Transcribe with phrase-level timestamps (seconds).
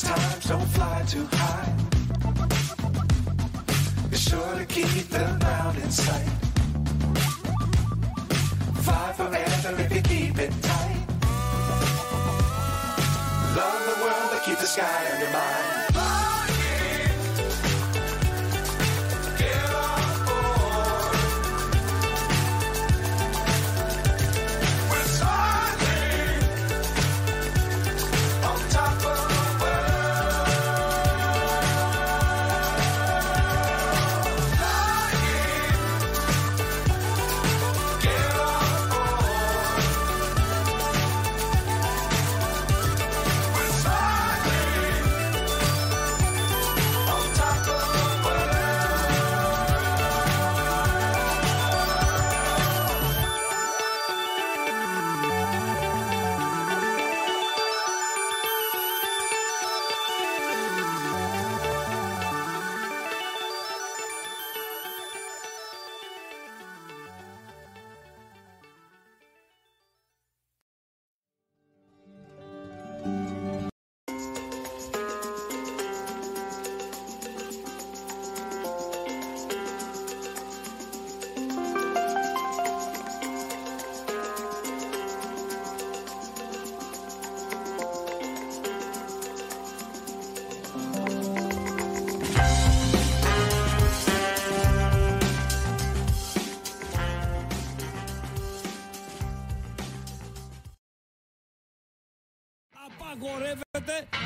[0.00, 1.74] This time, don't fly too high.
[4.08, 6.28] Be sure to keep the ground in sight.
[8.84, 11.02] Fly forever if you keep it tight.
[13.56, 15.77] Love the world, but keep the sky on your mind.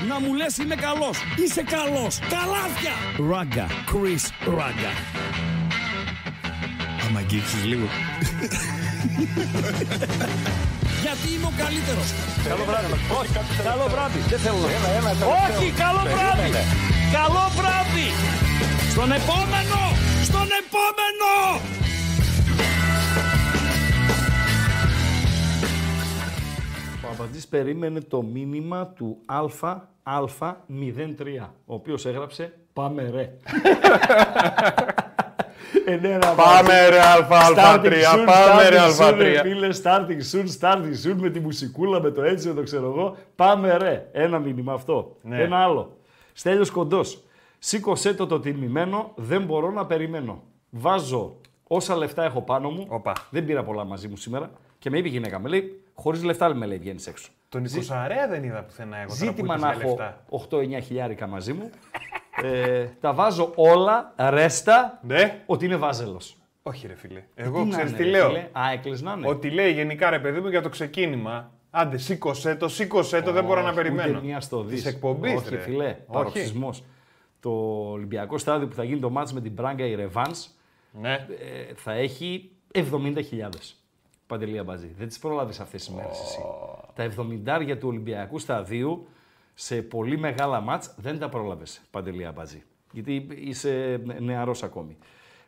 [0.09, 1.17] να μου λες είμαι καλός.
[1.45, 2.19] Είσαι καλός.
[2.37, 2.95] Καλάθια.
[3.33, 3.67] Ράγκα.
[3.91, 4.25] Κρις
[4.59, 4.93] Ράγκα.
[7.05, 7.87] Άμα αγγίξεις λίγο.
[11.05, 12.09] Γιατί είμαι ο καλύτερος.
[12.49, 12.87] Καλό βράδυ.
[13.21, 13.33] Όχι,
[13.71, 14.19] καλό βράδυ.
[14.33, 14.57] Δεν θέλω.
[15.45, 16.51] Όχι, καλό βράδυ.
[17.19, 18.09] Καλό βράδυ.
[18.93, 19.81] Στον επόμενο.
[20.29, 21.31] Στον επόμενο.
[27.19, 33.31] Ο περίμενε το μήνυμα του Αλφα Α03, ο οποίος έγραψε «Πάμε ρε».
[35.85, 37.89] Ενέρα, ναι, πάμε ρε πάμε
[38.69, 39.41] ρε Α3.
[39.43, 43.17] Φίλε, starting soon, starting soon με τη μουσικούλα, με το έτσι, το ξέρω εγώ.
[43.37, 44.09] Πάμε ρε.
[44.13, 45.17] Ένα μήνυμα αυτό.
[45.23, 45.43] Ναι.
[45.43, 45.97] Ένα άλλο.
[46.33, 47.21] Στέλιος Κοντός.
[47.59, 50.43] Σήκωσέ το το τιμημένο, δεν μπορώ να περιμένω.
[50.71, 52.85] Βάζω όσα λεφτά έχω πάνω μου.
[52.89, 53.13] Οπα.
[53.31, 54.51] Δεν πήρα πολλά μαζί μου σήμερα.
[54.79, 57.29] Και με είπε η γυναίκα, με λέει, χωρίς λεφτά με λέει, βγαίνεις έξω.
[57.53, 57.67] Τον 20
[58.29, 59.15] δεν είδα πουθενά εγώ.
[59.15, 59.99] Ζήτημα να έχω
[60.51, 61.71] 8-9 χιλιάρικα μαζί μου.
[62.43, 65.43] ε, τα βάζω όλα, ρέστα, ναι.
[65.47, 66.21] ότι είναι βάζελος.
[66.63, 67.19] Όχι, ρε φίλε.
[67.35, 68.27] Ε, εγώ ξέρω τι λέω.
[68.53, 69.29] Α, έκλεισνα, ναι.
[69.29, 71.51] Ότι λέει γενικά ρε παιδί μου για το ξεκίνημα.
[71.71, 74.17] Άντε, σήκωσέ το, σήκωσέ το, δεν μπορώ να περιμένω.
[74.19, 75.35] Ούτε μία στο εκπομπής.
[75.35, 75.97] Όχι, φιλέ.
[76.13, 76.71] Παροξισμός.
[77.41, 77.51] Το
[77.91, 80.49] Ολυμπιακό στάδιο που θα γίνει το μάτς με την Πράγκα η Ρεβάνς
[80.93, 81.13] ναι.
[81.13, 83.49] Ε, θα έχει 70.000.
[84.33, 86.39] Παντελή Μπαζή, Δεν τις πρόλαβε αυτές τις μέρες εσύ.
[87.45, 89.07] Τα 70 του Ολυμπιακού Σταδίου
[89.55, 92.63] σε πολύ μεγάλα μάτ δεν τα πρόλαβες, Παντελή μπάζι.
[92.93, 94.97] Γιατί είσαι νεαρός ακόμη.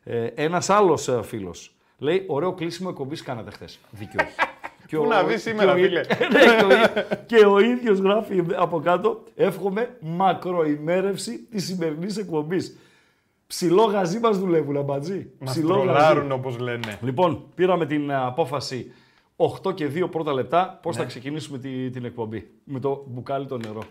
[0.05, 1.55] Ε, Ένας άλλος ε, φίλος
[1.99, 3.69] λέει: Ωραίο κλείσιμο εκπομπής κάνατε χθες.
[3.91, 4.21] Δίκιο
[4.87, 5.07] Και Πού ο...
[5.07, 6.01] να δεις σήμερα, φίλε.
[6.67, 6.83] Ναι,
[7.27, 12.59] και ο ίδιος γράφει από κάτω: Εύχομαι μακροημέρευση της σημερινής εκπομπής.
[13.46, 15.31] Ψηλό γαζί μας δουλεύουν, αμπατζή.
[15.44, 16.31] Ψηλό γαζί.
[16.32, 16.99] όπως λένε.
[17.02, 18.93] Λοιπόν, πήραμε την ε, απόφαση
[19.64, 20.96] 8 και 2 πρώτα λεπτά πώς ναι.
[20.96, 22.50] θα ξεκινήσουμε τη, την εκπομπή.
[22.64, 23.82] Με το μπουκάλι το νερό.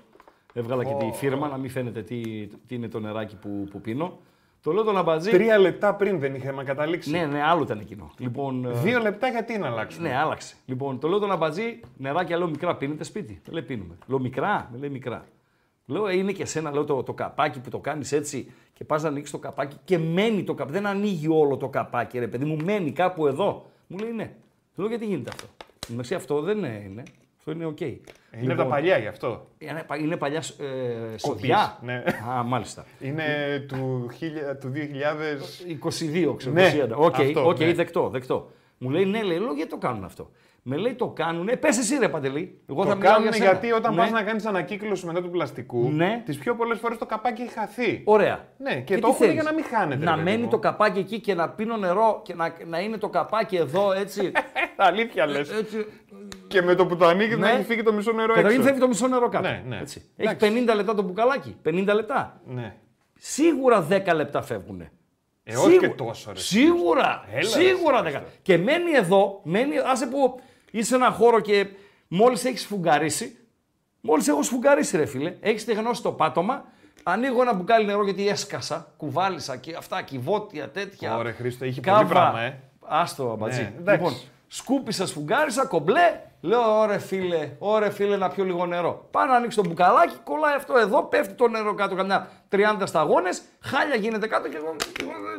[0.54, 0.86] Έβγαλα oh.
[0.86, 4.20] και τη φίρμα, να μην φαίνεται τι, είναι το νεράκι που, που πίνω.
[4.62, 5.30] Το λέω τον Αμπατζή.
[5.32, 7.12] Τρία λεπτά πριν δεν είχαμε καταλήξει.
[7.12, 8.12] Ναι, ναι, άλλο ήταν εκείνο.
[8.18, 10.02] Λοιπόν, ε, Δύο λεπτά γιατί να αλλάξει.
[10.02, 10.56] Ναι, άλλαξε.
[10.66, 13.42] Λοιπόν, το λέω τον Αμπατζή, νεράκι λέω μικρά πίνετε σπίτι.
[13.46, 13.96] Δεν λέει πίνουμε.
[14.22, 15.26] μικρά, λέει μικρά.
[15.86, 19.02] Λέω, «Ε, είναι και σένα, λέω το, το καπάκι που το κάνεις έτσι και πας
[19.02, 20.74] να ανοίξεις το καπάκι και μένει το καπάκι.
[20.78, 23.66] Δεν ανοίγει όλο το καπάκι, ρε παιδί μου, μένει κάπου εδώ.
[23.88, 24.34] Μου λέει ναι.
[24.76, 25.46] λέω γιατί γίνεται αυτό.
[25.88, 27.04] Μεσή αυτό δεν είναι.
[27.38, 27.78] Αυτό είναι οκ.
[27.80, 27.96] Okay.
[28.32, 29.48] Ε, είναι τα λοιπόν, παλιά γι' αυτό.
[29.58, 32.04] Είναι, είναι παλιά ε, Ναι.
[32.32, 32.86] Α, μάλιστα.
[33.00, 33.26] Είναι
[33.68, 34.10] του,
[34.60, 36.54] του 2022, ξέρω.
[36.54, 36.74] Ναι.
[36.96, 37.74] Okay, αυτό, okay, ναι.
[37.74, 38.52] δεκτό, δεκτό.
[38.84, 40.30] Μου λέει ναι, λέει, λέω γιατί το κάνουν αυτό.
[40.64, 41.48] Με λέει το κάνουν.
[41.48, 42.62] Ε, πες εσύ ρε Παντελή.
[42.70, 44.02] Εγώ το θα κάνουν για γιατί όταν ναι.
[44.02, 46.22] πας να κάνεις ανακύκλωση μετά του πλαστικού, ναι.
[46.26, 48.02] τις πιο πολλές φορές το καπάκι έχει χαθεί.
[48.06, 48.48] Ωραία.
[48.58, 50.06] Ναι, και, και το έχουν για να μην χάνεται.
[50.06, 53.56] Να μένει το καπάκι εκεί και να πίνω νερό και να, να είναι το καπάκι
[53.56, 54.32] εδώ έτσι.
[54.76, 55.40] Αλήθεια λες.
[55.40, 55.44] Ε,
[56.48, 57.52] και με το που το ανοίγεις να ναι.
[57.54, 58.48] έχει φύγει το μισό νερό έξω.
[58.52, 59.48] Δεν φεύγει το μισό νερό κάτω.
[59.48, 59.78] Ναι, ναι.
[59.80, 60.10] Έτσι.
[60.16, 61.56] Έχει 50 λεπτά το μπουκαλάκι.
[61.70, 62.42] 50 λεπτά.
[62.46, 62.76] Ναι.
[63.20, 64.88] Σίγουρα 10 λεπτά φεύγουν.
[65.44, 66.40] Ε, όχι και τόσο, ρε.
[66.40, 67.24] Σίγουρα.
[67.40, 67.98] σίγουρα.
[68.02, 71.68] σίγουρα και μένει εδώ, μένει, άσε που είσαι ένα χώρο και
[72.08, 73.38] μόλις έχεις φουγκαρίσει.
[74.02, 75.34] Μόλις έχω σφουγγαρίσει, ρε φίλε.
[75.40, 76.66] Έχεις στεγνώσει το πάτωμα.
[77.04, 78.94] Ανοίγω ένα μπουκάλι νερό γιατί έσκασα.
[78.98, 81.18] Κουβάλισα και αυτά, κυβότια, τέτοια.
[81.18, 82.60] Ωραία, Χρήστο, είχε πολύ πράγμα, ε.
[82.86, 83.74] Άστο, αμπατζή.
[83.84, 84.14] Ναι, λοιπόν,
[84.48, 89.08] σκούπισα, σφουγγάρισα, κομπλέ Λέω, ωρε φίλε, ωρε φίλε να πιω λίγο νερό.
[89.12, 93.30] Πάνω να ανοίξω το μπουκαλάκι, κολλάει αυτό εδώ, πέφτει το νερό κάτω, καμιά 30 σταγόνες,
[93.60, 94.76] χάλια γίνεται κάτω και εγώ.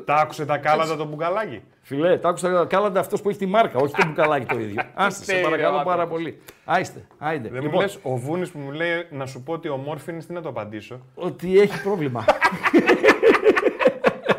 [0.04, 1.62] Τα άκουσε τα κάλαντα το μπουκαλάκι.
[1.82, 4.82] Φιλέ, τα άκουσε τα κάλαντα αυτός που έχει τη μάρκα, όχι το μπουκαλάκι το ίδιο.
[5.06, 6.40] Άστε, σε παρακαλώ πάρα πολύ.
[6.64, 7.48] Άιστε, άιντε.
[7.48, 7.84] Δεν λοιπόν.
[8.02, 11.00] ο Βούνης που μου λέει να σου πω ότι ο Μόρφιν, τι να το απαντήσω.
[11.14, 12.24] Ότι έχει πρόβλημα.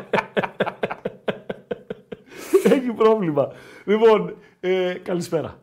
[2.64, 3.52] έχει πρόβλημα.
[3.84, 5.54] Λοιπόν, ε, καλησπέρα.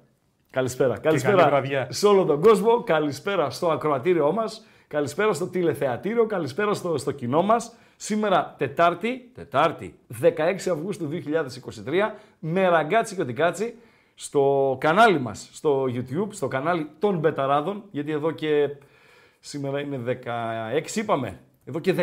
[0.54, 0.98] Καλησπέρα.
[1.00, 2.84] Καλησπέρα σε όλο τον κόσμο.
[2.84, 4.44] Καλησπέρα στο ακροατήριό μας.
[4.88, 6.26] Καλησπέρα στο τηλεθεατήριο.
[6.26, 7.56] Καλησπέρα στο, στο κοινό μας.
[7.96, 10.30] Σήμερα Τετάρτη, Τετάρτη, 16
[10.72, 11.18] Αυγούστου 2023,
[12.40, 13.76] με ραγκάτσι και οτικάτσι,
[14.16, 18.68] στο κανάλι μας, στο YouTube, στο κανάλι των Μπεταράδων, γιατί εδώ και
[19.40, 21.96] σήμερα είναι 16, είπαμε, εδώ και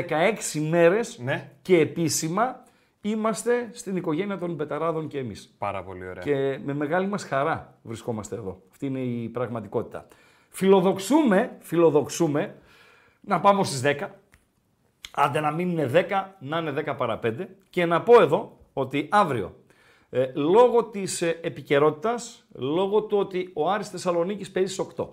[0.55, 1.51] 16 μέρες ναι.
[1.63, 2.63] και επίσημα
[3.03, 5.35] Είμαστε στην οικογένεια των Μπεταράδων και εμείς.
[5.59, 6.23] Πάρα πολύ ωραία.
[6.23, 8.63] Και με μεγάλη μας χαρά βρισκόμαστε εδώ.
[8.71, 10.07] Αυτή είναι η πραγματικότητα.
[10.49, 12.55] Φιλοδοξούμε, φιλοδοξούμε
[13.21, 14.07] να πάμε στις 10.
[15.15, 17.35] Άντε να μην είναι 10, να είναι 10 παρα 5.
[17.71, 19.55] Και να πω εδώ ότι αύριο,
[20.11, 22.15] ε, λόγω της ε, επικαιρότητας,
[22.53, 25.09] λόγω του ότι ο Άρης Θεσσαλονίκης παίζει στις 8,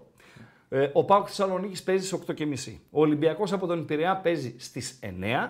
[0.70, 4.82] ε, ο Πάκος Θεσσαλονίκης παίζει στις 8.30, ο Ολυμπιακός από τον Πειραιά παίζει στις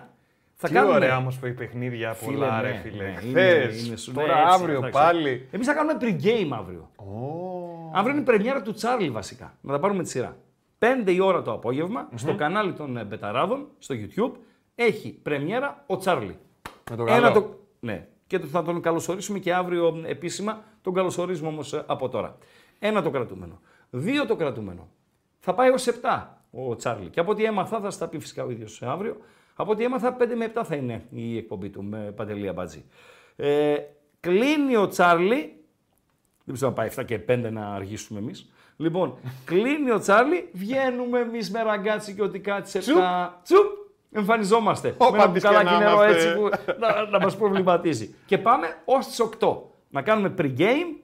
[0.60, 0.94] θα κάνουμε...
[0.94, 3.04] ωραία όμως που παιχνίδια φίλε, πολλά, ναι, ρε φίλε.
[3.04, 3.70] Ναι, Χθε,
[4.14, 5.48] τώρα ναι, αύριο πάλι.
[5.50, 6.90] Εμείς θα κάνουμε pre-game αύριο.
[6.96, 7.90] Oh.
[7.92, 9.54] Αύριο είναι η πρεμιέρα του Τσάρλι βασικά.
[9.60, 10.36] Να τα πάρουμε τη σειρά.
[10.78, 14.32] 5 η ώρα το απογευμα στο κανάλι των ε, Μπεταράδων, στο YouTube,
[14.74, 16.38] έχει πρεμιέρα ο Τσάρλι.
[16.90, 17.32] Με το καλό.
[17.32, 17.58] το...
[17.80, 18.06] Ναι.
[18.26, 20.62] Και θα τον καλωσορίσουμε και αύριο επίσημα.
[20.82, 22.36] Τον καλωσορίζουμε όμως ε, από τώρα.
[22.78, 23.60] Ένα το κρατούμενο.
[23.90, 24.88] Δύο το κρατούμενο.
[25.38, 27.08] Θα πάει ως 7 ο Τσάρλι.
[27.08, 29.16] Και από ό,τι έμαθα, θα στα πει φυσικά ο ίδιος αύριο.
[29.60, 32.84] Από ό,τι έμαθα, 5 με 7 θα είναι η εκπομπή του με Παντελία Μπατζή.
[33.36, 33.74] Ε,
[34.20, 35.52] κλείνει ο Τσάρλι.
[36.44, 38.32] Δεν ξέρω να πάει 7 και 5 να αργήσουμε εμείς.
[38.76, 42.84] Λοιπόν, κλείνει ο Τσάρλι, βγαίνουμε εμείς με ραγκάτσι και ότι κάτι σε 7.
[43.42, 43.66] Τσουπ!
[44.12, 44.94] Εμφανιζόμαστε.
[44.98, 46.48] Ο με ένα καλά νερό έτσι που
[46.78, 48.14] να, να μας προβληματίζει.
[48.26, 49.56] και πάμε ως τις 8.
[49.88, 51.00] Να κάνουμε pre-game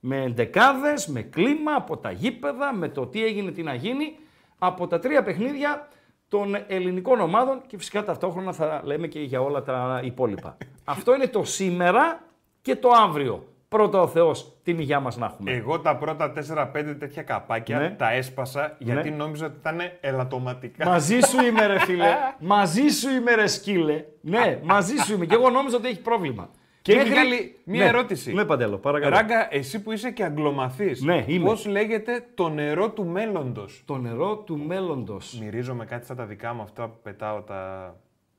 [0.00, 4.16] με εντεκάδες, με κλίμα από τα γήπεδα, με το τι έγινε, τι να γίνει.
[4.64, 5.88] Από τα τρία παιχνίδια
[6.32, 10.56] των ελληνικών ομάδων και φυσικά ταυτόχρονα θα λέμε και για όλα τα υπόλοιπα.
[10.94, 12.20] Αυτό είναι το σήμερα
[12.62, 13.46] και το αύριο.
[13.68, 15.52] Πρώτα ο Θεός, την υγεία μας να έχουμε.
[15.52, 16.66] Εγώ τα πρώτα 4-5
[16.98, 17.90] τέτοια καπάκια ναι.
[17.90, 19.16] τα έσπασα γιατί ναι.
[19.16, 20.86] νόμιζα ότι ήταν ελαττωματικά.
[20.88, 22.06] Μαζί σου είμαι, ρε φίλε.
[22.38, 24.04] μαζί σου είμαι, ρε σκύλε.
[24.20, 25.26] Ναι, μαζί σου είμαι.
[25.26, 26.48] και εγώ νόμιζα ότι έχει πρόβλημα.
[26.82, 27.10] Και έχει
[27.64, 27.88] μία ναι.
[27.88, 28.32] ερώτηση.
[28.32, 29.14] Ναι, Παντέλο, παρακαλώ.
[29.14, 30.92] Ράγκα, εσύ που είσαι και αγκλομαθή.
[31.04, 33.64] Ναι, Πώς λέγεται το νερό του μέλλοντος.
[33.84, 35.16] Το νερό του μέλλοντος.
[35.40, 37.94] Μυρίζομαι κάτι στα τα δικά μου αυτά που πετάω τα.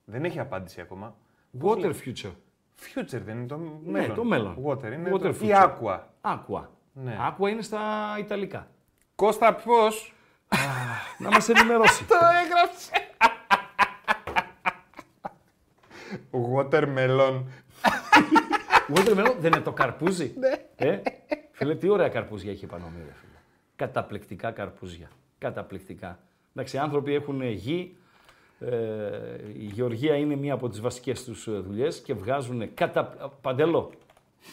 [0.06, 1.16] Δεν έχει απάντηση ακόμα.
[1.62, 2.32] Water future.
[2.80, 4.08] Future δεν είναι το ναι, μέλλον.
[4.08, 4.58] Ναι, το μέλλον.
[4.66, 5.42] Water είναι Water future.
[5.44, 6.00] Ή aqua.
[6.22, 6.64] Aqua.
[6.94, 7.16] Ναι.
[7.52, 7.80] είναι στα
[8.20, 8.68] Ιταλικά.
[9.16, 9.74] Κώστα πώς.
[11.18, 12.06] να μας ενημερώσει.
[12.08, 12.92] το έγραψε.
[16.56, 17.44] Watermelon.
[18.92, 20.34] Watermelon δεν είναι το καρπούζι.
[20.38, 20.50] Ναι.
[20.76, 20.98] Ε,
[21.52, 23.38] φίλε, τι ωραία καρπούζια έχει πάνω μου, φίλε.
[23.76, 25.10] Καταπληκτικά καρπούζια.
[25.38, 26.20] Καταπληκτικά.
[26.52, 27.96] Εντάξει, οι άνθρωποι έχουν γη.
[28.60, 28.76] Ε,
[29.58, 33.04] η γεωργία είναι μία από τις βασικές τους ε, δουλειές και βγάζουν κατα...
[33.42, 33.92] παντελό.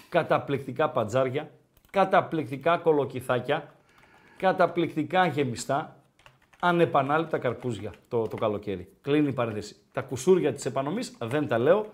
[0.08, 1.50] Καταπληκτικά πατζάρια,
[1.90, 3.74] καταπληκτικά κολοκυθάκια,
[4.38, 5.96] καταπληκτικά γεμιστά,
[6.60, 8.88] ανεπανάληπτα καρπούζια το, το καλοκαίρι.
[9.02, 9.76] Κλείνει η παρένθεση.
[9.92, 11.86] Τα κουσούρια της επανομής δεν τα λέω,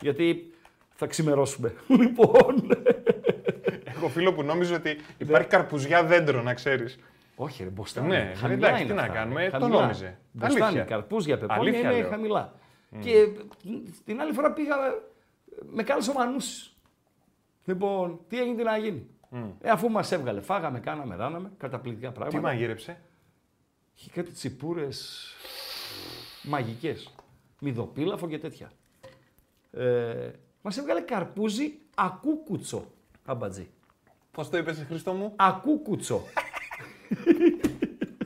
[0.00, 0.52] γιατί
[1.00, 1.74] θα ξημερώσουμε.
[2.00, 2.68] Λοιπόν.
[3.84, 5.56] Έχω φίλο που νόμιζε ότι υπάρχει ναι.
[5.58, 6.84] καρπουζιά δέντρο, να ξέρεις.
[7.36, 10.18] Όχι, ρε, να Ναι, χαμηλά εντάξει, τι να κάνουμε, το νόμιζε.
[10.86, 12.54] καρπούζια, πεπόνια είναι ναι, χαμηλά.
[13.00, 13.12] Και
[14.04, 15.00] την άλλη φορά πήγα, ε,
[15.72, 16.14] με κάλεσε ο
[17.64, 19.06] Λοιπόν, τι έγινε, τι να γίνει.
[19.60, 22.36] Ε, αφού μας έβγαλε, φάγαμε, κάναμε, δάναμε, καταπληκτικά πράγματα.
[22.38, 23.00] Τι μαγείρεψε.
[23.98, 24.88] Είχε κάτι τσιπούρες
[26.42, 26.94] μαγικές.
[27.60, 28.70] Μυδοπίλαφο και τέτοια.
[29.72, 30.30] Ε,
[30.62, 32.84] Μας έβγαλε καρπούζι ακούκουτσο.
[33.24, 33.68] Αμπατζή.
[34.30, 36.22] Πώς το είπες, Χρήστο μου, Ακούκουτσο.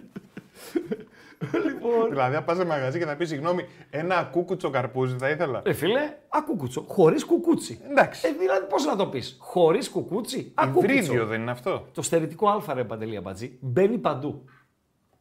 [1.66, 2.08] λοιπόν.
[2.10, 5.62] Δηλαδή, αν πας σε μαγαζί και να πεις συγγνώμη, ένα ακούκουτσο καρπούζι θα ήθελα.
[5.64, 6.84] Ε, φίλε, ακούκουτσο.
[6.88, 7.80] Χωρίς κουκούτσι.
[7.90, 8.28] Εντάξει.
[8.28, 9.22] Ε, δηλαδή, πώς να το πεις.
[9.38, 10.92] Χωρίς κουκούτσι, ακούκουτσο.
[10.94, 11.86] Υβρίδιο δεν είναι αυτό.
[11.94, 14.44] Το στερητικό α, ρε παντελή, αμπατζή, μπαίνει παντού.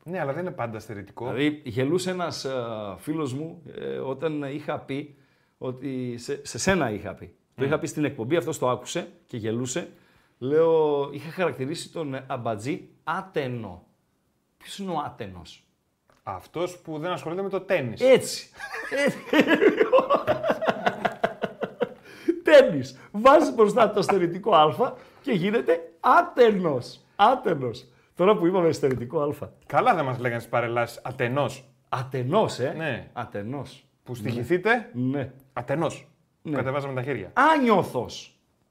[0.04, 1.26] Ναι, αλλά δεν είναι πάντα στερητικό.
[1.32, 5.16] Δηλαδή, γελούσε ένας ε, φίλος μου ε, όταν είχα πει
[5.64, 7.26] ότι σε, σε σένα είχα πει.
[7.56, 7.66] Το ναι.
[7.66, 9.88] είχα πει στην εκπομπή, αυτός το άκουσε και γελούσε.
[10.38, 13.86] Λέω, είχα χαρακτηρίσει τον αμπατζή άτενο.
[14.58, 15.42] Ποιος είναι ο άτενος,
[16.24, 17.96] Αυτός που δεν ασχολείται με το τέννη.
[18.00, 18.50] Έτσι.
[22.44, 22.82] τέννη.
[23.12, 26.78] Βάζει μπροστά το αστερητικό Α και γίνεται άτενος.
[27.16, 27.70] Άτενος.
[28.16, 29.50] Τώρα που είπαμε αστερητικό Α.
[29.66, 31.00] Καλά δεν μας λέγανε τις παρελάσεις.
[31.04, 31.46] Ατενός.
[31.90, 32.72] Ατενός, ε.
[32.74, 33.10] Ναι.
[33.14, 34.30] Ατενός που ναι.
[34.30, 34.90] στοιχηθείτε.
[34.94, 35.32] Ναι.
[35.54, 35.88] Ατενός.
[36.42, 36.56] Ναι.
[36.56, 37.32] Κατεβάζαμε τα χέρια.
[37.36, 38.06] Άνιωθο.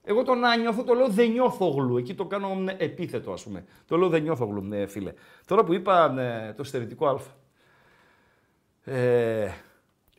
[0.04, 1.96] Εγώ τον άνιωθο το λέω δεν νιώθω γλου.
[1.96, 3.64] Εκεί το κάνω ναι, επίθετο, ας πούμε.
[3.86, 5.12] Το λέω δεν νιώθω γλου, ναι, φίλε.
[5.46, 7.18] Τώρα που είπα ναι, το στερητικό Α.
[8.92, 9.52] Ε...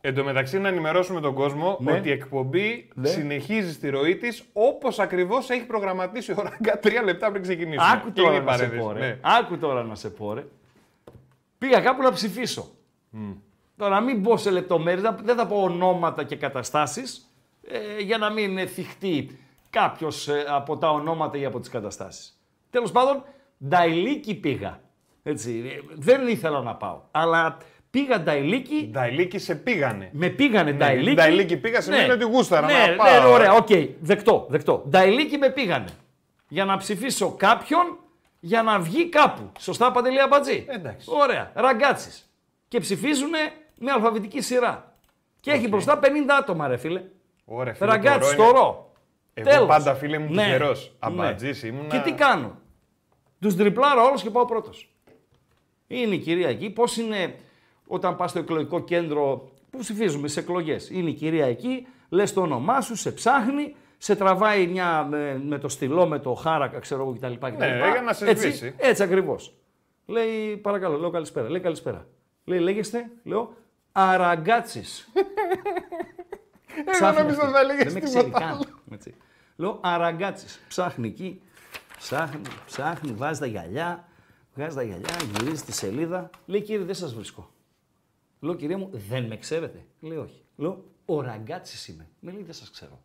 [0.03, 4.89] Εν τω μεταξύ, να ενημερώσουμε τον κόσμο ότι η εκπομπή συνεχίζει στη ροή της όπως
[4.97, 7.91] ακριβώς έχει προγραμματίσει ο Ράγκα τρία λεπτά πριν ξεκινήσουμε.
[7.93, 8.93] Άκου τώρα, να σε πω,
[9.39, 10.13] Άκου τώρα να σε
[11.57, 12.69] Πήγα κάπου να ψηφίσω.
[13.13, 13.35] Mm.
[13.81, 17.03] Τώρα μην μπω σε λεπτομέρειες, δεν θα πω ονόματα και καταστάσεις
[17.67, 22.31] ε, για να μην θυχτεί κάποιος ε, από τα ονόματα ή από τις καταστάσεις.
[22.69, 23.23] Τέλος πάντων,
[23.67, 24.79] Νταϊλίκη πήγα.
[25.23, 27.57] Έτσι, ε, δεν ήθελα να πάω, αλλά
[27.91, 28.89] Πήγα Νταϊλίκη.
[28.91, 30.09] Νταϊλίκη σε πήγανε.
[30.11, 31.15] Με πήγανε ναι, Νταϊλίκη.
[31.15, 32.07] Νταϊλίκη πήγα σε ναι.
[32.13, 33.19] ότι γούσταρα να ναι, πάω.
[33.21, 33.65] Ναι, ωραία, οκ.
[33.69, 33.89] Okay.
[33.99, 34.83] Δεκτό, δεκτό.
[34.89, 35.85] Νταϊλίκη με πήγανε.
[36.47, 37.99] Για να ψηφίσω κάποιον
[38.39, 39.51] για να βγει κάπου.
[39.59, 40.65] Σωστά, Παντελία Αμπατζή.
[40.69, 41.07] Εντάξει.
[41.21, 41.51] Ωραία.
[41.55, 42.09] Ραγκάτσις.
[42.67, 43.31] Και ψηφίζουν
[43.81, 44.93] με αλφαβητική σειρά.
[45.39, 46.05] Και έχει μπροστά 50
[46.39, 47.01] άτομα, ρε φίλε.
[47.45, 47.89] Ωραία, φίλε.
[47.89, 48.91] Ραγκάτσι, το ρο.
[49.33, 50.43] Εγώ πάντα, φίλε μου, ναι.
[50.43, 50.71] τυχερός.
[50.99, 51.67] Αμπατζή ναι.
[51.67, 51.89] ήμουν.
[51.89, 52.59] Και τι κάνω.
[53.39, 54.69] Τους τριπλάρω όλους και πάω πρώτος.
[55.87, 56.69] Είναι η κυρία εκεί.
[56.69, 57.35] Πώς είναι
[57.87, 60.77] όταν πας στο εκλογικό κέντρο που ψηφίζουμε στι εκλογές.
[60.91, 65.57] Είναι η κυρία εκεί, λες το όνομά σου, σε ψάχνει, σε τραβάει μια ε, με,
[65.57, 67.45] το στυλό, με το χάρακα, ξέρω εγώ κτλ.
[67.57, 69.35] Ναι, για να σε Έτσι, έτσι ακριβώς.
[70.05, 71.49] Λέει, παρακαλώ, λέω καλησπέρα.
[71.49, 72.07] Λέει καλησπέρα.
[72.45, 73.53] Λέει, λέγεστε, λέω,
[73.93, 75.07] «Αραγκάτσις,
[77.01, 78.59] Εγώ νόμιζα θα έλεγες Δεν με ξέρει καν.
[79.55, 80.45] Λέω αραγκάτσι.
[80.67, 81.41] Ψάχνει εκεί,
[81.97, 84.07] ψάχνει, ψάχνει, βάζει τα γυαλιά,
[84.55, 86.29] βγάζει τα γυαλιά, γυρίζει τη σελίδα.
[86.45, 87.49] Λέει κύριε δεν σας βρίσκω.
[88.39, 89.85] Λέω κυρία μου δεν με ξέρετε.
[89.99, 90.41] Λέει όχι.
[90.55, 92.07] Λέω ο είμαι.
[92.19, 92.99] Με λέει δεν σας ξέρω.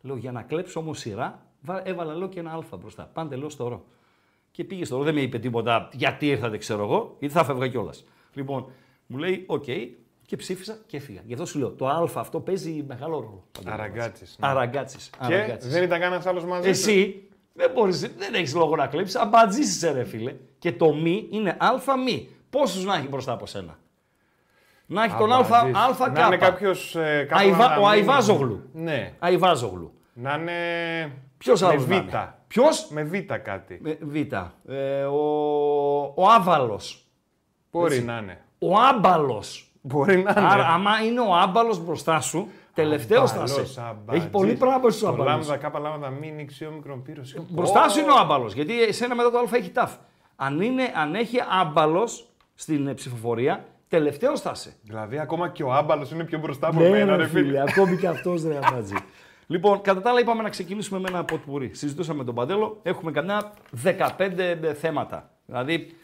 [0.00, 1.46] Λέω για να κλέψω όμως σειρά
[1.82, 3.02] έβαλα λέω και ένα αλφα μπροστά.
[3.04, 3.84] Πάντε λέω στο ρο.
[4.50, 7.68] Και πήγε στο ρο, δεν με είπε τίποτα γιατί ήρθατε ξέρω εγώ, γιατί θα φεύγα
[7.68, 7.92] κιόλας.
[8.32, 8.66] Λοιπόν,
[9.10, 9.64] μου λέει, οκ,
[10.26, 11.20] και ψήφισα και έφυγα.
[11.26, 13.44] Γι' αυτό σου λέω: Το Α αυτό παίζει μεγάλο ρόλο.
[14.40, 15.10] Αραγκάτσι.
[15.26, 15.46] Ναι.
[15.56, 16.68] Και δεν ήταν κανένας άλλος μαζί.
[16.68, 19.18] Εσύ δεν, μπορείς, δεν έχεις λόγο να κλέψεις.
[19.20, 20.34] Αμπατζήσει, ρε φίλε.
[20.58, 22.28] Και το μη είναι Α μη.
[22.50, 23.78] Πόσους να έχει μπροστά από σένα.
[24.86, 26.70] Να έχει τον Α, α, Να είναι κάποιος.
[26.94, 27.26] Ε,
[27.80, 28.68] ο Αϊβάζογλου.
[28.72, 29.14] Ναι.
[29.18, 29.92] Αϊβάζογλου.
[30.12, 30.52] Να είναι.
[31.38, 31.84] Ποιος άλλο.
[31.86, 32.14] Με Β.
[32.46, 32.62] Ποιος.
[32.90, 33.78] Με Β κάτι.
[33.82, 34.14] Με Β.
[34.72, 35.22] Ε, ο
[36.14, 36.80] ο Άβαλος.
[37.70, 39.42] Μπορεί να είναι ο άμπαλος.
[39.80, 40.48] Μπορεί να είναι.
[40.48, 43.44] Άρα, άμα είναι ο άμπαλος μπροστά σου, τελευταίο θα
[44.10, 45.22] Έχει πολύ πράγμα μπροστά σου.
[45.22, 46.32] Λάμδα, κάπα λάμδα, μην
[46.68, 47.22] ο μικρό πύρος.
[47.48, 48.50] Μπροστά σου είναι ο άμπαλος.
[48.54, 49.92] Γιατί εσένα μετά το Α έχει τάφ.
[50.40, 52.08] Αν, είναι, αν έχει άμπαλος
[52.54, 54.74] στην ε, ψηφοφορία, τελευταίο θα είσαι.
[54.82, 57.60] Δηλαδή, ακόμα και ο άμπαλος είναι πιο μπροστά από ναι, μένα, ρε φίλε.
[57.60, 58.94] Ακόμη και αυτός δεν αφάζει.
[59.46, 61.70] Λοιπόν, κατά τα άλλα, είπαμε να ξεκινήσουμε με ένα ποτπουρί.
[61.74, 62.78] Συζητούσαμε τον Παντέλο.
[62.82, 63.52] Έχουμε κανένα
[63.84, 63.90] 15
[64.38, 65.30] ε, θέματα.
[65.46, 65.96] Δηλαδή,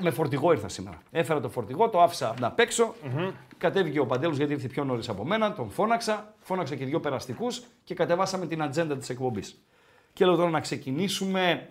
[0.00, 0.98] με φορτηγό ήρθα σήμερα.
[1.10, 2.94] Έφερα το φορτηγό, το άφησα να παίξω.
[3.04, 3.30] Mm-hmm.
[3.58, 5.52] Κατέβηκε ο Παντέλος γιατί ήρθε πιο νωρίς από μένα.
[5.52, 7.46] Τον φώναξα, φώναξα και δύο περαστικούς
[7.84, 9.42] και κατεβάσαμε την ατζέντα της εκπομπής.
[10.12, 11.68] Και λέω τώρα να ξεκινήσουμε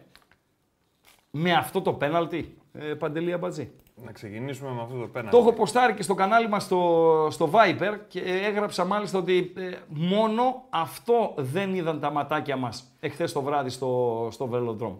[1.31, 2.57] με αυτό το πέναλτι.
[2.73, 3.71] Ε, Παντελή Αμπατζή.
[3.95, 5.31] Να ξεκινήσουμε με αυτό το πέναλτι.
[5.31, 9.61] Το έχω ποστάρει και στο κανάλι μας στο, στο Viper και έγραψα μάλιστα ότι ε,
[9.87, 14.49] μόνο αυτό δεν είδαν τα ματάκια μας εχθές το βράδυ στο, στο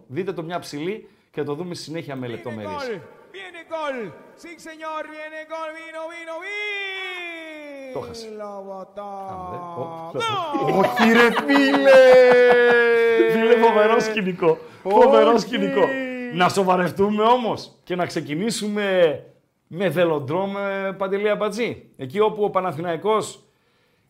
[0.07, 2.71] Δείτε το μια ψηλή και το δούμε συνέχεια με λεπτομέρειες.
[2.71, 3.63] Viene
[5.07, 5.45] viene
[7.93, 8.27] Το χάσε.
[10.65, 11.91] Όχι ρε φίλε!
[13.31, 14.57] Φίλε φοβερό σκηνικό.
[14.83, 15.81] Φοβερό σκηνικό.
[16.33, 19.23] Να σοβαρευτούμε όμως και να ξεκινήσουμε
[19.67, 21.89] με βελοντρόμ ε, παντελία Μπατζή.
[21.97, 23.43] Εκεί όπου ο Παναθηναϊκός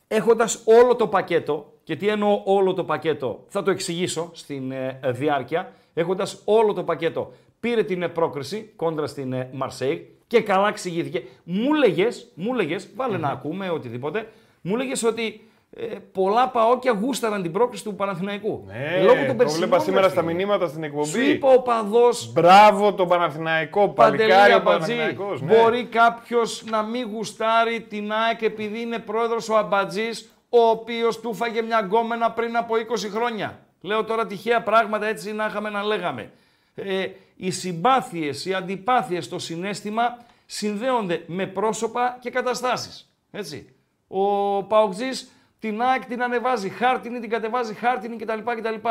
[0.08, 5.00] έχοντας όλο το πακέτο, και τι εννοώ όλο το πακέτο, θα το εξηγήσω στην ε,
[5.06, 7.32] διάρκεια, έχοντας όλο το πακέτο.
[7.60, 11.24] Πήρε την πρόκριση κόντρα στην Μαρσέη ε, και καλά εξηγήθηκε.
[11.44, 14.30] Μου λέγες, μου λεγε βαλε να ακούμε οτιδήποτε,
[14.62, 18.64] μου λέγες ότι ε, πολλά παόκια γούσταραν την πρόκριση του Παναθηναϊκού.
[18.68, 21.06] Ναι, Λόγω των το βλέπα σήμερα στα μηνύματα στην εκπομπή.
[21.08, 22.10] Σου είπα ο παδός.
[22.34, 25.42] Μπράβο τον Παναθηναϊκό, παλικάρι ο Παναθηναϊκός.
[25.42, 25.56] Ναι.
[25.58, 30.10] Μπορεί κάποιος να μην γουστάρει την ΑΕΚ επειδή είναι πρόεδρος ο Αμπατζής,
[30.50, 32.80] ο οποίος του φάγε μια γκόμενα πριν από 20
[33.14, 33.60] χρόνια.
[33.82, 36.32] Λέω τώρα τυχαία πράγματα έτσι να είχαμε να λέγαμε.
[36.76, 43.10] Ε, οι συμπάθειες, οι αντιπάθειες, το συνέστημα συνδέονται με πρόσωπα και καταστάσεις.
[43.32, 43.76] Έτσι.
[44.08, 44.24] Ο
[44.64, 48.38] Παοξής την ΑΕΚ την ανεβάζει χάρτινη, την κατεβάζει χάρτινη κτλ.
[48.40, 48.88] κτλ.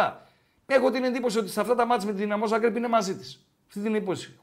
[0.66, 3.34] Έχω την εντύπωση ότι σε αυτά τα μάτια με τη δυναμό Ζάγκρεπ είναι μαζί της.
[3.68, 4.38] Αυτή την εντύπωση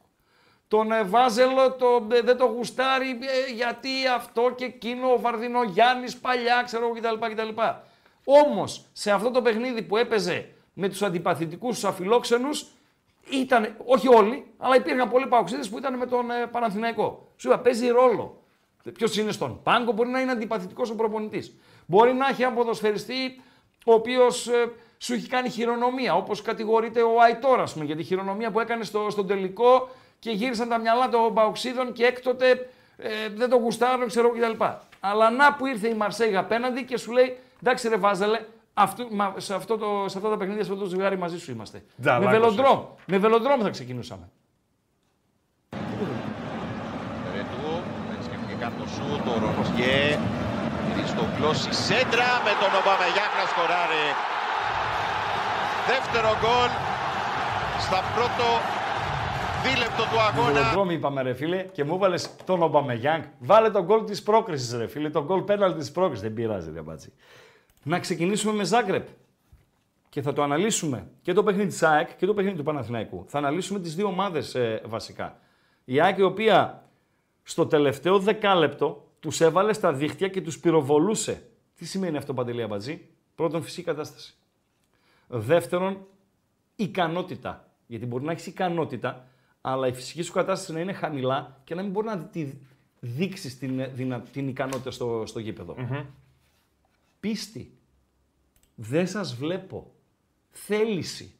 [0.67, 5.09] Τον ε, Βάζελο το, ε, δεν το γουστάρει ε, γιατί αυτό και εκείνο,
[5.59, 7.41] ο Γιάννη, παλιά, ξέρω εγώ κτλ.
[8.29, 8.63] Όμως
[8.93, 12.49] σε αυτό το παιχνίδι που έπαιζε με τους αντιπαθητικούς, τους αφιλόξενους,
[13.29, 17.29] ήταν, όχι όλοι, αλλά υπήρχαν πολλοί παοξίδες που ήταν με τον ε, Παναθηναϊκό.
[17.37, 18.41] Σου είπα, παίζει ρόλο.
[18.93, 21.59] Ποιος είναι στον πάγκο, μπορεί να είναι αντιπαθητικός ο προπονητής.
[21.85, 23.41] Μπορεί να έχει έναν ποδοσφαιριστή
[23.85, 24.65] ο οποίος ε,
[24.97, 29.27] σου έχει κάνει χειρονομία, όπως κατηγορείται ο Αϊτόρα για τη χειρονομία που έκανε στο, στον
[29.27, 34.63] τελικό και γύρισαν τα μυαλά των Παοξίδων και έκτοτε ε, δεν το γουστάρω ξέρω κτλ.
[34.99, 38.39] Αλλά να που ήρθε η Μαρσέγ απέναντι και σου λέει Εντάξει, ρε Βάζελε,
[38.73, 41.51] αυτού, μα, σε, αυτό το, σε αυτά τα παιχνίδια, σε αυτό το ζευγάρι μαζί σου
[41.51, 41.83] είμαστε.
[41.97, 42.79] με βελοντρόμ.
[43.05, 44.29] Με βελοντρόμ θα ξεκινούσαμε.
[47.35, 47.71] Ρετού,
[48.47, 50.03] και κάτω σου, το Ρονιέ,
[50.87, 54.05] γυρίζει το κλώσι σέντρα με τον Ομπαμεγιάκ να σκοράρει.
[55.87, 56.69] Δεύτερο γκολ
[57.79, 58.45] στα πρώτο
[59.63, 60.51] δίλεπτο του αγώνα.
[60.51, 63.23] Βελοντρόμ είπαμε ρε φίλε και μου έβαλε τον Ομπαμεγιάκ.
[63.39, 66.21] Βάλε τον γκολ της πρόκρισης ρε φίλε, τον γκολ πέναλ της πρόκρισης.
[66.23, 67.13] Δεν πειράζει ρε μπάτσι
[67.87, 69.07] να ξεκινήσουμε με Ζάγκρεπ.
[70.09, 73.25] Και θα το αναλύσουμε και το παιχνίδι της ΑΕΚ και το παιχνίδι του Παναθηναϊκού.
[73.27, 75.39] Θα αναλύσουμε τις δύο ομάδες ε, βασικά.
[75.85, 76.83] Η ΑΕΚ η οποία
[77.43, 81.49] στο τελευταίο δεκάλεπτο τους έβαλε στα δίχτυα και τους πυροβολούσε.
[81.75, 83.07] Τι σημαίνει αυτό, Παντελή Αμπατζή.
[83.35, 84.33] Πρώτον, φυσική κατάσταση.
[85.27, 86.05] Δεύτερον,
[86.75, 87.69] ικανότητα.
[87.87, 89.27] Γιατί μπορεί να έχεις ικανότητα,
[89.61, 92.53] αλλά η φυσική σου κατάσταση να είναι χαμηλά και να μην μπορεί να τη
[92.99, 95.75] δείξεις την, ε, την, ικανότητα στο, στο γήπεδο.
[97.19, 97.71] Πίστη.
[98.79, 99.91] Δεν σας βλέπω.
[100.51, 101.35] Θέληση.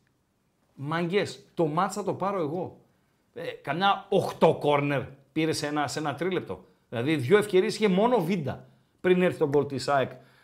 [0.76, 1.26] Μαγκέ.
[1.54, 2.80] Το μάτσα θα το πάρω εγώ.
[3.34, 4.08] Ε, καμιά
[4.40, 6.66] 8 κόρνερ πήρε σε ένα, σε ένα τρίλεπτο.
[6.90, 8.68] Δηλαδή δύο ευκαιρίες είχε μόνο βίντα
[9.02, 9.78] πριν έρθει τον κολτή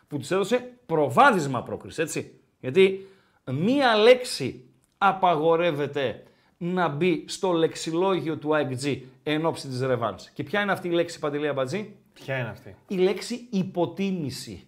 [0.08, 2.34] που τους έδωσε προβάδισμα πρόκριση, έτσι.
[2.60, 3.08] Γιατί
[3.52, 4.66] μία λέξη
[4.98, 6.24] απαγορεύεται
[6.58, 10.16] να μπει στο λεξιλόγιο του IGG εν ώψη της ρεβάλ.
[10.34, 11.96] Και ποια είναι αυτή η λέξη, Παντελή Μπατζή.
[12.14, 12.76] Ποια είναι αυτή?
[12.88, 14.68] Η λέξη υποτίμηση.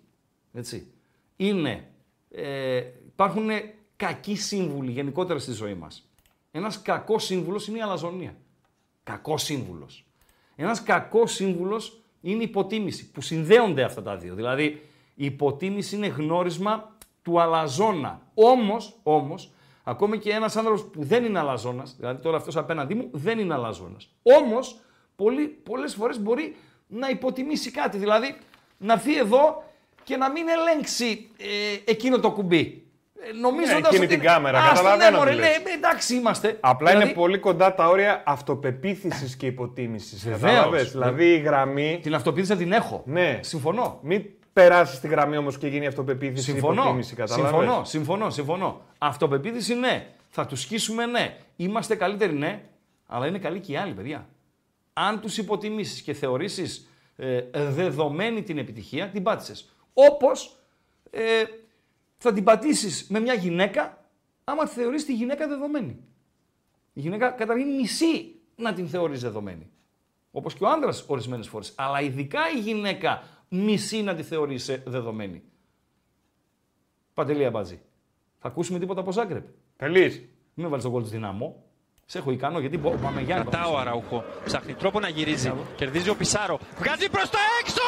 [0.54, 0.88] Έτσι.
[1.36, 1.88] Είναι
[2.36, 3.50] ε, υπάρχουν
[3.96, 5.88] κακοί σύμβουλοι γενικότερα στη ζωή μας.
[6.52, 8.36] Ένας κακός σύμβουλος είναι η αλαζονία.
[9.04, 9.88] Κακός σύμβουλος.
[10.56, 11.82] Ένας κακός σύμβουλος
[12.22, 14.36] είναι η υποτίμηση που συνδέονται αυτά τα δύο.
[14.36, 14.66] Δηλαδή,
[15.16, 18.22] η υποτίμηση είναι γνώρισμα του αλαζόνα.
[18.34, 19.52] Όμως, όμως,
[19.84, 23.54] ακόμη και ένας άνθρωπος που δεν είναι αλαζόνας, δηλαδή τώρα αυτός απέναντί μου δεν είναι
[23.54, 23.98] αλαζόνας.
[24.42, 24.60] Όμως,
[25.64, 26.56] πολλές φορές μπορεί
[26.88, 27.98] να υποτιμήσει κάτι.
[27.98, 28.38] Δηλαδή,
[28.78, 29.64] να έρθει εδώ
[30.06, 32.84] και να μην ελέγξει ε, εκείνο το κουμπί.
[33.22, 34.08] Ε, Νομίζω ναι, ότι.
[34.08, 35.24] την κάμερα, Ά, καταλαβαίνω.
[35.24, 36.58] Ναι, ναι, εντάξει είμαστε.
[36.60, 37.06] Απλά δηλαδή...
[37.10, 40.30] είναι πολύ κοντά τα όρια αυτοπεποίθησης και υποτίμησης.
[40.30, 40.72] Βεβαίως.
[40.86, 42.00] Δηλαδή η γραμμή.
[42.02, 43.02] Την αυτοπεποίθηση την έχω.
[43.06, 43.40] Ναι.
[43.44, 44.00] Συμφωνώ.
[44.02, 46.74] Μην περάσεις τη γραμμή όμως και γίνει αυτοπεποίθηση συμφωνώ.
[46.82, 47.16] υποτίμηση.
[47.16, 47.50] Καταλάβες.
[47.52, 48.82] Συμφωνώ, συμφωνώ, συμφωνώ.
[48.98, 50.08] Αυτοπεποίθηση ναι.
[50.30, 51.38] Θα τους σκίσουμε ναι.
[51.56, 52.60] Είμαστε καλύτεροι ναι.
[53.08, 54.28] Αλλά είναι καλή και οι άλλοι, παιδιά.
[54.94, 59.54] Αν τους υποτιμήσεις και θεωρήσεις ε, δεδομένη την επιτυχία, την πάτησες.
[59.98, 60.32] Όπως
[61.12, 61.44] ε,
[62.18, 64.10] θα την πατήσεις με μια γυναίκα
[64.44, 65.98] άμα τη θεωρείς τη γυναίκα δεδομένη.
[66.94, 69.70] Η γυναίκα καταρχήν μισή να την θεωρείς δεδομένη.
[70.32, 71.74] Όπως και ο άντρα ορισμένες φορές.
[71.76, 75.44] Αλλά ειδικά η γυναίκα μισή να τη θεωρείς ε, δεδομένη.
[77.14, 77.82] Παντελία Μπάζη.
[78.40, 79.46] Θα ακούσουμε τίποτα από Ζάγκρεπ.
[79.78, 80.06] Τελεί.
[80.54, 81.65] Μην βάλεις βάλει τον κόλτο της δυνάμω.
[82.08, 82.98] Σε έχω ικανό γιατί μπορώ.
[82.98, 84.24] Πάμε για ο Αραούχο.
[84.46, 85.54] Ψάχνει τρόπο να γυρίζει.
[85.76, 86.60] Κερδίζει ο Πισάρο.
[86.78, 87.82] Βγάζει προς τα έξω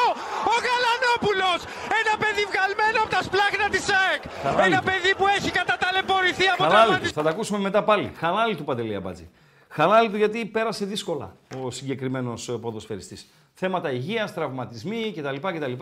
[0.46, 1.66] ο Γαλανόπουλος.
[2.04, 4.22] Ένα παιδί βγαλμένο από τα σπλάχνα της ΑΕΚ.
[4.66, 7.08] Ένα παιδί που έχει καταταλαιπωρηθεί από τα μάτια.
[7.08, 8.12] Θα τα ακούσουμε μετά πάλι.
[8.16, 9.28] Χαλάλι του Παντελή Αμπάτζη.
[9.68, 13.16] Χαλάλι του γιατί πέρασε δύσκολα ο συγκεκριμένος ε, ποδοσφαιριστής.
[13.54, 15.46] Θέματα υγείας, τραυματισμοί κτλ.
[15.54, 15.72] κτλ.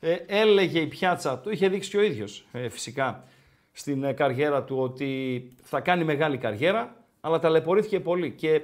[0.00, 3.22] Ε, έλεγε η πιάτσα, το είχε δείξει και ο ίδιος ε, φυσικά
[3.72, 8.30] στην ε, καριέρα του ότι θα κάνει μεγάλη καριέρα αλλά ταλαιπωρήθηκε πολύ.
[8.32, 8.60] Και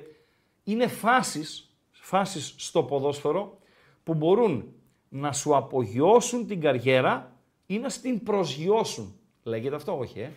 [0.65, 3.59] είναι φάσεις, φάσεις στο ποδόσφαιρο
[4.05, 4.73] που μπορούν
[5.09, 7.33] να σου απογειώσουν την καριέρα
[7.67, 9.19] ή να στην προσγειώσουν.
[9.43, 10.31] Λέγεται αυτό, όχι, ε.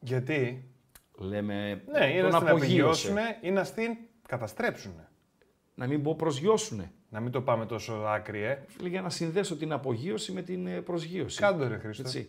[0.00, 0.64] Γιατί.
[1.16, 1.82] Λέμε.
[1.92, 3.96] Ναι, ή να την απογειώσουν ή να στην
[4.28, 4.92] καταστρέψουν.
[5.74, 6.92] Να μην πω προσγειώσουνε.
[7.10, 8.64] Να μην το πάμε τόσο άκρη, ε.
[8.86, 11.40] Για να συνδέσω την απογείωση με την ε, προσγείωση.
[11.40, 12.02] Κάντο ρε Χρήστο.
[12.02, 12.28] Έτσι.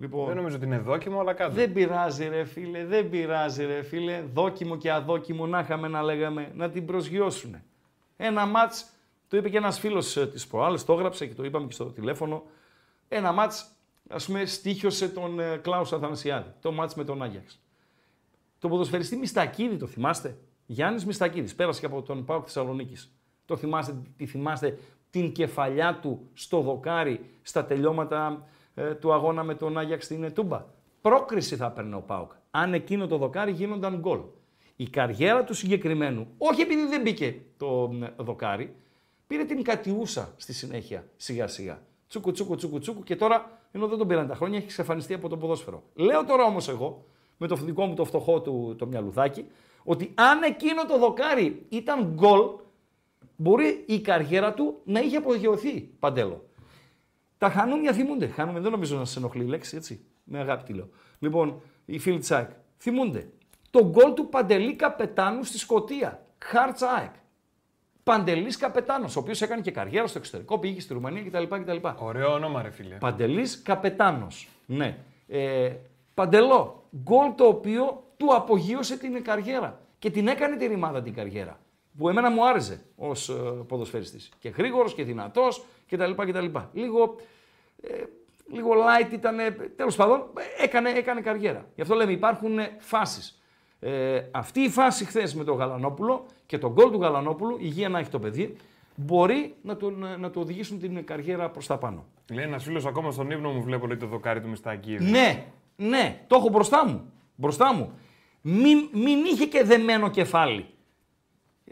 [0.00, 1.52] Λοιπόν, δεν νομίζω ότι είναι δόκιμο, αλλά κάτω.
[1.54, 4.22] Δεν πειράζει, ρε φίλε, δεν πειράζει, ρε φίλε.
[4.32, 7.56] Δόκιμο και αδόκιμο να είχαμε να λέγαμε να την προσγειώσουν.
[8.16, 8.72] Ένα ματ,
[9.28, 11.84] το είπε και ένας φίλος ε, της προάλλη, το έγραψε και το είπαμε και στο
[11.84, 12.42] τηλέφωνο.
[13.08, 13.52] Ένα ματ,
[14.08, 16.52] ας πούμε, στήχιωσε τον ε, Κλάους Αθανασιάδη.
[16.60, 17.60] Το ματ με τον Άγιαξ.
[18.58, 20.36] Το ποδοσφαιριστή Μιστακίδη, το θυμάστε.
[20.66, 22.96] Γιάννης Μιστακίδης, πέρασε και από τον Πάο Θεσσαλονίκης.
[23.46, 24.78] Το θυμάστε, τη θυμάστε
[25.10, 28.46] την κεφαλιά του στο δοκάρι, στα τελειώματα
[28.88, 30.64] ε, του αγώνα με τον Άγιαξ στην Ετούμπα.
[31.00, 32.30] Πρόκριση θα έπαιρνε ο Πάουκ.
[32.50, 34.18] Αν εκείνο το δοκάρι γίνονταν γκολ.
[34.76, 38.74] Η καριέρα του συγκεκριμένου, όχι επειδή δεν μπήκε το δοκάρι,
[39.26, 41.82] πήρε την κατιούσα στη συνέχεια σιγά σιγά.
[42.08, 45.28] Τσούκου, τσούκου, τσούκου, τσούκου και τώρα ενώ δεν τον πήραν τα χρόνια έχει εξαφανιστεί από
[45.28, 45.82] το ποδόσφαιρο.
[45.94, 47.04] Λέω τώρα όμως εγώ,
[47.36, 49.44] με το δικό μου το φτωχό του το μυαλουδάκι,
[49.84, 52.40] ότι αν εκείνο το δοκάρι ήταν γκολ,
[53.36, 56.44] μπορεί η καριέρα του να είχε απογειωθεί παντέλο.
[57.40, 58.26] Τα χανούμια θυμούνται.
[58.26, 60.04] Χανούμια δεν νομίζω να σε ενοχλεί η λέξη, έτσι.
[60.24, 60.88] Με αγάπη τη λέω.
[61.18, 62.48] Λοιπόν, οι φίλοι Τσάικ.
[62.78, 63.28] θυμούνται.
[63.70, 66.24] Το γκολ του Παντελή Καπετάνου στη Σκωτία.
[66.38, 66.78] χάρτ.
[66.98, 67.12] ΑΕΚ.
[68.02, 71.42] Παντελής Καπετάνος, ο οποίος έκανε και καριέρα στο εξωτερικό, πήγε στη Ρουμανία κτλ.
[71.54, 71.76] κτλ.
[71.98, 72.94] Ωραίο όνομα, ρε φίλε.
[72.94, 74.26] Παντελής Καπετάνος.
[74.66, 74.98] Ναι.
[75.28, 75.72] Ε,
[76.14, 76.84] παντελό.
[77.02, 79.80] Γκολ το οποίο του απογείωσε την καριέρα.
[79.98, 81.58] Και την έκανε τη ρημάδα την καριέρα
[82.00, 83.34] που εμένα μου άρεσε ως ε,
[83.68, 84.20] ποδοσφαιριστής.
[84.38, 85.48] Και γρήγορος και δυνατός
[85.90, 86.10] κτλ.
[86.12, 86.46] κτλ.
[86.72, 87.14] Λίγο,
[87.82, 87.88] ε,
[88.52, 89.36] λίγο light ήταν.
[89.76, 90.22] Τέλος πάντων,
[90.58, 91.66] έκανε, έκανε καριέρα.
[91.74, 93.34] Γι' αυτό λέμε υπάρχουν φάσεις.
[93.80, 97.98] Ε, αυτή η φάση χθες με τον Γαλανόπουλο και τον γκολ του Γαλανόπουλου, υγεία να
[97.98, 98.56] έχει το παιδί,
[98.96, 102.06] μπορεί να του να οδηγήσουν την καριέρα προς τα πάνω.
[102.32, 104.96] Λέει ένας φίλος ακόμα στον ύπνο μου, βλέπω λέει το δοκάρι του Μιστακή.
[105.00, 107.12] Ναι, ναι, το έχω μπροστά μου.
[107.34, 107.92] Μπροστά μου.
[108.42, 110.66] Μην, μην είχε και δεμένο κεφάλι.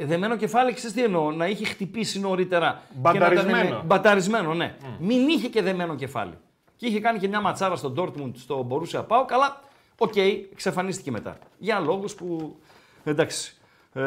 [0.00, 2.82] Ε, δεμένο κεφάλι, ξέρεις τι εννοώ, να είχε χτυπήσει νωρίτερα.
[2.94, 3.82] Μπαταρισμένο.
[3.86, 4.74] μπαταρισμένο, ναι.
[4.98, 6.32] Μην είχε και δεμένο κεφάλι.
[6.76, 9.60] Και είχε κάνει και μια ματσάρα στον Dortmund, στο μπορούσε να πάω, αλλά
[9.98, 11.38] οκ, okay, εξαφανίστηκε μετά.
[11.58, 12.56] Για λόγους που.
[13.04, 13.56] Εντάξει.
[13.92, 14.02] Ε,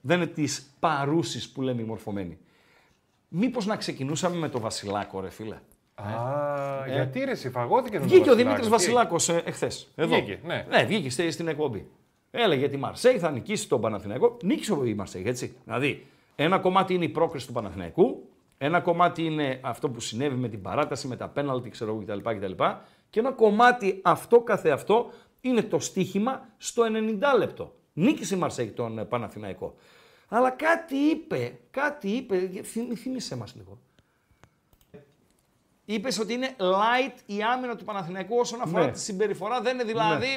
[0.00, 0.44] δεν είναι τη
[0.78, 2.38] παρούση που λέμε οι μορφωμένοι.
[3.28, 5.56] Μήπως να ξεκινούσαμε με το Βασιλάκο, ρε φίλε.
[5.94, 6.12] Α,
[6.92, 9.70] γιατί ρε, συμφαγώθηκε τον Βγήκε ο Δημήτρη Βασιλάκος ε, εχθές.
[9.96, 10.66] Βγήκε, ναι.
[10.70, 11.86] ναι, βγήκε στην εκπομπή.
[12.42, 14.36] Έλεγε ότι η Μαρσέη θα νικήσει τον Παναθηναϊκό.
[14.42, 15.56] Νίκησε η Μαρσέη, έτσι.
[15.64, 20.48] Δηλαδή, ένα κομμάτι είναι η πρόκριση του Παναθηναϊκού, ένα κομμάτι είναι αυτό που συνέβη με
[20.48, 22.62] την παράταση, με τα πέναλτι, ξέρω εγώ κτλ, κτλ.
[23.10, 27.74] Και ένα κομμάτι αυτό καθεαυτό είναι το στοίχημα στο 90 λεπτό.
[27.92, 29.74] Νίκησε η Μαρσέη τον Παναθηναϊκό.
[30.28, 32.50] Αλλά κάτι είπε, κάτι είπε,
[32.96, 33.78] θυμίσέ μας λίγο.
[35.84, 38.90] Είπες ότι είναι light η άμυνα του Παναθηναϊκού όσον αφορά ναι.
[38.92, 39.60] τη συμπεριφορά.
[39.60, 40.32] Δεν είναι δηλαδή ναι.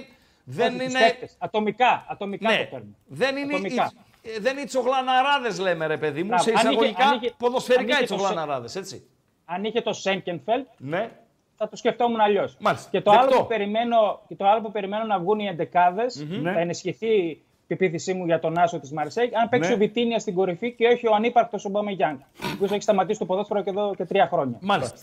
[0.45, 0.99] Δεν Όχι, είναι...
[1.21, 2.57] Τους ατομικά, ατομικά ναι.
[2.57, 2.95] το παίρνουν.
[3.07, 3.91] Δεν είναι ατομικά.
[4.21, 8.03] Οι, ε, δεν είναι τσογλαναράδες, λέμε ρε παιδί μου, σε εισαγωγικά αν είχε, ποδοσφαιρικά οι
[8.03, 9.05] τσογλαναράδες, έτσι.
[9.45, 11.11] Αν είχε το Σέγκενφελτ, ναι.
[11.57, 12.49] θα το σκεφτόμουν αλλιώς.
[12.91, 16.41] Και, το άλλο που περιμένω, και το άλλο που περιμένω να βγουν οι εντεκάδες, mm-hmm.
[16.41, 16.51] Ναι.
[16.53, 19.31] θα ενισχυθεί η πεποίθησή μου για τον Άσο της Μαρσέη.
[19.41, 19.75] αν παίξει ναι.
[19.75, 23.25] ο Βιτίνια στην κορυφή και όχι ο ανύπαρκτος ο Γιάνγκ, ο οποίος έχει σταματήσει το
[23.25, 24.57] ποδόσφαιρο και εδώ και τρία χρόνια.
[24.61, 24.97] Μάλιστα.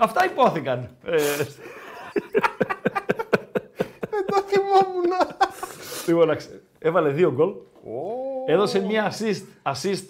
[0.00, 0.96] Αυτά υπόθηκαν.
[1.06, 1.20] Ε,
[4.50, 5.10] Θυμόμουν.
[6.06, 6.36] Λοιπόν,
[6.78, 7.50] έβαλε δύο γκολ.
[8.46, 10.04] Έδωσε μία assist, assist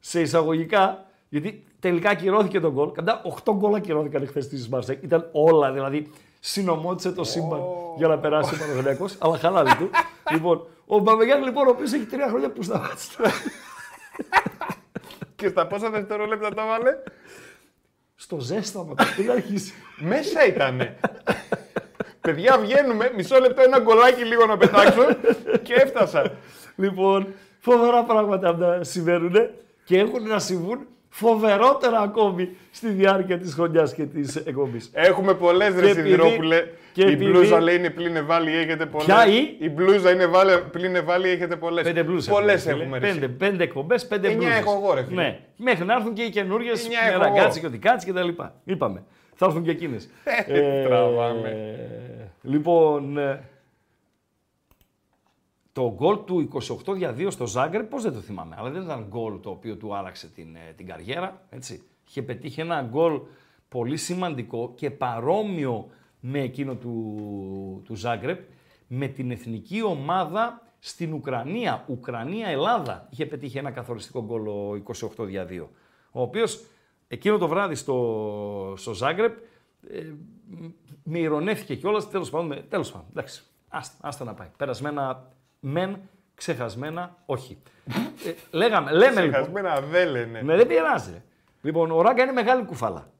[0.00, 2.90] σε εισαγωγικά, γιατί τελικά ακυρώθηκε τον γκολ.
[2.92, 5.02] Κατά 8 γκολ ακυρώθηκαν χθε τη Μάρσεκ.
[5.02, 6.10] Ήταν όλα δηλαδή.
[6.42, 7.60] Συνομότησε το σύμπαν
[7.96, 9.90] για να περάσει ο Παναγενειακό, αλλά χαλάει του.
[10.32, 13.22] λοιπόν, ο Μπαμπεγιάννη λοιπόν, ο οποίος έχει τρία χρόνια που σταμάτησε.
[15.36, 16.96] και στα πόσα δευτερόλεπτα το βάλε.
[18.16, 19.72] Στο ζέσταμα, πριν αρχίσει.
[19.98, 20.96] Μέσα ήταν.
[22.30, 23.10] Παιδιά, βγαίνουμε.
[23.16, 25.00] Μισό λεπτό, ένα γκολάκι λίγο να πετάξω
[25.62, 26.26] και έφτασα.
[26.76, 27.26] Λοιπόν,
[27.58, 29.50] φοβερά πράγματα να συμβαίνουν ε.
[29.84, 30.78] και έχουν να συμβούν
[31.10, 34.80] φοβερότερα ακόμη στη διάρκεια της χρονιάς και της εκπομπής.
[34.92, 36.64] Έχουμε πολλές ρε Σιδηρόπουλε.
[36.92, 39.06] Και η μπλούζα λέει είναι πλήν ευάλη, έχετε πολλές.
[39.06, 39.56] Ποια ή?
[39.60, 40.26] Η μπλούζα είναι
[40.70, 41.84] πλήν ευάλη, έχετε πολλές.
[41.84, 42.66] Πέντε μπλούζες.
[42.66, 44.46] έχουμε, πέντε, πέντε εκπομπές, πέντε μπλούζε.
[44.46, 45.38] Εννιά έχω ναι.
[45.56, 48.54] Μέχρι να έρθουν και οι καινούργιες, με ραγκάτσι και οτικάτσι και τα λοιπά
[49.42, 49.96] θα έρθουν και εκείνες.
[50.46, 52.30] Ε, ε, τραβάμε.
[52.42, 53.44] Λοιπόν, ε,
[55.72, 56.48] το γκολ του
[56.86, 59.94] 28 2 στο Ζάγκρεπ, πώς δεν το θυμάμαι, αλλά δεν ήταν γκολ το οποίο του
[59.96, 61.42] άλλαξε την, την καριέρα.
[61.50, 61.82] Έτσι.
[62.08, 63.20] Είχε πετύχει ένα γκολ
[63.68, 65.86] πολύ σημαντικό και παρόμοιο
[66.20, 67.12] με εκείνο του,
[67.84, 68.40] του Ζάγκρεπ
[68.86, 71.84] με την εθνική ομάδα στην Ουκρανία.
[71.88, 74.42] Ουκρανία-Ελλάδα είχε πετύχει ένα καθοριστικό γκολ
[74.86, 75.66] 28 2.
[76.12, 76.44] Ο οποίος
[77.12, 77.94] Εκείνο το βράδυ στο,
[78.76, 79.36] στο Ζάγκρεπ
[79.90, 80.04] ε,
[81.02, 82.06] με ηρωνέθηκε κιόλας.
[82.06, 83.06] Τέλος πάντων, τέλος πάντων.
[83.10, 83.42] Εντάξει.
[83.68, 84.48] Άστα, άστα να πάει.
[84.56, 85.26] Περασμένα
[85.60, 86.00] μεν,
[86.34, 87.58] ξεχασμένα όχι.
[88.26, 89.30] ε, λέγαμε, λέμε λοιπόν.
[89.30, 90.42] Ξεχασμένα δεν λένε.
[90.42, 91.22] Με ναι, δεν πειράζει.
[91.62, 93.10] Λοιπόν, ο Ράγκα είναι μεγάλη κουφάλα.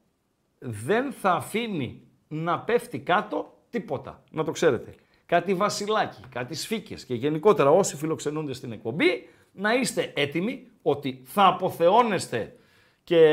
[0.59, 4.23] Δεν θα αφήνει να πέφτει κάτω τίποτα.
[4.31, 4.95] Να το ξέρετε.
[5.25, 11.45] Κάτι βασιλάκι, κάτι σφίκες και γενικότερα όσοι φιλοξενούνται στην εκπομπή να είστε έτοιμοι ότι θα
[11.45, 12.55] αποθεώνεστε
[13.03, 13.23] και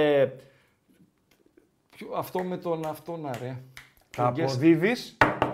[2.16, 3.56] αυτό με τον αυτόν να ρε.
[4.16, 4.92] Τα αποδίδει.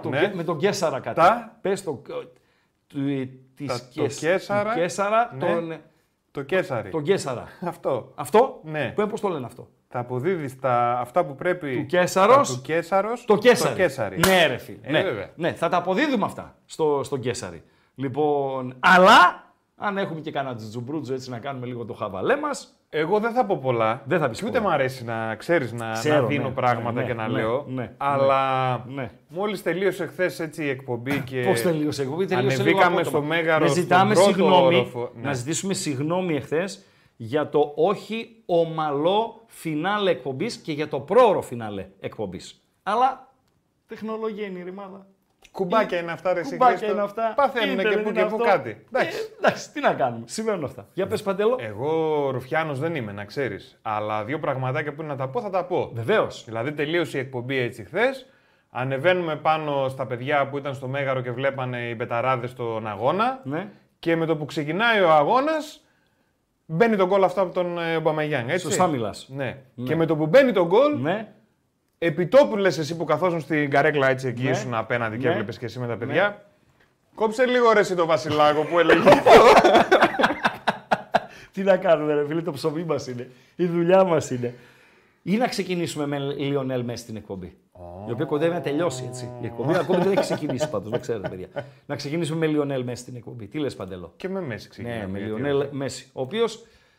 [0.04, 0.33] Ναι.
[0.35, 1.20] Με τον Κέσσαρα κάτι.
[1.20, 1.57] Τα...
[1.61, 2.02] Πες το.
[2.96, 3.26] Ε, ε,
[3.96, 4.74] το Κέσσαρα.
[4.74, 5.38] Κέσσαρα ναι.
[5.46, 5.70] τον...
[5.72, 5.80] Ε,
[6.30, 6.90] το Κέσσαρι.
[6.90, 7.44] Το Κέσσαρα.
[7.61, 8.12] Αυτό.
[8.14, 8.61] Αυτό.
[8.64, 8.92] Ναι.
[8.96, 9.68] Που, πώς το λένε αυτό.
[9.88, 10.98] Τα αποδίδεις τα...
[11.00, 11.76] αυτά που πρέπει.
[11.76, 12.42] Του Κέσσαρο.
[12.42, 12.59] Του
[13.26, 14.16] το Κέσσαρι.
[14.20, 14.78] Το Ναι, ρε φίλε.
[14.90, 15.02] Ναι.
[15.37, 15.52] ναι.
[15.52, 17.62] θα τα αποδίδουμε αυτά στο, στον Κέσσαρι.
[17.94, 19.43] Λοιπόν, αλλά
[19.76, 22.50] αν έχουμε και κανένα τζουμπρούτζο έτσι να κάνουμε λίγο το χαβαλέ μας.
[22.88, 24.02] Εγώ δεν θα πω πολλά.
[24.06, 25.92] Δεν θα πεις ούτε μου αρέσει να ξέρεις να,
[26.26, 26.54] δίνω ναι.
[26.54, 27.66] πράγματα ναι, και να ναι, λέω.
[27.96, 29.10] αλλά ναι.
[29.28, 31.52] μόλις τελείωσε χθες η εκπομπή και.
[31.54, 33.64] Πώς τελείωσε η εκπομπή, τελείωσε Ανεβήκαμε στο μέγαρο.
[33.66, 34.92] Να ζητάμε συγγνώμη.
[35.22, 36.64] Να ζητήσουμε συγγνώμη εχθές
[37.16, 42.40] για το όχι ομαλό φινάλε εκπομπής και για το πρόωρο φινάλε εκπομπής.
[42.82, 43.32] Αλλά
[43.87, 45.06] τεχνολογία είναι η ρημάδα.
[45.54, 47.32] Κουμπάκια είναι αυτά, ρε Κουμπάκια είναι αυτά.
[47.36, 48.70] Παθαίνουν και που και που κάτι.
[48.92, 49.04] Ε,
[49.38, 50.24] εντάξει, τι να κάνουμε.
[50.26, 50.86] Συμβαίνουν αυτά.
[50.92, 51.56] Για πες παντελώ.
[51.60, 53.56] Εγώ ρουφιάνος δεν είμαι, να ξέρεις.
[53.82, 55.90] Αλλά δύο πραγματάκια που είναι να τα πω θα τα πω.
[55.94, 56.26] Βεβαίως.
[56.44, 58.04] Δηλαδή τελείωσε η εκπομπή έτσι χθες.
[58.70, 63.40] Ανεβαίνουμε πάνω στα παιδιά που ήταν στο Μέγαρο και βλέπανε οι πεταράδες τον αγώνα.
[63.44, 63.68] Ναι.
[63.98, 65.52] Και με το που ξεκινάει ο αγώνας,
[66.66, 68.58] μπαίνει τον γκολ αυτό από τον ε, Μπαμαγιάν.
[68.58, 69.14] Σωστά μιλάς.
[69.26, 69.56] Ναι.
[69.74, 69.84] ναι.
[69.86, 71.28] Και με το που μπαίνει τον γκολ, ναι
[71.98, 74.50] επιτόπου λες εσύ που καθόσουν στην καρέκλα έτσι εκεί ναι.
[74.50, 75.30] ήσουν απέναντι και ναι.
[75.33, 75.98] έβλεπες και εσύ με τα ναι.
[76.04, 76.28] παιδιά.
[76.28, 76.35] Ναι.
[77.14, 79.00] Κόψε λίγο ρε εσύ το Βασιλάκο που έλεγε.
[81.52, 83.30] Τι να κάνουμε, ρε φίλε, το ψωμί μας είναι.
[83.57, 84.54] Η δουλειά μας είναι.
[85.22, 87.57] Ή να ξεκινήσουμε με Λιονέλ μέσα στην εκπομπή.
[87.72, 88.09] Oh.
[88.09, 89.30] Η οποία κοντεύει να τελειώσει έτσι.
[89.40, 91.48] Η εκπομπή ακόμη δεν έχει ξεκινήσει πάντως, δεν ξέρετε, παιδιά.
[91.87, 93.46] Να ξεκινήσουμε με Λιονέλ μέσα στην εκπομπή.
[93.46, 94.12] Τι λες παντελώ.
[94.16, 96.09] Και με Μέση Ναι, με Λιονέλ Μέση.
[96.12, 96.46] Ο οποίος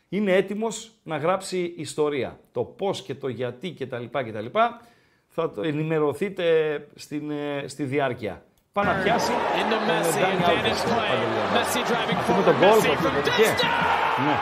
[0.09, 2.39] είναι έτοιμος να γράψει ιστορία.
[2.51, 4.03] Το πώς και το γιατί κτλ.
[5.29, 8.43] θα το ενημερωθείτε ε, στη διάρκεια.
[8.71, 9.31] Πάμε να πιάσει
[9.69, 10.49] τον
[12.45, 14.37] τον ναι.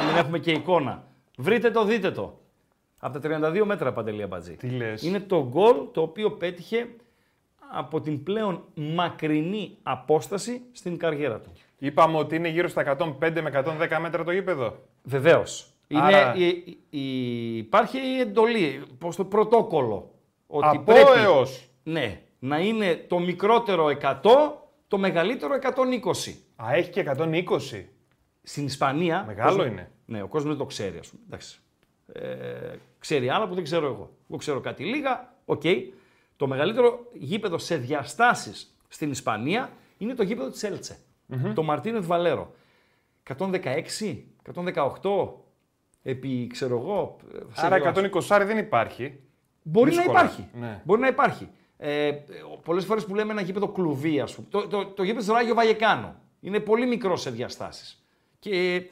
[0.00, 1.04] Να μην έχουμε και εικόνα.
[1.36, 2.40] Βρείτε το, δείτε το.
[3.02, 4.56] Από τα 32 μέτρα, Παντελή Αμπατζή.
[4.56, 4.68] Τι
[5.00, 6.86] Είναι το γκολ το οποίο πέτυχε
[7.72, 11.52] από την πλέον μακρινή απόσταση στην καριέρα του.
[11.78, 14.76] Είπαμε ότι είναι γύρω στα 105 με 110 μέτρα το γήπεδο.
[15.02, 15.42] Βεβαίως.
[16.88, 20.10] υπάρχει η εντολή, προς το πρωτόκολλο.
[20.46, 21.10] Ότι από πρέπει,
[21.82, 24.14] Ναι, να είναι το μικρότερο 100,
[24.88, 26.34] το μεγαλύτερο 120.
[26.56, 27.42] Α, έχει και 120.
[28.42, 29.24] Στην Ισπανία.
[29.26, 29.90] Μεγάλο είναι.
[30.06, 31.58] Ναι, ο κόσμος δεν το ξέρει, ας Εντάξει.
[32.12, 34.12] Ε, ξέρει άλλα που δεν ξέρω εγώ.
[34.28, 35.62] Εγώ ξέρω κάτι λίγα, οκ.
[36.36, 38.52] Το μεγαλύτερο γήπεδο σε διαστάσεις
[38.88, 40.96] στην Ισπανία είναι το γήπεδο της ελτσε
[41.54, 42.54] Το Μαρτίνετ Βαλέρο.
[43.38, 43.60] 116,
[44.54, 45.32] 118,
[46.02, 47.16] επί ξέρω εγώ.
[47.56, 49.20] Άρα 120 δεν υπάρχει.
[49.62, 50.48] Μπορεί να υπάρχει.
[50.54, 50.82] Ναι.
[50.84, 51.48] Μπορεί να υπάρχει.
[51.76, 52.12] Ε,
[52.62, 54.46] Πολλές φορές που λέμε ένα γήπεδο κλουβί, ας πούμε.
[54.68, 57.98] Το, το, γήπεδο του Ράγιο Βαγεκάνο είναι πολύ μικρό σε διαστάσεις.
[58.38, 58.84] Και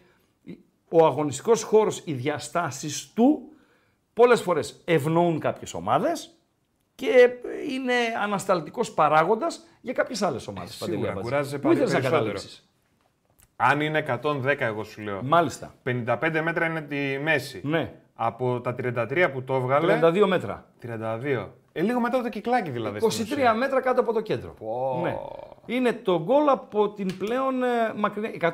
[0.91, 3.53] ο αγωνιστικός χώρος, οι διαστάσεις του
[4.19, 6.31] Πολλές φορές ευνοούν κάποιες ομάδες
[6.95, 7.29] και
[7.71, 10.81] είναι ανασταλτικός παράγοντας για κάποιες άλλες ομάδες.
[10.81, 12.33] Ε, σίγουρα, κουράζεσαι πάλι περισσότερο.
[13.57, 15.23] Αν είναι 110 εγώ σου λέω.
[15.23, 15.75] Μάλιστα.
[15.85, 17.61] 55 μέτρα είναι τη μέση.
[17.65, 17.95] Ναι.
[18.15, 20.01] Από τα 33 που το έβγαλε.
[20.03, 20.67] 32 μέτρα.
[20.83, 21.47] 32.
[21.73, 22.99] Ε, λίγο μετά το κυκλάκι δηλαδή.
[23.03, 23.09] 23
[23.59, 24.55] μέτρα κάτω από το κέντρο.
[25.03, 25.19] Ναι.
[25.67, 28.39] Είναι το γκολ από την πλέον ε, μακρινή.
[28.41, 28.51] 120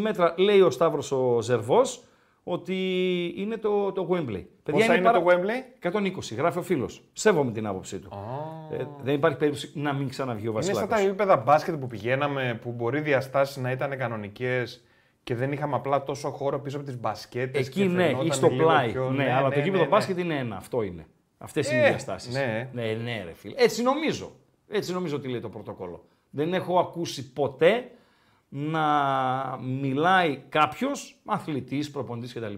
[0.00, 1.02] μέτρα λέει ο Σταύρος
[1.36, 2.04] ο Ζερβός
[2.44, 2.76] ότι
[3.36, 4.44] είναι το, το Wembley.
[4.70, 5.20] Πόσα είναι, είναι παρα...
[5.22, 5.88] το Wembley?
[5.92, 6.90] 120, γράφει ο φίλος.
[7.12, 8.10] Σέβομαι την άποψή του.
[8.78, 10.82] Ε, δεν υπάρχει περίπτωση να μην ξαναβγεί ο Βασιλάκος.
[10.82, 14.64] Είναι σαν τα επίπεδα μπάσκετ που πηγαίναμε, που μπορεί διαστάσεις να ήταν κανονικές
[15.24, 17.58] και δεν είχαμε απλά τόσο χώρο πίσω από τις μπασκέτες.
[17.58, 18.92] Εκεί και ναι, ή στο πλάι.
[18.92, 19.86] Ναι, ναι, αλλά το γήπεδο ναι, ναι, ναι.
[19.86, 20.56] μπάσκετ είναι ένα.
[20.56, 21.06] Αυτό είναι.
[21.38, 22.30] Αυτές είναι οι ε, διαστάσεις.
[22.30, 22.68] Ναι.
[22.72, 23.54] ναι, ναι, ρε φίλε.
[23.58, 24.30] Έτσι νομίζω.
[24.68, 26.04] Έτσι νομίζω ότι λέει το πρωτόκολλο.
[26.30, 27.90] Δεν έχω ακούσει ποτέ
[28.52, 28.84] να
[29.80, 32.54] μιλάει κάποιος, αθλητής, προπονητής κτλ,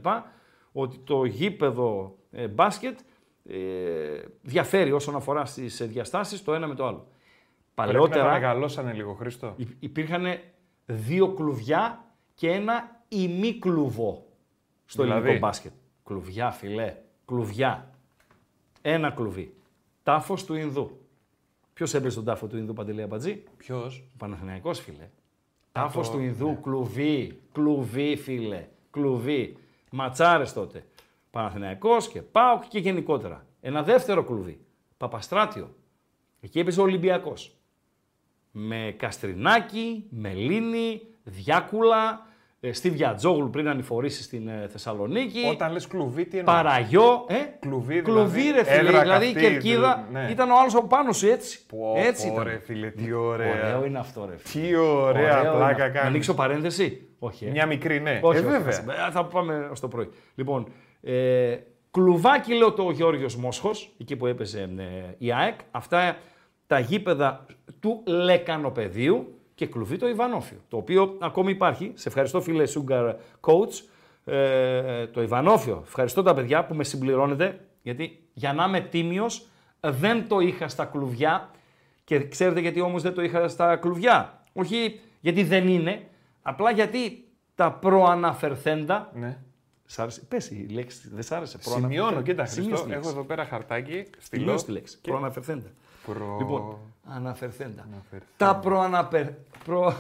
[0.72, 2.98] ότι το γήπεδο ε, μπάσκετ
[3.46, 3.56] ε,
[4.42, 7.06] διαφέρει όσον αφορά στις ε, διαστάσεις το ένα με το άλλο.
[7.74, 9.54] Παλαιότερα μεγαλώσανε λίγο, Χρήστο.
[9.78, 10.24] Υπήρχαν
[10.86, 14.26] δύο κλουβιά και ένα ημίκλουβο
[14.84, 15.20] στο δηλαδή.
[15.24, 15.72] ελληνικό μπάσκετ.
[16.04, 16.96] Κλουβιά, φιλέ.
[17.26, 17.90] Κλουβιά.
[18.82, 19.54] Ένα κλουβί.
[20.02, 21.00] Τάφος του Ινδού.
[21.72, 23.42] Ποιος έπεσε στον τάφο του Ινδού Παντελέα Μπατζή.
[23.56, 23.78] Ποιος.
[23.86, 25.08] Ο Παναθηναϊκός, φιλέ.
[25.72, 26.58] Τάφος του Ιδού, ναι.
[26.62, 29.56] κλουβί, κλουβί φίλε, κλουβί.
[29.92, 30.84] Ματσάρες τότε.
[31.30, 33.46] Παναθηναϊκός και πάω και γενικότερα.
[33.60, 34.60] Ένα δεύτερο κλουβί.
[34.96, 35.74] Παπαστράτιο.
[36.40, 37.56] Εκεί έπαιζε ο Ολυμπιακός.
[38.50, 42.26] Με καστρινάκι Μελίνη, Διάκουλα,
[42.70, 45.42] Στίβ ε, Γιατζόγλου πριν ανηφορήσει στην ε, Θεσσαλονίκη.
[45.50, 46.54] Όταν λες κλουβί, τι εννοείς.
[46.54, 47.24] Παραγιό.
[47.28, 47.36] Ε?
[47.60, 48.30] Κλουβί, δηλαδή.
[48.42, 49.00] Κλουβί, ρε φίλε.
[49.00, 50.30] δηλαδή η κερκίδα δηλαδή, ναι.
[50.32, 51.66] ήταν ο άλλος από πάνω σου έτσι.
[51.66, 53.52] Πω, έτσι πω, ρε φίλε, τι ωραία.
[53.52, 54.64] Ωραίο είναι αυτό, ρε φίλε.
[54.68, 55.92] Τι ωραία πλάκα κάνεις.
[55.94, 57.08] Να ανοίξω παρένθεση.
[57.18, 57.44] Όχι.
[57.46, 57.50] Ε.
[57.50, 58.20] Μια μικρή, ναι.
[58.22, 58.78] Όχι, ε, βέβαια.
[58.80, 60.08] Όχι, ε, θα πάμε στο πρωί.
[60.34, 60.66] Λοιπόν,
[61.02, 61.56] ε,
[61.90, 65.58] κλουβάκι λέω το Γιώργιος Μόσχος, εκεί που έπαιζε ε, η ΑΕΚ.
[65.70, 66.16] Αυτά
[66.66, 67.46] τα γήπεδα
[67.80, 71.90] του Λεκανοπεδίου και κλουβεί το Ιβανόφιο, το οποίο ακόμη υπάρχει.
[71.94, 73.82] Σε ευχαριστώ φίλε Sugar Coach,
[74.24, 75.82] ε, το Ιβανόφιο.
[75.86, 79.26] Ευχαριστώ τα παιδιά που με συμπληρώνετε, γιατί για να είμαι τίμιος,
[79.80, 81.50] δεν το είχα στα κλουβιά
[82.04, 84.40] και ξέρετε γιατί όμως δεν το είχα στα κλουβιά.
[84.52, 86.00] Όχι γιατί δεν είναι,
[86.42, 89.38] απλά γιατί τα προαναφερθέντα ναι.
[89.84, 90.20] Σ' άρεσε.
[90.28, 91.58] πες η λέξη, δεν σ' άρεσε.
[91.60, 92.44] Σημειώνω, κοίτα.
[92.46, 94.04] Χριστό, έχω εδώ πέρα χαρτάκι.
[94.18, 95.00] Στυλό τη λέξη.
[95.00, 95.68] Προαναφερθέντα.
[96.06, 96.36] Προ...
[96.38, 96.76] Λοιπόν,
[97.14, 97.88] αναφερθέντα.
[98.36, 99.26] Τα Τα Αναπερ...
[99.64, 99.92] Προ...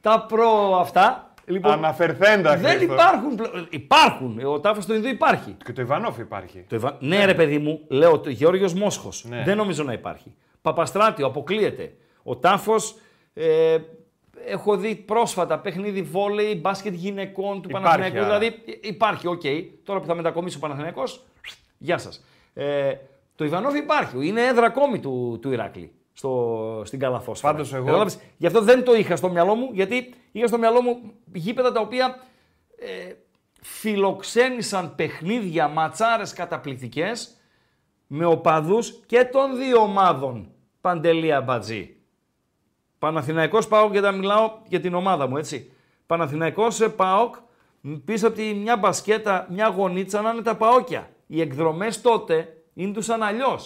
[0.00, 4.40] Τα προ αυτά Λοιπόν, Αναφερθέντα, Δεν υπάρχουν Υπάρχουν.
[4.44, 5.56] Ο τάφος του Ινδού υπάρχει.
[5.64, 6.64] Και το Ιβανόφ υπάρχει.
[6.68, 6.96] Το Ιβα...
[7.00, 9.08] ναι, ρε παιδί μου, λέω το Γεώργιος Μόσχος.
[9.22, 9.42] Ναι.
[9.42, 10.34] Δεν νομίζω να υπάρχει.
[10.62, 11.94] Παπαστράτιο, αποκλείεται.
[12.22, 12.74] Ο τάφος.
[13.34, 13.78] Ε,
[14.46, 18.16] έχω δει πρόσφατα παιχνίδι βόλεϊ, μπάσκετ γυναικών του υπάρχει, Παναθηναϊκού.
[18.24, 18.38] Άρα.
[18.38, 19.42] Δηλαδή ε, υπάρχει, οκ.
[19.84, 21.24] Τώρα που θα μετακομίσει ο Παναθηναϊκός,
[21.78, 22.08] γεια σας.
[22.62, 23.00] Ε,
[23.40, 24.26] το Ιβανόβ υπάρχει.
[24.26, 25.92] Είναι έδρα ακόμη του, του Ηράκλη
[26.82, 27.52] στην Καλαθόσφαιρα.
[27.54, 28.06] Πάντως εγώ.
[28.36, 30.98] Γι' αυτό δεν το είχα στο μυαλό μου, γιατί είχα στο μυαλό μου
[31.32, 32.22] γήπεδα τα οποία
[32.78, 33.12] ε,
[33.60, 37.12] φιλοξένησαν παιχνίδια, ματσάρες καταπληκτικές
[38.06, 40.50] με οπαδούς και των δύο ομάδων.
[40.80, 41.96] Παντελία Μπατζή.
[42.98, 45.72] Παναθηναϊκός ΠΑΟΚ και τα μιλάω για την ομάδα μου, έτσι.
[46.06, 47.34] Παναθηναϊκός ε, ΠΑΟΚ
[48.04, 51.08] πίσω από τη μια μπασκέτα, μια γονίτσα να είναι τα παόκια.
[51.26, 53.58] Οι εκδρομές τότε Ίντουσαν αλλιώ.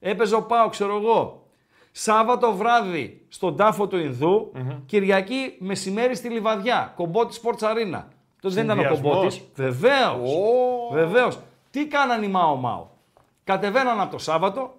[0.00, 1.46] Έπαιζε ο Πάο, ξέρω εγώ.
[1.90, 4.52] Σάββατο βράδυ στον τάφο του ινδου
[4.86, 8.02] Κυριακή μεσημέρι στη Λιβαδιά, κομπότη Sports Arena.
[8.34, 9.40] Αυτό δεν ήταν ο κομπότη.
[9.54, 10.20] Βεβαίω.
[10.92, 11.28] Βεβαίως.
[11.70, 12.86] Τι κάνανε οι Μάο Μάο.
[13.44, 14.74] Κατεβαίναν από το Σάββατο,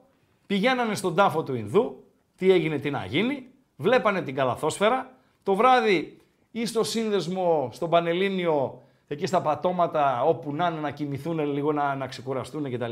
[0.45, 2.03] πηγαίνανε στον τάφο του Ινδού,
[2.38, 5.11] τι έγινε, τι να γίνει, βλέπανε την καλαθόσφαιρα.
[5.43, 6.18] Το βράδυ
[6.51, 11.95] ή στο σύνδεσμο στον Πανελλήνιο εκεί στα πατώματα όπου να είναι να κοιμηθούν λίγο, να,
[11.95, 12.91] να ξεκουραστούν κτλ.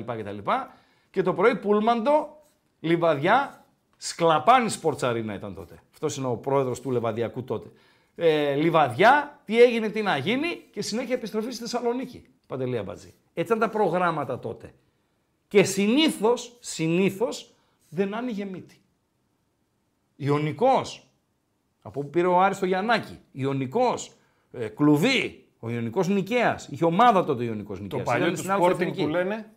[1.11, 2.37] Και το πρωί πούλμαντο,
[2.79, 3.63] λιβαδιά,
[3.97, 5.79] σκλαπάνη σπορτσαρίνα ήταν τότε.
[5.91, 7.71] Αυτός είναι ο πρόεδρος του λεβαδιακού τότε.
[8.15, 12.25] Ε, λιβαδιά, τι έγινε, τι να γίνει και συνέχεια επιστροφή στη Θεσσαλονίκη.
[12.47, 13.13] Παντελή Αμπατζή.
[13.33, 14.73] Έτσι ήταν τα προγράμματα τότε.
[15.47, 17.27] Και συνήθως, συνήθως
[17.89, 18.77] δεν άνοιγε μύτη.
[20.15, 21.07] Ιωνικός,
[21.81, 24.11] από που πήρε ο Άριστο Γιαννάκη, Ιωνικός,
[24.51, 26.59] ε, Κλουβί, ο Ιωνικός Νικαίας.
[26.69, 27.87] Είχε ομάδα τότε ο Ιωνικός Νικαία.
[27.99, 29.49] Το παλιό του Sporting που λένε.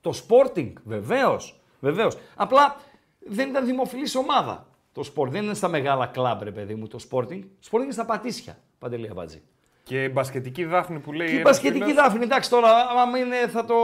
[0.00, 1.36] Το Sporting, βεβαίως.
[1.80, 2.18] Βεβαίως.
[2.36, 2.76] Απλά
[3.18, 5.28] δεν ήταν δημοφιλής ομάδα το Sporting.
[5.30, 7.40] Δεν είναι στα μεγάλα κλαμπ, ρε παιδί μου, το Sporting.
[7.70, 8.58] Sporting είναι στα πατήσια.
[8.78, 9.42] Παντελή Αμπατζή.
[9.82, 11.26] Και η μπασκετική δάφνη που λέει.
[11.28, 11.94] Και η μπασκετική φίλος...
[11.96, 13.74] δάφνη, εντάξει τώρα, άμα είναι, θα το,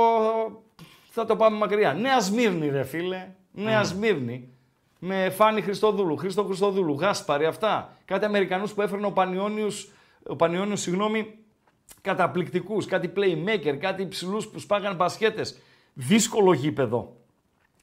[1.10, 1.92] θα το πάμε μακριά.
[1.94, 3.26] Νέα Σμύρνη, ρε φίλε.
[3.52, 3.86] Νέα mm.
[3.86, 4.48] Σμύρνη.
[4.98, 7.92] Με Φάνη Χριστοδούλου, Χρήστο Χριστοδούλου, Γάσπαρη, αυτά.
[8.04, 9.68] Κάτι Αμερικανούς που έφερνε ο Πανιόνιος,
[10.26, 11.36] ο Πανιόνιος, συγγνώμη,
[12.00, 15.42] καταπληκτικούς, κάτι playmaker, κάτι υψηλούς που σπάγαν μπασκέτες.
[15.98, 17.16] Δύσκολο γήπεδο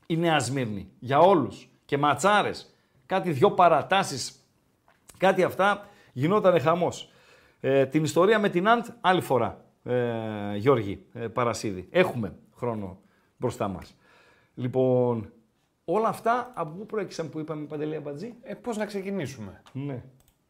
[0.05, 1.67] η Νέα Σμύρνη για όλους.
[1.85, 2.51] Και ματσάρες.
[3.05, 4.45] Κάτι δυο παρατάσεις,
[5.17, 6.91] Κάτι αυτά γινόταν χαμός.
[7.59, 9.65] Ε, την ιστορία με την Αντ άλλη φορά.
[9.83, 10.11] Ε,
[10.55, 11.27] Γιώργη ε,
[11.89, 12.99] Έχουμε χρόνο
[13.37, 13.79] μπροστά μας.
[14.55, 15.33] Λοιπόν,
[15.85, 18.33] όλα αυτά από πού προέκυψαν που είπαμε Παντελή Αμπατζή.
[18.41, 19.61] Ε, πώς να ξεκινήσουμε.
[19.71, 20.03] Ναι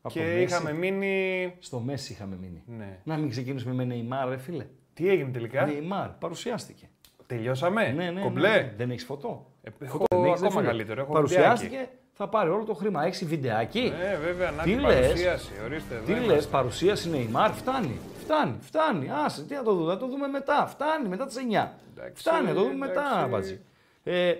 [0.10, 0.40] και μέση.
[0.42, 1.54] είχαμε μείνει.
[1.60, 2.64] Στο Μέση είχαμε μείνει.
[2.66, 3.00] Ναι.
[3.04, 4.66] Να μην ξεκινήσουμε με Νεϊμάρ, ρε φίλε.
[4.94, 5.66] Τι έγινε τελικά.
[5.66, 6.90] Νεϊμάρ, παρουσιάστηκε.
[7.28, 7.82] Τελειώσαμε.
[7.86, 8.22] Ναι, ναι, ναι, ναι.
[8.22, 8.50] Κομπλέ.
[8.62, 8.74] Ναι.
[8.78, 9.52] Δεν έχεις φωτό.
[9.82, 11.02] Ε, φωτό έχεις, ακόμα καλύτερο.
[11.02, 11.72] Έχω παρουσιάστηκε.
[11.76, 11.90] Βιντεάκι.
[12.14, 13.06] Θα πάρει όλο το χρήμα.
[13.06, 13.94] Έχεις βιντεάκι.
[13.98, 15.52] Ναι, βέβαια, να τι λες, παρουσίαση.
[15.64, 17.52] Ορίστε, τι λε, παρουσίαση Νεϊμάρ.
[17.52, 18.00] φτάνει.
[18.22, 19.10] Φτάνει, φτάνει.
[19.12, 20.66] Άσε, τι να το δούμε, Θα το δούμε μετά.
[20.68, 21.70] Φτάνει μετά τις 9.
[22.14, 23.62] φτάνει, Θα το δούμε μετά, Μπατζή.
[24.04, 24.34] Ε,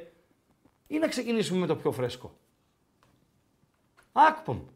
[0.88, 2.34] ή να ξεκινήσουμε με το πιο φρέσκο.
[4.12, 4.68] Άκπον.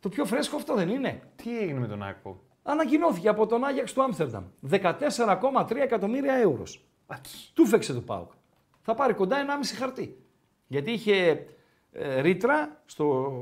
[0.00, 1.20] Το πιο φρέσκο αυτό δεν είναι.
[1.36, 2.40] Τι έγινε με τον Άκπο.
[2.62, 4.44] Ανακοινώθηκε από τον Άγιαξ του Άμστερνταμ.
[4.70, 4.96] 14,3
[5.76, 6.62] εκατομμύρια ευρώ.
[7.54, 8.30] Του φέξε το Πάουκ.
[8.82, 10.16] Θα πάρει κοντά 1,5 χαρτί.
[10.66, 11.46] Γιατί είχε
[11.92, 13.32] ε, ρήτρα στο,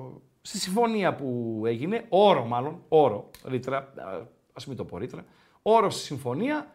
[0.42, 5.22] στη συμφωνία που έγινε, όρο μάλλον, όρο, ρήτρα, α μην το πω ρήτρα,
[5.62, 6.66] όρο στη συμφωνία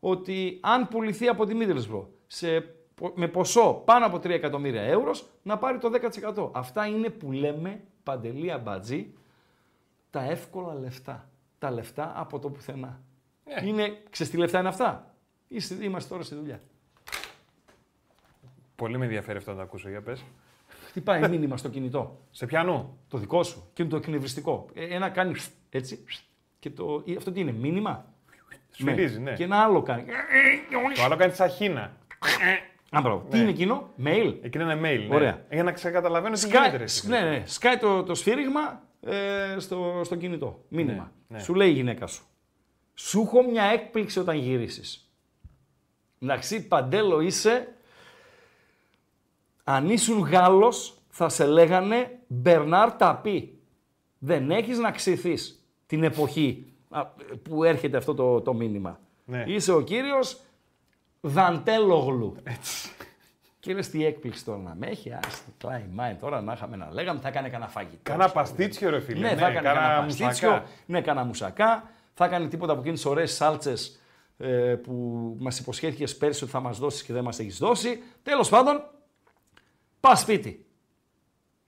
[0.00, 2.74] ότι αν πουληθεί από τη Μίδελσβρο σε,
[3.14, 5.10] με ποσό πάνω από 3 εκατομμύρια ευρώ,
[5.42, 5.90] να πάρει το
[6.34, 6.48] 10%.
[6.52, 9.12] Αυτά είναι που λέμε παντελή αμπατζή
[10.12, 11.28] τα εύκολα λεφτά.
[11.58, 13.00] Τα λεφτά από το πουθενά.
[13.44, 13.66] Ε.
[13.66, 15.14] Είναι, ξέρεις τι λεφτά είναι αυτά.
[15.48, 16.60] Είστε, είμαστε τώρα στη δουλειά.
[18.76, 20.24] Πολύ με ενδιαφέρει αυτό να το ακούσω, για πες.
[21.04, 22.20] πάει μήνυμα στο κινητό.
[22.30, 22.98] Σε πιανού.
[23.08, 23.70] Το δικό σου.
[23.72, 24.66] Και είναι το εκνευριστικό.
[24.74, 25.34] Ε, ένα κάνει
[25.70, 26.04] έτσι.
[26.58, 27.02] Και το...
[27.06, 28.06] Ε, αυτό τι είναι, μήνυμα.
[28.70, 29.32] Σφυρίζει, ναι.
[29.34, 30.04] Και ένα άλλο κάνει.
[30.96, 31.96] Το άλλο κάνει σαχίνα.
[32.90, 33.00] Α,
[33.30, 33.38] Τι ναι.
[33.42, 34.34] είναι εκείνο, mail.
[34.42, 35.08] Εκείνο είναι mail.
[35.08, 35.14] Ναι.
[35.14, 35.44] Ωραία.
[35.50, 36.84] Για να ξεκαταλαβαίνω τι γίνεται.
[37.02, 37.42] Ναι, ναι.
[37.46, 40.64] Σκάει το, το σφύριγμα, ε, στο, στο κινητό.
[40.68, 41.12] Μήνυμα.
[41.28, 41.42] Ναι, ναι.
[41.42, 42.24] Σου λέει η γυναίκα σου.
[42.94, 45.00] Σου έχω μια έκπληξη όταν γυρίσεις.
[46.18, 47.74] Εντάξει, παντέλο είσαι.
[49.64, 53.58] Αν ήσουν Γάλλος, θα σε λέγανε Μπερνάρ Ταπί.
[54.18, 56.66] Δεν έχεις να ξηθείς την εποχή
[57.42, 59.00] που έρχεται αυτό το, το μήνυμα.
[59.24, 59.44] Ναι.
[59.46, 60.40] Είσαι ο κύριος
[61.20, 62.36] Δαντέλογλου.
[62.42, 62.88] Έτσι.
[63.64, 65.10] Και λες τι έκπληξη τώρα να με έχει.
[65.10, 65.20] Α
[65.58, 65.86] κλάει
[66.20, 67.96] τώρα να είχαμε να λέγαμε, θα έκανε κανένα φαγητό.
[68.02, 69.18] Κάνα παστίτσιο, ρε φίλε.
[69.18, 70.48] Ναι, ναι θα έκανε κανένα παστίτσιο.
[70.50, 70.66] Μουσακά.
[70.86, 71.74] Ναι, κανένα μουσακά.
[71.76, 71.82] Ναι,
[72.14, 73.74] θα έκανε τίποτα από εκείνες τις ωραίες σάλτσες
[74.38, 74.92] ε, που
[75.40, 78.02] μας υποσχέθηκες πέρσι ότι θα μας δώσεις και δεν μας έχεις δώσει.
[78.22, 78.90] Τέλος πάντων,
[80.00, 80.66] πας σπίτι.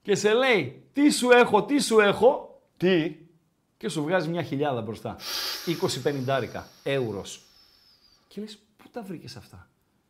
[0.01, 2.61] Και σε λέει, τι σου έχω, τι σου έχω.
[2.77, 3.15] Τι.
[3.77, 5.15] Και σου βγάζει μια χιλιάδα μπροστά.
[6.03, 7.21] 20 20-50 ευρώ.
[8.27, 9.67] Και λες, πού τα βρήκες αυτά.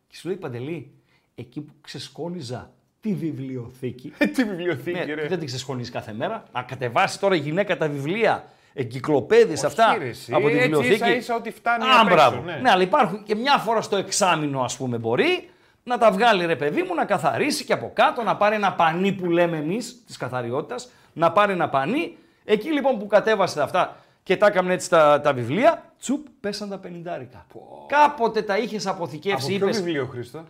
[0.08, 0.90] Και σου λέει, Παντελή,
[1.38, 2.70] εκεί που ξεσκόλιζα
[3.00, 4.12] τη βιβλιοθήκη.
[4.18, 5.26] Ε, τη βιβλιοθήκη, ναι, ρε.
[5.26, 6.44] Δεν την ξεσκόλιζες κάθε μέρα.
[6.52, 10.92] Να κατεβάσεις τώρα η γυναίκα τα βιβλία, Εγκυκλοπαίδε αυτά ρεσί, από τη βιβλιοθήκη.
[10.92, 12.52] Έτσι, ίσα, ίσα ότι φτάνει Α, απέξω, ναι.
[12.62, 15.50] ναι, αλλά υπάρχουν και μια φορά στο εξάμεινο, ας πούμε, μπορεί
[15.84, 19.12] να τα βγάλει ρε παιδί μου, να καθαρίσει και από κάτω, να πάρει ένα πανί
[19.12, 20.76] που λέμε εμείς της καθαριότητας,
[21.12, 22.16] να πάρει ένα πανί.
[22.44, 26.78] Εκεί λοιπόν που κατέβασε αυτά και τα έκαμε έτσι τα, τα βιβλία, τσουπ, πέσαν τα
[26.78, 27.46] πενιντάρικα.
[27.86, 29.54] Κάποτε τα είχες αποθηκεύσει.
[29.54, 30.44] Από ποιο βιβλίο, Χρήστο?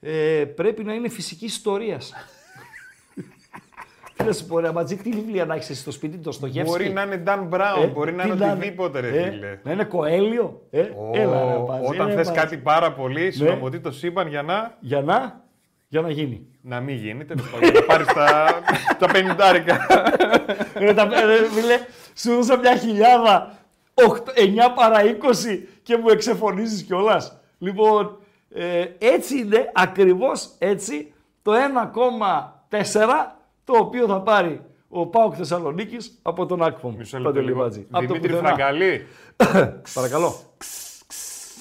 [0.00, 2.00] ε, πρέπει να είναι φυσική ιστορίας.
[4.16, 6.70] Τι να σου πω, ρε Ματζή, τι βιβλία να έχεις στο σπίτι του, στο γεύμα.
[6.70, 7.46] Μπορεί να είναι Dan
[7.82, 9.58] ε, μπορεί να είναι οτιδήποτε, ρε ε, φίλε.
[9.62, 10.62] Να είναι Κοέλιο.
[10.70, 13.30] Ε, έλα, ρε, Ματζή, όταν θε κάτι πάρα πολύ, ναι.
[13.30, 14.76] συνομωτεί το σύμπαν για να.
[14.80, 15.44] Για να.
[15.88, 16.46] Για να γίνει.
[16.60, 17.42] Να μην γίνει, τέλος
[17.74, 18.46] Να πάρεις τα,
[18.98, 19.54] τα 50 ε,
[20.74, 21.08] ε, Ρε, τα,
[21.52, 21.78] φίλε,
[22.14, 23.52] σου δώσα μια χιλιάδα.
[23.96, 24.00] 9
[24.74, 25.08] παρά 20
[25.82, 27.40] και μου εξεφωνίζεις κιόλας.
[27.58, 28.18] Λοιπόν,
[28.50, 33.10] ε, έτσι είναι, ακριβώς έτσι, το 1,4
[33.64, 36.62] το οποίο θα πάρει ο Πάοκ Θεσσαλονίκης από τον
[37.34, 37.68] λίγο.
[37.70, 39.06] Δημήτρη Φραγκαλή.
[39.94, 40.34] Παρακαλώ.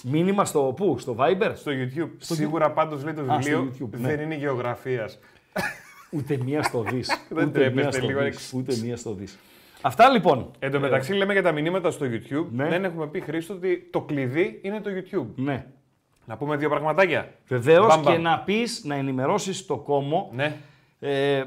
[0.03, 1.51] Μήνυμα στο πού, στο Viber.
[1.55, 2.09] Στο YouTube.
[2.17, 4.07] Σίγουρα πάντως λέει το βιβλίο, ναι.
[4.07, 5.19] δεν είναι γεωγραφίας.
[6.15, 7.19] Ούτε μία στο δις.
[7.29, 8.19] Δεν τρέπεστε λίγο.
[8.53, 9.37] Ούτε μία στο δις.
[9.81, 10.51] Αυτά λοιπόν.
[10.59, 12.45] Εν τω ε, μεταξύ λέμε για τα μηνύματα στο YouTube.
[12.51, 12.69] Ναι.
[12.69, 15.27] Δεν έχουμε πει Χρήστο ότι το κλειδί είναι το YouTube.
[15.35, 15.65] Ναι.
[16.27, 17.33] Να πούμε δύο πραγματάκια.
[17.47, 20.27] Βεβαίως και να πεις, να ενημερώσεις το κόμμα.
[20.31, 20.57] Ναι.
[20.99, 21.43] Ε,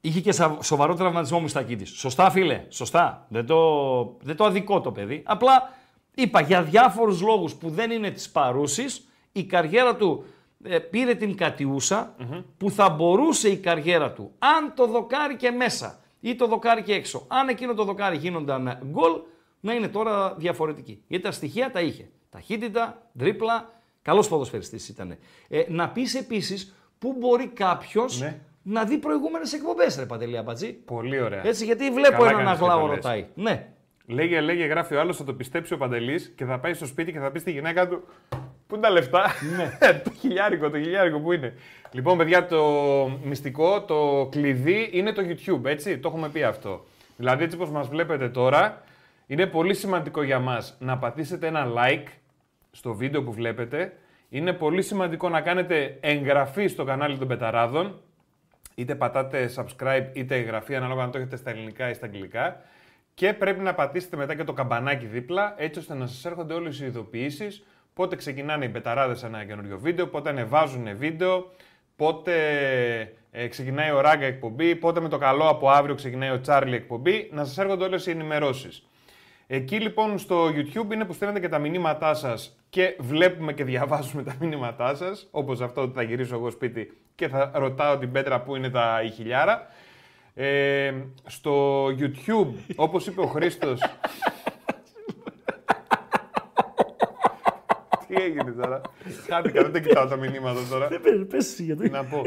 [0.00, 1.84] είχε και σοβαρό τραυματισμό Μουστακίτη.
[1.84, 2.64] Σωστά, φίλε.
[2.68, 3.26] Σωστά.
[3.28, 5.22] Δεν το, δεν το αδικό το παιδί.
[5.26, 5.72] Απλά
[6.14, 8.84] είπα για διάφορους λόγους που δεν είναι της παρούσης,
[9.32, 10.24] η καριέρα του
[10.64, 12.14] ε, πήρε την κατιουσα
[12.56, 16.92] που θα μπορούσε η καριέρα του αν το δοκάρει και μέσα ή το δοκάρει και
[16.92, 17.24] έξω.
[17.28, 19.12] Αν εκείνο το δοκάρι γίνονταν γκολ,
[19.60, 21.02] να είναι τώρα διαφορετική.
[21.08, 22.08] Γιατί τα στοιχεία τα είχε.
[22.32, 23.70] Ταχύτητα, τρίπλα,
[24.02, 25.16] καλός ποδοσφαιριστής ήταν.
[25.48, 28.40] Ε, να πεις επίσης πού μπορεί κάποιος ναι.
[28.62, 30.72] να δει προηγούμενες εκπομπές, ρε Παντελή Αμπατζή.
[30.72, 31.46] Πολύ ωραία.
[31.46, 33.26] Έτσι, γιατί βλέπω έναν αγλάο ρωτάει.
[33.34, 33.66] Ναι.
[34.06, 37.12] Λέγε, λέγε, γράφει ο άλλος, θα το πιστέψει ο Παντελής και θα πάει στο σπίτι
[37.12, 38.02] και θα πει στη γυναίκα του.
[38.66, 39.26] Πού είναι τα λεφτά.
[39.56, 39.78] Ναι.
[40.04, 41.54] το χιλιάρικο, το χιλιάρικο που είναι.
[41.90, 42.62] Λοιπόν, παιδιά, το
[43.24, 45.98] μυστικό, το κλειδί είναι το YouTube, έτσι.
[45.98, 46.84] Το έχουμε πει αυτό.
[47.16, 48.82] Δηλαδή, έτσι όπως μας βλέπετε τώρα,
[49.26, 52.06] είναι πολύ σημαντικό για μας να πατήσετε ένα like,
[52.72, 53.92] στο βίντεο που βλέπετε,
[54.28, 58.00] είναι πολύ σημαντικό να κάνετε εγγραφή στο κανάλι των Πεταράδων.
[58.74, 62.60] Είτε πατάτε subscribe είτε εγγραφή, ανάλογα αν το έχετε στα ελληνικά ή στα αγγλικά.
[63.14, 66.80] Και πρέπει να πατήσετε μετά και το καμπανάκι δίπλα, έτσι ώστε να σας έρχονται όλες
[66.80, 67.62] οι ειδοποιήσεις,
[67.94, 71.50] πότε ξεκινάνε οι πεταράδες ένα καινούριο βίντεο, πότε ανεβάζουν βίντεο,
[71.96, 72.32] πότε
[73.30, 77.28] ε, ξεκινάει ο Ράγκα εκπομπή, πότε με το καλό από αύριο ξεκινάει ο Τσάρλι εκπομπή,
[77.32, 78.86] να σας έρχονται όλες οι ενημερώσεις.
[79.46, 84.22] Εκεί λοιπόν στο YouTube είναι που στέλνετε και τα μηνύματά σας και βλέπουμε και διαβάζουμε
[84.22, 88.40] τα μήνυματά σας, όπως αυτό ότι θα γυρίσω εγώ σπίτι και θα ρωτάω την Πέτρα
[88.42, 89.66] που είναι τα η χιλιάρα.
[90.34, 90.94] Ε,
[91.26, 93.74] στο YouTube, όπως είπε ο Χρήστος.
[98.08, 98.80] Τι έγινε τώρα.
[99.28, 100.88] Χάθηκα, δεν κοιτάω τα μηνύματα τώρα.
[100.88, 101.90] Δεν πες, γιατί.
[101.90, 102.22] να πω.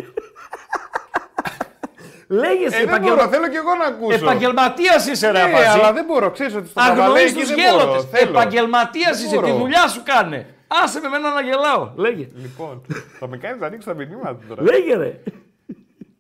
[2.28, 2.88] Λέγε, ε, επαγγελ...
[2.88, 4.18] δεν μπορώ, θέλω και εγώ να ακούσω.
[4.18, 8.08] Επαγγελματίας είσαι, ρε Ναι, αλλά δεν μπορώ, ξέρεις ότι στο Αγνοεί τους μπορώ.
[8.12, 10.46] Επαγγελματία είσαι, τη δουλειά σου κάνε.
[10.84, 11.92] Άσε με μένα να γελάω.
[11.96, 12.28] Λέγε.
[12.36, 12.82] Λοιπόν,
[13.20, 14.62] θα με κάνεις να ανοίξει τα μηνύματα τώρα.
[14.64, 15.20] Λέγε, ρε.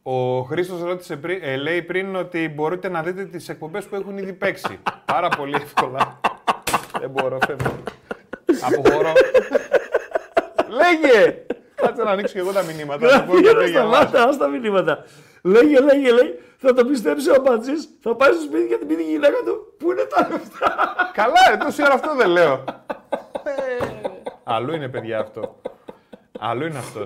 [0.03, 4.17] Ο Χρήστος ρώτησε πριν, ε, λέει πριν ότι μπορείτε να δείτε τις εκπομπές που έχουν
[4.17, 4.79] ήδη παίξει.
[5.13, 6.19] Πάρα πολύ εύκολα.
[6.99, 7.73] Δεν μπορώ, φεύγω.
[8.61, 9.11] Αποχωρώ.
[10.67, 11.35] Λέγε!
[11.75, 13.07] Κάτσε να ανοίξω και εγώ τα μηνύματα.
[14.13, 15.03] άστα τα μηνύματα.
[15.45, 16.33] Λέγε, λέγε, λέγε.
[16.57, 19.73] Θα το πιστέψει ο Μπατζής, θα πάει στο σπίτι για την πίνη γυναίκα του.
[19.79, 20.75] Πού είναι τα λεφτά.
[21.13, 22.53] Καλά, εντός τόση αυτό δεν λέω.
[23.43, 23.85] Ε.
[24.43, 25.61] Αλλού είναι, παιδιά, αυτό.
[26.39, 27.01] Αλλού είναι αυτός.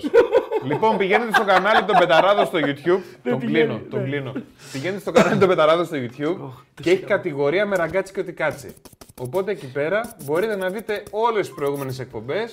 [0.65, 3.01] λοιπόν, πηγαίνετε στο κανάλι των Πεταράδων στο YouTube.
[3.23, 4.05] τον κλείνω, τον ναι.
[4.05, 4.33] κλείνω.
[4.71, 6.35] πηγαίνετε στο κανάλι των Πεταράδων στο YouTube
[6.81, 8.75] και έχει κατηγορία με ραγκάτσι και κάτσι.
[9.21, 12.49] Οπότε εκεί πέρα μπορείτε να δείτε όλες τις προηγούμενες εκπομπές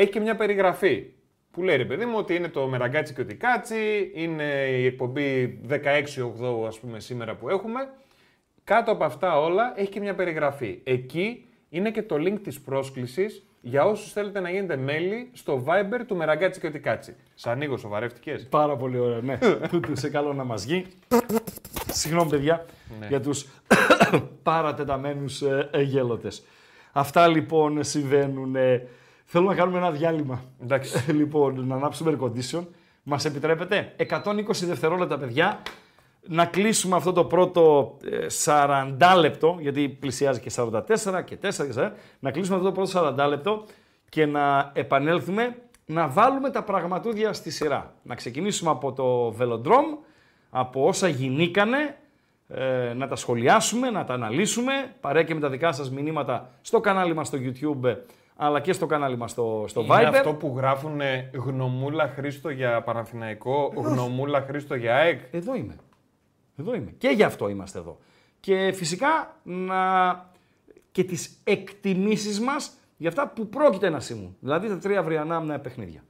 [0.00, 1.04] έχει και μια περιγραφή.
[1.50, 5.60] Που λέει ρε παιδί μου ότι είναι το μεραγκάτσι και ο τικάτσι, είναι η εκπομπή
[5.70, 5.74] 16-8
[6.66, 7.80] ας πούμε σήμερα που έχουμε.
[8.64, 10.80] Κάτω από αυτά όλα έχει και μια περιγραφή.
[10.84, 16.00] Εκεί είναι και το link της πρόσκλησης για όσους θέλετε να γίνετε μέλη στο Viber
[16.06, 17.14] του Μεραγκάτσι και ο Τικάτσι.
[17.34, 18.46] Σα ανοίγω, σοβαρεύτηκες.
[18.50, 19.38] Πάρα πολύ ωραία, ναι.
[19.68, 20.84] Τούτου σε καλό να μας γει.
[21.92, 22.66] Συγγνώμη, παιδιά,
[23.00, 23.06] ναι.
[23.06, 23.46] για τους
[24.42, 25.24] παρατεταμένους
[25.72, 25.78] ε,
[26.28, 26.30] ε
[26.92, 28.56] Αυτά λοιπόν συμβαίνουν
[29.30, 30.42] Θέλω να κάνουμε ένα διάλειμμα.
[30.62, 31.04] Εντάξει.
[31.08, 32.64] Ε, λοιπόν, να ανάψουμε air condition.
[33.02, 34.08] Μας επιτρέπετε 120
[34.48, 35.60] δευτερόλεπτα, παιδιά,
[36.26, 37.96] να κλείσουμε αυτό το πρώτο
[38.44, 40.72] 40 ε, λεπτό, γιατί πλησιάζει και 44
[41.24, 43.64] και 4 και να κλείσουμε αυτό το πρώτο 40 λεπτό
[44.08, 45.56] και να επανέλθουμε
[45.86, 47.92] να βάλουμε τα πραγματούδια στη σειρά.
[48.02, 50.04] Να ξεκινήσουμε από το Velodrome,
[50.50, 51.96] από όσα γινήκανε,
[52.48, 56.80] ε, να τα σχολιάσουμε, να τα αναλύσουμε, παρέα και με τα δικά σας μηνύματα στο
[56.80, 57.96] κανάλι μας στο YouTube
[58.40, 59.98] αλλά και στο κανάλι μας στο, στο Είναι Viber.
[59.98, 61.00] Είναι αυτό που γράφουν
[61.34, 63.88] γνωμούλα Χρήστο για Παναθηναϊκό, εδώ...
[63.90, 65.20] γνωμούλα Χρήστο για ΑΕΚ.
[65.30, 65.76] Εδώ είμαι.
[66.56, 66.94] Εδώ είμαι.
[66.98, 67.98] Και γι' αυτό είμαστε εδώ.
[68.40, 69.76] Και φυσικά να...
[70.92, 74.36] και τις εκτιμήσεις μας για αυτά που πρόκειται να σήμουν.
[74.40, 76.02] Δηλαδή τα τρία αυριανά παιχνίδια.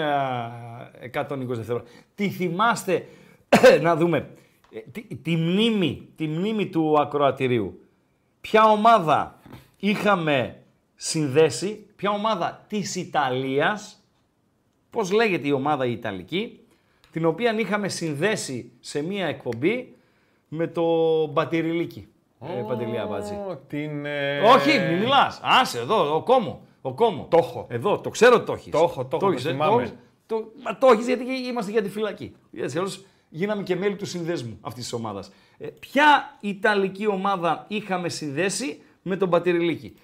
[1.46, 1.90] δευτερόλεπτα.
[2.14, 3.06] Τι θυμάστε,
[3.82, 4.28] να δούμε,
[4.72, 7.80] ε, τη, μνήμη, τη μνήμη του ακροατηρίου.
[8.40, 9.38] Ποια ομάδα
[9.76, 10.62] είχαμε
[10.94, 14.04] συνδέσει, ποια ομάδα της Ιταλίας,
[14.90, 16.60] πώς λέγεται η ομάδα η Ιταλική,
[17.10, 19.96] την οποία είχαμε συνδέσει σε μία εκπομπή
[20.48, 20.84] με το
[21.26, 22.08] Μπατιριλίκη.
[22.40, 22.76] ε,
[23.68, 24.06] Την...
[24.06, 25.08] Ε, Όχι, μην
[25.42, 26.22] Άσε εδώ, ο
[26.82, 27.26] ο κόμμο.
[27.30, 27.66] Το έχω.
[27.70, 28.70] Εδώ, το ξέρω ότι το έχεις.
[28.70, 29.26] Το έχω, το έχω.
[29.30, 29.36] Το, ε?
[29.38, 29.90] θυμάμαι.
[30.26, 32.34] το, μα, το γιατί είμαστε για τη φυλακή.
[32.52, 35.24] Έτσι, όλος, γίναμε και μέλη του συνδέσμου αυτής της ομάδας.
[35.58, 39.94] Ε, ποια Ιταλική ομάδα είχαμε συνδέσει με τον Πατηρηλίκη.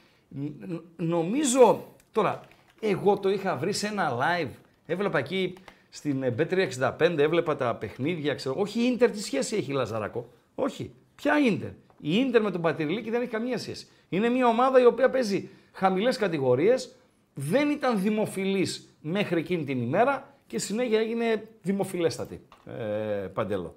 [0.96, 2.40] Νομίζω τώρα,
[2.80, 4.48] εγώ το είχα βρει σε ένα live.
[4.86, 5.52] Έβλεπα εκεί
[5.90, 8.34] στην B365, ε, έβλεπα τα παιχνίδια.
[8.34, 8.54] Ξέρω.
[8.58, 10.28] Όχι, η Ιντερ τι σχέση έχει, η Λαζαράκο.
[10.54, 10.90] Όχι.
[11.14, 11.70] Ποια Ιντερ.
[12.00, 13.86] Η Ιντερ με τον Πατηρηλίκη δεν έχει καμία σχέση.
[14.08, 16.74] Είναι μια ομάδα η οποία παίζει χαμηλές κατηγορίες,
[17.34, 18.68] δεν ήταν δημοφιλής
[19.00, 21.24] μέχρι εκείνη την ημέρα και συνέχεια έγινε
[21.62, 22.40] δημοφιλέστατη.
[22.66, 22.72] Ε,
[23.26, 23.74] παντελό.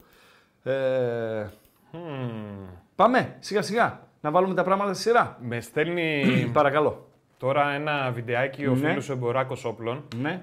[0.63, 1.47] Ε,
[1.91, 2.67] hm.
[2.95, 5.37] Πάμε σιγά σιγά να βάλουμε τα πράγματα στη σειρά.
[5.41, 6.23] Με στέλνει.
[6.53, 7.07] Παρακαλώ.
[7.37, 8.89] Τώρα ένα βιντεάκι ο ναι.
[8.89, 10.41] φίλος Εμποράκος Όπλων, ναι.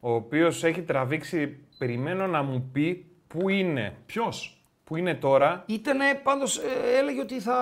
[0.00, 3.94] ο οποίος έχει τραβήξει, περιμένω να μου πει πού είναι.
[4.06, 4.58] Ποιος?
[4.84, 5.62] Πού είναι τώρα.
[5.66, 7.54] Ήτανε, πάντως ε, έλεγε ότι θα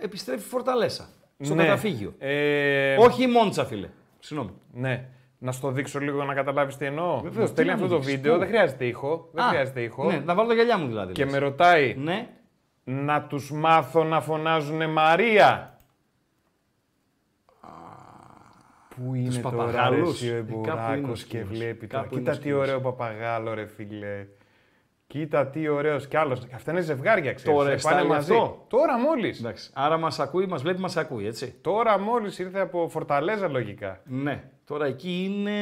[0.00, 1.08] επιστρέφει Φορταλέσα
[1.40, 1.62] στο ναι.
[1.64, 2.14] καταφύγιο.
[2.18, 2.96] Ε...
[3.00, 3.88] Όχι η Μόντσα, φίλε.
[4.18, 4.52] Συγγνώμη.
[4.72, 5.08] Ναι.
[5.38, 7.20] Να στο δείξω λίγο να καταλάβεις τι εννοώ.
[7.20, 7.46] Βεβαίως.
[7.46, 9.28] Στέλνει αυτό το βίντεο, δεν χρειάζεται ήχο.
[9.32, 10.10] Δεν χρειάζεται ήχο.
[10.10, 11.12] Ναι, να βάλω τα γυαλιά μου δηλαδή.
[11.12, 12.28] Και με ρωτάει ναι.
[12.84, 15.70] να τους μάθω να φωνάζουν Μαρία.
[18.96, 22.06] Πού είναι τώρα ο ε, και βλέπει τώρα.
[22.10, 24.26] Κοίτα τι ωραίο παπαγάλο ρε φίλε.
[25.06, 26.38] Κοίτα τι ωραίος κι άλλος.
[26.54, 27.52] Αυτά είναι ζευγάρια, ξέρεις.
[27.56, 28.34] Τώρα πάνε μαζί.
[28.68, 29.34] Τώρα μόλις.
[29.72, 31.54] Άρα μας ακούει, μας βλέπει, μας ακούει, έτσι.
[31.60, 34.00] Τώρα μόλις ήρθε από Φορταλέζα, λογικά.
[34.04, 34.44] Ναι.
[34.66, 35.56] Τώρα εκεί είναι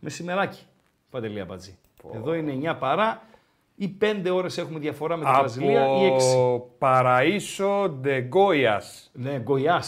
[0.00, 0.62] μεσημεράκι.
[1.10, 1.68] Παντελή Παντελία
[2.08, 2.14] Oh.
[2.16, 3.22] Εδώ είναι 9 παρά
[3.76, 6.08] ή 5 ώρες έχουμε διαφορά με τη Βραζιλία ή
[6.58, 6.62] 6.
[6.78, 8.80] Παραίσο Ντεγκόια.
[9.12, 9.82] Ναι, Γκοιά.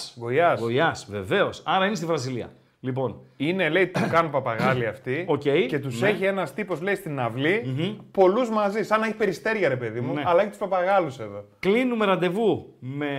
[0.66, 1.50] Γκοιά, βεβαίως.
[1.64, 2.50] Άρα είναι στη Βραζιλία.
[2.80, 6.08] Λοιπόν, είναι λέει που κάνουν παπαγάλοι αυτοί okay, και τους ναι.
[6.08, 8.04] έχει ένας τύπος λέει στην αυλη mm-hmm.
[8.10, 8.82] πολλούς μαζί.
[8.82, 10.22] Σαν να έχει περιστέρια ρε παιδί μου, ναι.
[10.26, 11.44] αλλά έχει τους παπαγάλους εδώ.
[11.58, 13.14] Κλείνουμε ραντεβού με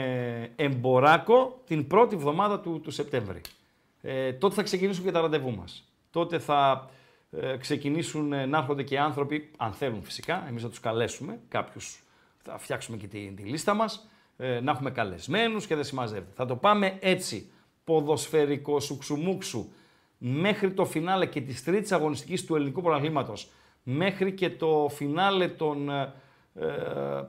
[0.55, 3.41] εμποράκο την πρώτη βδομάδα του, του Σεπτέμβρη.
[4.01, 5.63] Ε, τότε θα ξεκινήσουν και τα ραντεβού μας.
[6.11, 6.89] Τότε θα
[7.41, 11.81] ε, ξεκινήσουν ε, να έρχονται και άνθρωποι, αν θέλουν φυσικά, εμείς θα τους καλέσουμε κάποιους.
[12.37, 13.85] Θα φτιάξουμε και τη, τη λίστα μας,
[14.37, 16.31] ε, να έχουμε καλεσμένους και δεν συμμαζεύεται.
[16.35, 17.49] Θα το πάμε έτσι
[17.88, 19.67] ποδοσφαιρικό σουξουμούξου
[20.17, 23.49] μέχρι το φινάλε και της τρίτης αγωνιστικής του ελληνικού πρωταθλήματος
[23.83, 26.13] μέχρι και το φινάλε των ε,
[26.55, 26.65] ε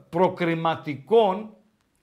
[0.09, 1.49] προκριματικών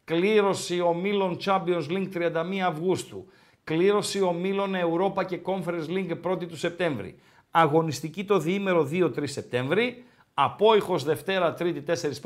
[0.04, 2.28] κλήρωση ομίλων Champions League 31
[2.66, 3.26] Αυγούστου,
[3.64, 7.14] κλήρωση ομίλων Europa και Conference League 1 του Σεπτέμβρη,
[7.50, 10.04] αγωνιστική το διήμερο 2-3 Σεπτέμβρη,
[10.34, 11.72] απόϊχος Δευτέρα 4 4-5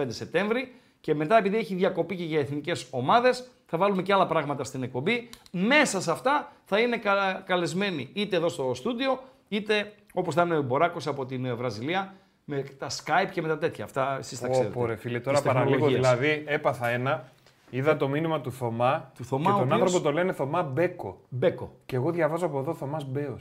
[0.08, 3.30] Σεπτέμβρη και μετά, επειδή έχει διακοπή και για εθνικές ομάδες,
[3.66, 5.28] θα βάλουμε και άλλα πράγματα στην εκπομπή.
[5.50, 7.00] Μέσα σε αυτά θα είναι
[7.44, 12.14] καλεσμένοι είτε εδώ στο στούντιο, είτε όπως θα είναι ο Μποράκος από την ε, Βραζιλία,
[12.44, 13.84] με τα Skype και με τα τέτοια.
[13.84, 14.78] Αυτά εσείς τα ξέρετε.
[14.80, 17.28] Ω, ρε, φίλε, τώρα παραλίγο δηλαδή έπαθα ένα.
[17.72, 19.80] Είδα το μήνυμα του Θωμά, του Θωμά και τον οποίος...
[19.80, 21.20] άνθρωπο το λένε Θωμά Μπέκο.
[21.28, 21.72] Μπέκο.
[21.86, 23.36] Και εγώ διαβάζω από εδώ Θωμάς Μπέος.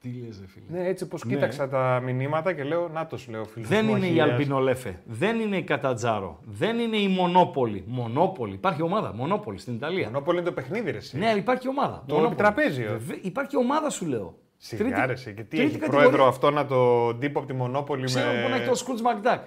[0.00, 0.78] Τι λε, φίλε.
[0.80, 1.34] Ναι, έτσι όπως ναι.
[1.34, 3.66] κοίταξα τα μηνύματα και λέω, να το σου λέω, φίλε.
[3.66, 5.00] Δεν είναι η Αλμπινολέφε.
[5.04, 6.38] Δεν είναι η Κατατζάρο.
[6.44, 7.84] Δεν είναι η Μονόπολη.
[7.86, 8.54] Μονόπολη.
[8.54, 9.14] Υπάρχει ομάδα.
[9.14, 10.04] Μονόπολη στην Ιταλία.
[10.06, 10.98] Μονόπολη είναι το παιχνίδι, ρε.
[11.12, 12.02] Ναι, υπάρχει ομάδα.
[12.06, 13.00] Το όλο τραπέζιο.
[13.22, 14.38] Υπάρχει ομάδα, σου λέω.
[14.56, 15.32] Σιγάρεσαι.
[15.32, 18.42] Και τι έχει πρόεδρο αυτό να το τύπω από τη Μονόπολη Ξέρω, με.
[18.42, 19.42] που να έχει το Σκούτ Μακντάκ.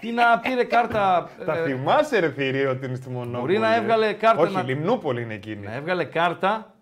[0.00, 1.28] Τι να πήρε κάρτα.
[1.46, 3.40] Τα ε, θυμάσαι, ρε ότι είναι στη Μονόπολη.
[3.40, 4.42] Μπορεί να έβγαλε κάρτα.
[4.42, 5.66] Όχι, Λιμνούπολη είναι εκείνη.
[5.66, 6.74] Να έβγαλε κάρτα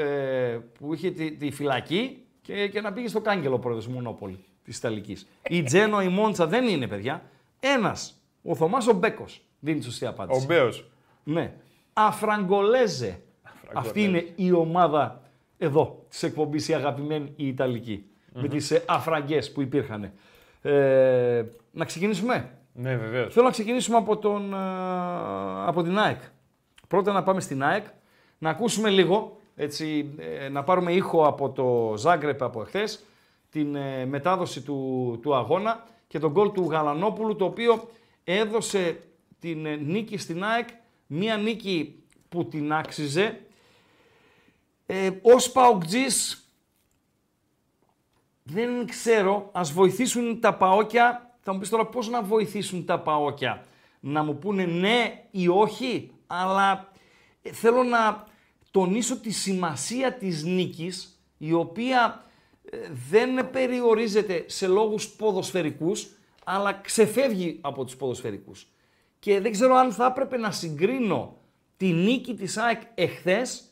[0.00, 5.16] ε, που είχε τη φυλακή και, και να πήγε στο κάγκελο πρόεδρο Μονόπολη της Ιταλικής.
[5.50, 7.22] Η Τζένο, η Μόντσα δεν είναι παιδιά.
[7.60, 7.96] Ένας,
[8.42, 9.24] ο Θωμάς ο Μπέκος
[9.60, 10.42] δίνει τη σωστή απάντηση.
[10.42, 10.68] Ο Μπέος.
[11.24, 11.52] Ναι.
[11.92, 11.96] Αφραγκολέζε.
[13.42, 13.88] Αφραγκολέζε.
[13.88, 15.20] Αυτή είναι η ομάδα
[15.58, 18.04] εδώ της εκπομπής, η αγαπημένη η Ιταλική.
[18.06, 18.40] Mm-hmm.
[18.40, 20.12] Με τις ε, αφραγκές που υπήρχαν.
[20.62, 22.50] Ε, να ξεκινήσουμε.
[22.72, 23.30] Ναι, βεβαίως.
[23.30, 24.56] Θέλω να ξεκινήσουμε από, τον, ε,
[25.66, 26.20] από την ΑΕΚ.
[26.88, 27.84] Πρώτα να πάμε στην ΑΕΚ,
[28.38, 32.84] να ακούσουμε λίγο έτσι, ε, να πάρουμε ήχο από το Ζάγκρεπ από εχθές,
[33.50, 37.88] την ε, μετάδοση του, του αγώνα και τον γκολ του Γαλανόπουλου, το οποίο
[38.24, 39.02] έδωσε
[39.40, 40.68] την ε, νίκη στην ΑΕΚ,
[41.06, 43.40] μία νίκη που την άξιζε.
[44.86, 46.46] Ε, ως Παοκτζής
[48.42, 53.64] δεν ξέρω, ας βοηθήσουν τα Παόκια, θα μου πεις τώρα πώς να βοηθήσουν τα Παόκια.
[54.00, 56.92] Να μου πούνε ναι ή όχι, αλλά
[57.52, 58.26] θέλω να,
[58.72, 62.24] τονίσω τη σημασία της νίκης, η οποία
[62.70, 62.78] ε,
[63.10, 66.06] δεν περιορίζεται σε λόγους ποδοσφαιρικούς,
[66.44, 68.66] αλλά ξεφεύγει από τους ποδοσφαιρικούς.
[69.18, 71.36] Και δεν ξέρω αν θα έπρεπε να συγκρίνω
[71.76, 73.64] τη νίκη της ΑΕΚ εχθές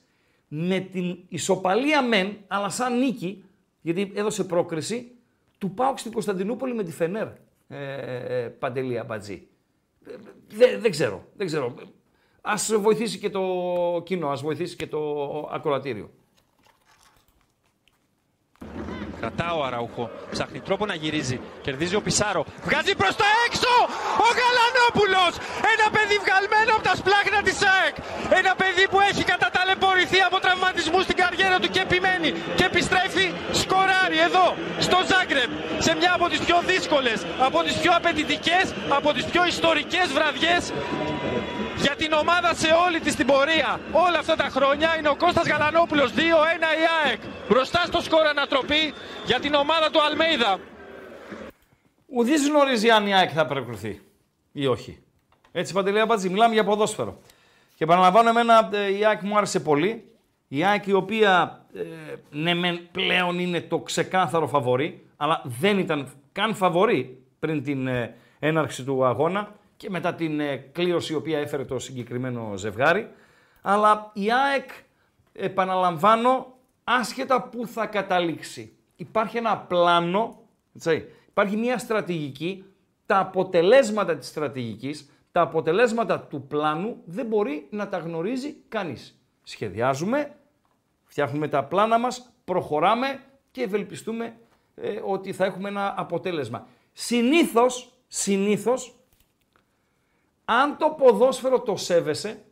[0.48, 3.44] με την ισοπαλία μεν, αλλά σαν νίκη,
[3.80, 5.12] γιατί έδωσε πρόκριση,
[5.58, 7.36] του πάω στην Κωνσταντινούπολη με τη Φενέρ, ε,
[7.68, 9.40] ε, ε, ε
[10.48, 11.74] δεν, δεν ξέρω, δεν ξέρω.
[12.42, 13.42] Ας βοηθήσει και το
[14.04, 15.00] κοινό, ας βοηθήσει και το
[15.52, 16.08] ακροατήριο.
[19.20, 20.10] Κρατάω ο Αραούχο.
[20.30, 21.40] Ψάχνει τρόπο να γυρίζει.
[21.62, 22.44] Κερδίζει ο Πισάρο.
[22.64, 23.68] Βγάζει προς τα έξω!
[24.26, 25.24] Ο Γαλανόπουλος!
[25.72, 27.94] Ένα παιδί βγαλμένο από τα σπλάχνα της ΑΕΚ.
[28.38, 32.30] Ένα παιδί που έχει καταταλεπορηθεί από τραυματισμούς στην καριέρα του και επιμένει.
[32.56, 34.46] Και επιστρέφει, σκοράρι εδώ,
[34.86, 35.50] στο Ζάγκρεπ.
[35.86, 37.12] Σε μια από τις πιο δύσκολες,
[37.46, 38.60] από τις πιο απαιτητικές,
[38.98, 40.56] από τις πιο ιστορικές βραδιές
[41.82, 45.46] για την ομάδα σε όλη της την πορεία όλα αυτά τα χρόνια είναι ο Κώστας
[45.46, 46.20] Γαλανόπουλος 2-1 η
[47.06, 48.92] ΑΕΚ μπροστά στο σκορ ανατροπή
[49.26, 50.58] για την ομάδα του Αλμέιδα.
[52.06, 54.00] Ουδής γνωρίζει αν η ΑΕΚ θα παρακολουθεί
[54.52, 55.02] ή όχι.
[55.52, 57.18] Έτσι Παντελέα Μπατζή, μιλάμε για ποδόσφαιρο.
[57.74, 58.30] Και επαναλαμβάνω
[58.72, 60.04] ε, η ΑΕΚ μου άρεσε πολύ.
[60.48, 61.82] Η ΑΕΚ η οποία ε,
[62.52, 68.84] ναι πλέον είναι το ξεκάθαρο φαβορή αλλά δεν ήταν καν φαβορή πριν την ε, έναρξη
[68.84, 73.10] του αγώνα και μετά την ε, κλήρωση η οποία έφερε το συγκεκριμένο ζευγάρι.
[73.62, 74.68] Αλλά η ΑΕΚ,
[75.32, 76.54] επαναλαμβάνω,
[76.84, 78.76] άσχετα που θα καταλήξει.
[78.96, 80.40] Υπάρχει ένα πλάνο,
[80.76, 82.64] έτσι, υπάρχει μια στρατηγική,
[83.06, 89.22] τα αποτελέσματα της στρατηγικής, τα αποτελέσματα του πλάνου δεν μπορεί να τα γνωρίζει κανείς.
[89.42, 90.36] Σχεδιάζουμε,
[91.04, 93.06] φτιάχνουμε τα πλάνα μας, προχωράμε
[93.50, 94.36] και ευελπιστούμε
[94.74, 96.66] ε, ότι θα έχουμε ένα αποτέλεσμα.
[96.92, 98.94] Συνήθως, συνήθως,
[100.52, 102.42] αν το ποδόσφαιρο το σέβεσαι,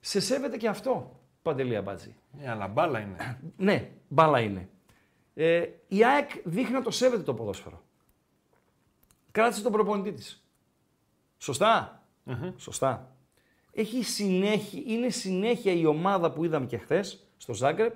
[0.00, 2.14] σε σέβεται και αυτό, παντελία Μπάτζη.
[2.32, 3.38] Ναι, ε, αλλά μπάλα είναι.
[3.56, 4.68] ναι, μπάλα είναι.
[5.34, 7.82] Ε, η ΑΕΚ δείχνει να το σέβεται το ποδόσφαιρο.
[9.30, 10.42] Κράτησε τον προπονητή της.
[11.38, 12.02] σωστα
[12.56, 13.14] Σωστά.
[13.72, 17.04] Έχει συνέχεια, είναι συνέχεια η ομάδα που είδαμε και χθες
[17.36, 17.94] στο Ζάγκρεπ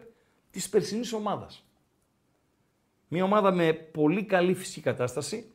[0.50, 1.64] της περσινής ομάδας.
[3.08, 5.50] Μια ομάδα με πολύ καλή φυσική κατάσταση,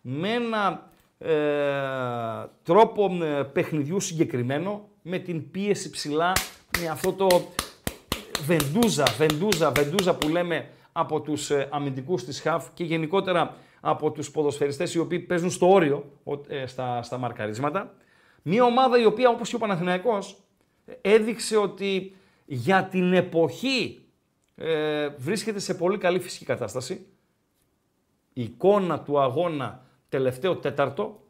[0.00, 0.92] με ένα
[1.26, 6.32] ε, τρόπο ε, παιχνιδιού συγκεκριμένο, με την πίεση ψηλά,
[6.80, 7.26] με αυτό το
[8.44, 14.30] βεντούζα, βεντούζα, βεντούζα που λέμε από τους ε, αμυντικούς της ΧΑΦ και γενικότερα από τους
[14.30, 16.10] ποδοσφαιριστές οι οποίοι παίζουν στο όριο
[16.66, 17.94] στα, στα μαρκαρίσματα.
[18.42, 20.36] Μια ομάδα η οποία όπως και ο Παναθηναϊκός
[21.00, 22.16] έδειξε ότι
[22.46, 24.02] για την εποχή
[24.56, 27.06] ε, βρίσκεται σε πολύ καλή φυσική κατάσταση.
[28.32, 29.83] Η εικόνα του αγώνα
[30.16, 31.20] τελευταίο τέταρτο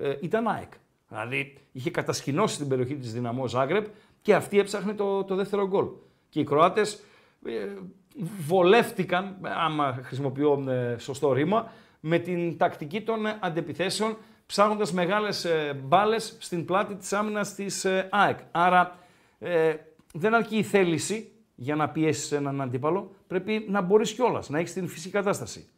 [0.00, 0.72] ε, ήταν ΑΕΚ.
[1.08, 3.86] Δηλαδή είχε κατασκηνώσει την περιοχή της Δυναμό Ζάγκρεπ
[4.22, 5.86] και αυτή έψαχνε το, το δεύτερο γκολ.
[6.28, 6.80] Και οι Κροάτες
[7.46, 7.52] ε,
[8.46, 14.16] βολεύτηκαν, άμα χρησιμοποιώ ε, σωστό ρήμα, με την τακτική των αντεπιθέσεων,
[14.46, 18.38] ψάχνοντας μεγάλες ε, μπάλες στην πλάτη της άμυνας της ε, ΑΕΚ.
[18.50, 18.96] Άρα
[19.38, 19.74] ε,
[20.14, 24.72] δεν αρκεί η θέληση για να πιέσεις έναν αντίπαλο, πρέπει να μπορείς κιόλας να έχεις
[24.72, 25.68] την φυσική κατάσταση.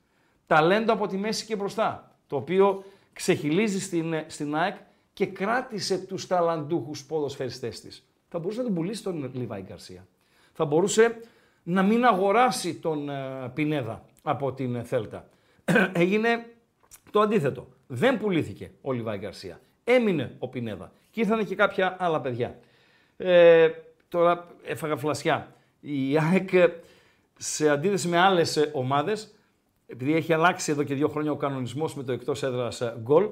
[0.46, 4.74] Ταλέντο από τη μέση και μπροστά το οποίο ξεχυλίζει στην, ε, στην ΑΕΚ
[5.12, 7.98] και κράτησε τους ταλαντούχους ποδοσφαιριστές της.
[8.28, 10.06] Θα μπορούσε να τον πουλήσει τον Λιβάη Γκαρσία.
[10.52, 11.16] Θα μπορούσε
[11.62, 15.28] να μην αγοράσει τον ε, Πινέδα από την ε, Θέλτα.
[15.92, 16.46] Έγινε
[17.10, 17.68] το αντίθετο.
[17.86, 19.60] Δεν πουλήθηκε ο Λιβάη Γκαρσία.
[19.84, 20.92] Έμεινε ο Πινέδα.
[21.10, 22.58] Και ήρθαν και κάποια άλλα παιδιά.
[23.16, 23.70] Ε,
[24.08, 25.54] τώρα έφαγα φλασιά.
[25.80, 26.48] Η ΑΕΚ
[27.38, 29.34] σε αντίθεση με άλλες ομάδες
[29.92, 33.28] επειδή έχει αλλάξει εδώ και δύο χρόνια ο κανονισμός με το εκτός έδρας ε, γκολ,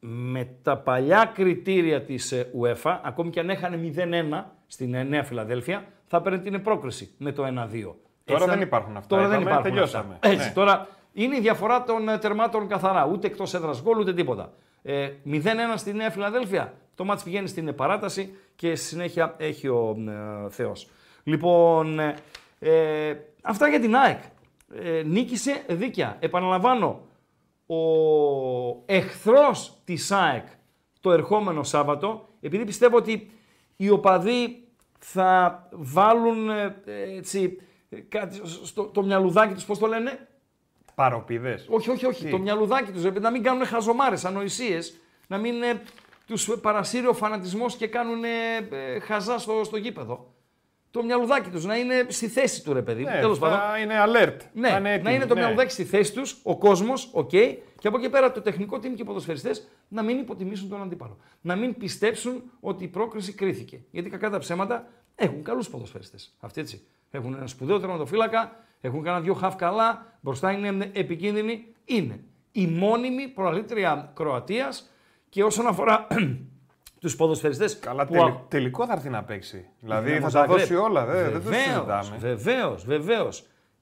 [0.00, 3.92] με τα παλιά κριτήρια της ε, UEFA, ακόμη και αν έχανε
[4.32, 7.92] 0-1 στην ε, Νέα Φιλαδέλφια, θα έπαιρνε την πρόκριση με το 1-2.
[8.24, 9.16] Τώρα δεν υπάρχουν αυτά.
[9.16, 10.18] Τώρα δεν υπάρχουν Αυτά.
[10.20, 10.52] Έτσι, ναι.
[10.54, 13.06] τώρα είναι η διαφορά των τερμάτων καθαρά.
[13.12, 14.52] Ούτε εκτός έδρας γκολ ούτε τίποτα.
[14.82, 15.40] Ε, 0-1
[15.76, 16.72] στη Νέα Φιλαδέλφια.
[16.94, 19.96] Το μάτς πηγαίνει στην παράταση και στη συνέχεια έχει ο
[20.46, 20.88] ε, Θεός.
[21.22, 21.98] Λοιπόν,
[22.58, 22.74] ε,
[23.42, 24.22] αυτά για την ΑΕΚ.
[24.74, 26.16] Ε, νίκησε δίκαια.
[26.20, 27.02] Επαναλαμβάνω,
[27.66, 27.74] ο
[28.86, 30.46] εχθρός της ΑΕΚ
[31.00, 33.30] το ερχόμενο Σάββατο, επειδή πιστεύω ότι
[33.76, 34.68] οι οπαδοί
[34.98, 36.74] θα βάλουν ε,
[37.16, 37.60] έτσι,
[38.08, 40.28] κάτι στο, το μυαλουδάκι τους, πώς το λένε,
[40.94, 42.28] παροπιδές Όχι, όχι, όχι.
[42.28, 43.20] Το μυαλουδάκι τους.
[43.20, 45.82] Να μην κάνουν χαζομάρες, ανοησίες, Να μην ε,
[46.26, 50.34] τους παρασύρει ο φανατισμός και κάνουν ε, χαζά στο, στο γήπεδο
[50.90, 53.04] το μυαλουδάκι τους να είναι στη θέση του ρε παιδί.
[53.04, 53.38] Ναι, πάντων.
[53.40, 54.36] Να είναι alert.
[54.52, 55.40] Ναι, να είναι, να είναι το ναι.
[55.40, 57.28] μυαλουδάκι στη θέση τους, ο κόσμος, οκ.
[57.80, 59.50] και από εκεί πέρα το τεχνικό team και οι ποδοσφαιριστές
[59.88, 61.18] να μην υποτιμήσουν τον αντίπαλο.
[61.40, 63.80] Να μην πιστέψουν ότι η πρόκριση κρίθηκε.
[63.90, 66.16] Γιατί κακά τα ψέματα έχουν καλούς ποδοσφαιριστές.
[66.38, 66.86] Αυτοί έτσι.
[67.12, 71.66] Έχουν ένα σπουδαίο τερματοφύλακα, έχουν κανένα δυο χαφ καλά, μπροστά είναι επικίνδυνοι.
[71.84, 72.20] Είναι
[72.52, 74.68] η μόνιμη προαλήτρια Κροατίας
[75.28, 76.06] και όσον αφορά
[77.00, 77.66] τους ποδοσφαιριστές.
[77.80, 78.40] Καλά, που...
[78.48, 79.66] τελικό θα έρθει να παίξει.
[79.80, 82.16] Δηλαδή ναι, θα τα δώσει όλα, δεν το συζητάμε.
[82.18, 83.28] Βεβαίως, βεβαίως.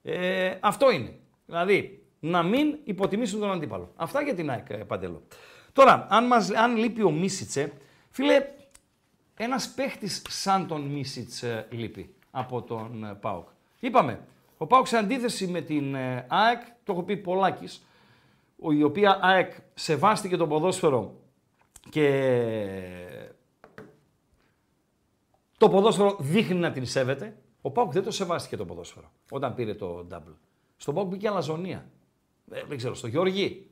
[0.02, 1.14] Ε, αυτό είναι.
[1.46, 3.92] Δηλαδή να μην υποτιμήσουν τον αντίπαλο.
[3.96, 5.22] Αυτά για την ΑΕΚ, ε, Παντελό.
[5.72, 7.72] Τώρα, αν, μας, αν λείπει ο Μίσιτσε,
[8.10, 8.42] φίλε,
[9.36, 13.48] ένας παίχτης σαν τον Μίσιτσε λείπει από τον ε, Πάοκ.
[13.80, 14.20] Είπαμε,
[14.58, 15.96] ο Πάοκ σε αντίθεση με την
[16.28, 17.68] ΑΕΚ, το έχω πει πολλάκις,
[18.76, 21.17] η οποία ΑΕΚ σεβάστηκε το ποδόσφαιρο
[21.88, 22.86] και
[25.56, 27.36] το ποδόσφαιρο δείχνει να την σέβεται.
[27.62, 30.34] Ο Πάουκ δεν το σεβάστηκε το ποδόσφαιρο όταν πήρε το double.
[30.76, 31.90] Στον Πάουκ μπήκε αλαζονία.
[32.50, 33.70] Ε, δεν ξέρω, στο Γιώργη.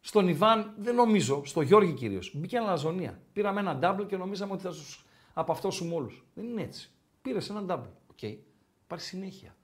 [0.00, 2.20] Στον Ιβάν δεν νομίζω, στο Γιώργη κυρίως.
[2.32, 3.20] Μπήκε αλαζονία.
[3.32, 4.82] Πήραμε ένα double και νομίζαμε ότι θα του
[5.34, 6.10] απαυτώσουμε όλους.
[6.34, 6.90] Δεν είναι έτσι.
[7.22, 8.14] Πήρε ένα double.
[8.24, 8.36] Okay.
[8.84, 9.56] Υπάρχει συνέχεια.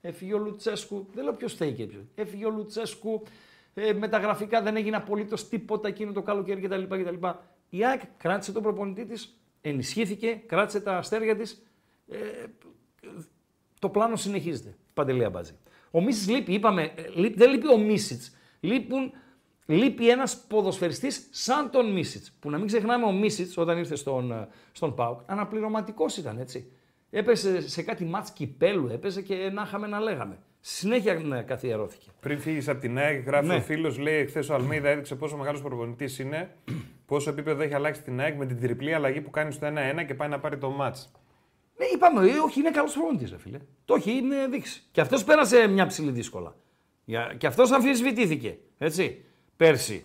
[0.00, 1.06] Έφυγε ο Λουτσέσκου.
[1.14, 2.06] Δεν λέω ποιος στέκει.
[2.14, 3.22] Έφυγε ο Λουτσέσκου
[3.74, 6.82] ε, με τα γραφικά δεν έγινε απολύτως τίποτα εκείνο το καλοκαίρι κτλ.
[6.82, 7.26] κτλ.
[7.70, 9.24] Η ΑΕΚ κράτησε τον προπονητή της,
[9.60, 11.54] ενισχύθηκε, κράτησε τα αστέρια της.
[12.08, 12.16] Ε,
[13.78, 14.76] το πλάνο συνεχίζεται.
[14.94, 15.52] Παντελεία μπάζη.
[15.90, 18.22] Ο Μίσιτ λείπει, είπαμε, ε, λείπει, δεν λείπει ο Μίσιτ.
[18.60, 19.12] Λείπουν
[19.66, 22.26] λείπει ένας ποδοσφαιριστής σαν τον Μίσιτ.
[22.40, 26.72] Που να μην ξεχνάμε, ο Μίσιτ όταν ήρθε στον, ε, στον Πάουκ, αναπληρωματικός ήταν έτσι.
[27.10, 32.08] Έπεσε σε κάτι μάτς κυπέλου, έπεσε και να είχαμε να λέγαμε συνέχεια να καθιερώθηκε.
[32.20, 33.54] Πριν φύγεις από την ΑΕΚ, γράφει ναι.
[33.54, 36.54] ο φίλος, λέει: Χθες ο Αλμίδα έδειξε πόσο μεγάλος προπονητής είναι,
[37.06, 40.14] πόσο επίπεδο έχει αλλάξει την ΑΕΚ με την τριπλή αλλαγή που κάνει στο 1-1 και
[40.14, 40.96] πάει να πάρει το μάτ.
[41.78, 43.58] Ναι, είπαμε, ε, όχι, είναι καλός προπονητής, φίλε.
[43.84, 44.82] Το έχει είναι δείξει.
[44.90, 46.56] Και αυτός πέρασε μια ψηλή δύσκολα.
[47.38, 48.58] Και αυτός αμφισβητήθηκε.
[48.78, 49.24] Έτσι,
[49.56, 50.04] πέρσι.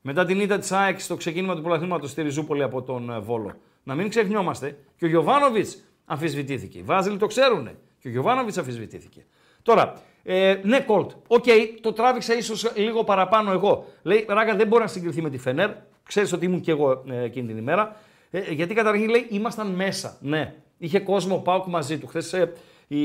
[0.00, 3.52] Μετά την ήττα της ΑΕΚ στο ξεκίνημα του πρωταθλήματος στη Ριζούπολη από τον ε, Βόλο.
[3.82, 4.78] Να μην ξεχνιόμαστε.
[4.96, 5.68] Και ο Γιωβάνοβιτ
[6.04, 6.78] αμφισβητήθηκε.
[6.78, 7.68] Οι το ξέρουν.
[7.98, 9.24] Και ο Γιωβάνοβιτ αμφισβητήθηκε.
[9.68, 9.92] Τώρα,
[10.22, 11.10] ε, ναι, Κολτ.
[11.26, 13.86] Οκ, okay, το τράβηξα ίσως λίγο παραπάνω εγώ.
[14.02, 15.70] Λέει, Ράγκα δεν μπορεί να συγκριθεί με τη Φενέρ.
[16.02, 17.96] Ξέρεις ότι ήμουν και εγώ ε, εκείνη την ημέρα.
[18.30, 20.16] Ε, γιατί καταρχήν λέει, ήμασταν μέσα.
[20.20, 22.06] Ναι, είχε κόσμο ο Πάουκ μαζί του.
[22.06, 22.48] Χθε
[22.88, 22.98] ε,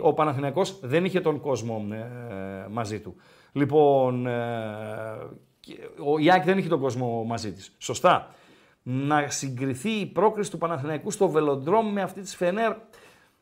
[0.00, 1.84] ο Παναθηναϊκός δεν είχε τον κόσμο
[2.70, 3.16] μαζί του.
[3.52, 4.26] Λοιπόν,
[6.06, 7.66] ο Ιάκ δεν είχε τον κόσμο μαζί της.
[7.78, 8.34] Σωστά.
[8.82, 12.72] Να συγκριθεί η πρόκριση του Παναθηναϊκού στο βελοντρόμ με αυτή της Φενέρ,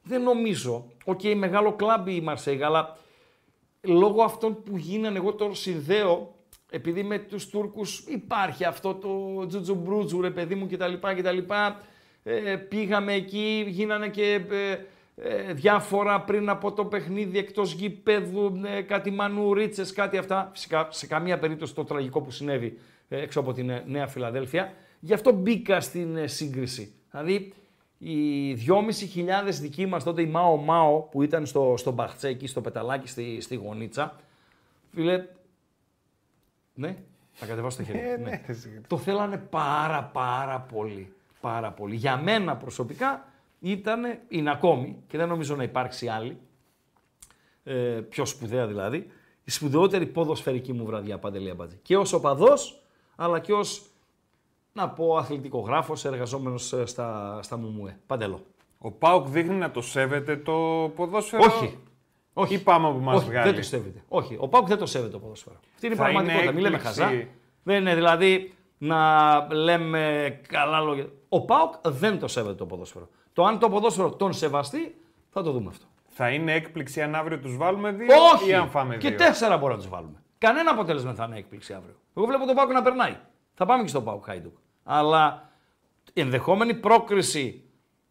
[0.09, 0.85] δεν νομίζω.
[1.05, 2.97] Οκ, μεγάλο κλαμπ η Μαρσέγα, αλλά
[3.81, 6.35] λόγω αυτών που γίνανε, εγώ το συνδέω,
[6.71, 9.11] επειδή με τους Τούρκους υπάρχει αυτό το
[9.47, 10.93] τζουτζουμπρούτζου, ρε παιδί μου κτλ.
[11.17, 11.39] κτλ.
[12.23, 14.77] Ε, πήγαμε εκεί, γίνανε και ε,
[15.29, 20.49] ε, διάφορα πριν από το παιχνίδι εκτός γηπέδου, ε, κάτι μανουρίτσες, κάτι αυτά.
[20.53, 22.79] Φυσικά σε καμία περίπτωση το τραγικό που συνέβη
[23.09, 24.73] ε, έξω από την Νέα Φιλαδέλφια.
[25.01, 26.93] Γι' αυτό μπήκα στην σύγκριση.
[27.11, 27.53] Δηλαδή,
[27.99, 28.81] οι 2.500
[29.61, 33.55] δικοί μας τότε, η Μάο Μάο που ήταν στο, στο Μπαχτσέκι, στο Πεταλάκι, στη, στη
[33.55, 34.17] Γονίτσα,
[34.95, 35.25] φίλε,
[36.75, 36.97] ναι,
[37.33, 37.99] θα κατεβάσω το χέρι.
[37.99, 38.17] Ε, ναι.
[38.31, 38.43] ναι
[38.87, 41.97] το θέλανε πάρα πάρα πολύ, πάρα πολύ.
[41.97, 43.27] Για μένα προσωπικά
[43.61, 46.37] ήταν, είναι ακόμη και δεν νομίζω να υπάρξει άλλη,
[47.65, 47.75] ε,
[48.09, 49.07] πιο σπουδαία δηλαδή,
[49.45, 51.79] η σπουδαιότερη ποδοσφαιρική μου βραδιά, Παντελία Μπατζή.
[51.83, 52.83] Και ως οπαδός,
[53.17, 53.88] αλλά και ως
[54.79, 57.99] να πω αθλητικογράφος εργαζόμενος ε, στα, στα ΜΟΜΟΕ.
[58.07, 58.41] Παντελώ.
[58.79, 60.53] Ο Πάουκ δείχνει να το σέβεται το
[60.97, 61.43] ποδόσφαιρο.
[61.47, 61.79] Όχι.
[62.33, 62.55] Όχι.
[62.55, 63.51] Ή πάμε που μα βγάλει.
[63.51, 64.03] Δεν το σέβεται.
[64.09, 64.37] Όχι.
[64.41, 65.57] Ο Πάουκ δεν το σέβεται το ποδόσφαιρο.
[65.75, 66.53] Αυτή είναι η πραγματικότητα.
[66.53, 67.11] Μην λέμε χαζά.
[67.63, 68.99] Δεν είναι δηλαδή να
[69.55, 71.07] λέμε καλά λόγια.
[71.29, 73.09] Ο Πάουκ δεν το σέβεται το ποδόσφαιρο.
[73.33, 74.97] Το αν το ποδόσφαιρο τον σεβαστεί,
[75.31, 75.85] θα το δούμε αυτό.
[76.07, 78.07] Θα είναι έκπληξη αν αύριο τους βάλουμε δύο
[78.37, 78.51] Όχι.
[78.51, 79.11] ή αν φάμε δύο.
[79.11, 80.23] Και τέσσερα μπορούμε να τους βάλουμε.
[80.39, 81.95] Κανένα αποτέλεσμα θα είναι έκπληξη αύριο.
[82.15, 83.17] Εγώ βλέπω τον Πάουκ να περνάει.
[83.55, 84.55] Θα πάμε και στον Πάουκ Χάιντουκ
[84.91, 85.51] αλλά
[86.13, 87.63] ενδεχόμενη πρόκριση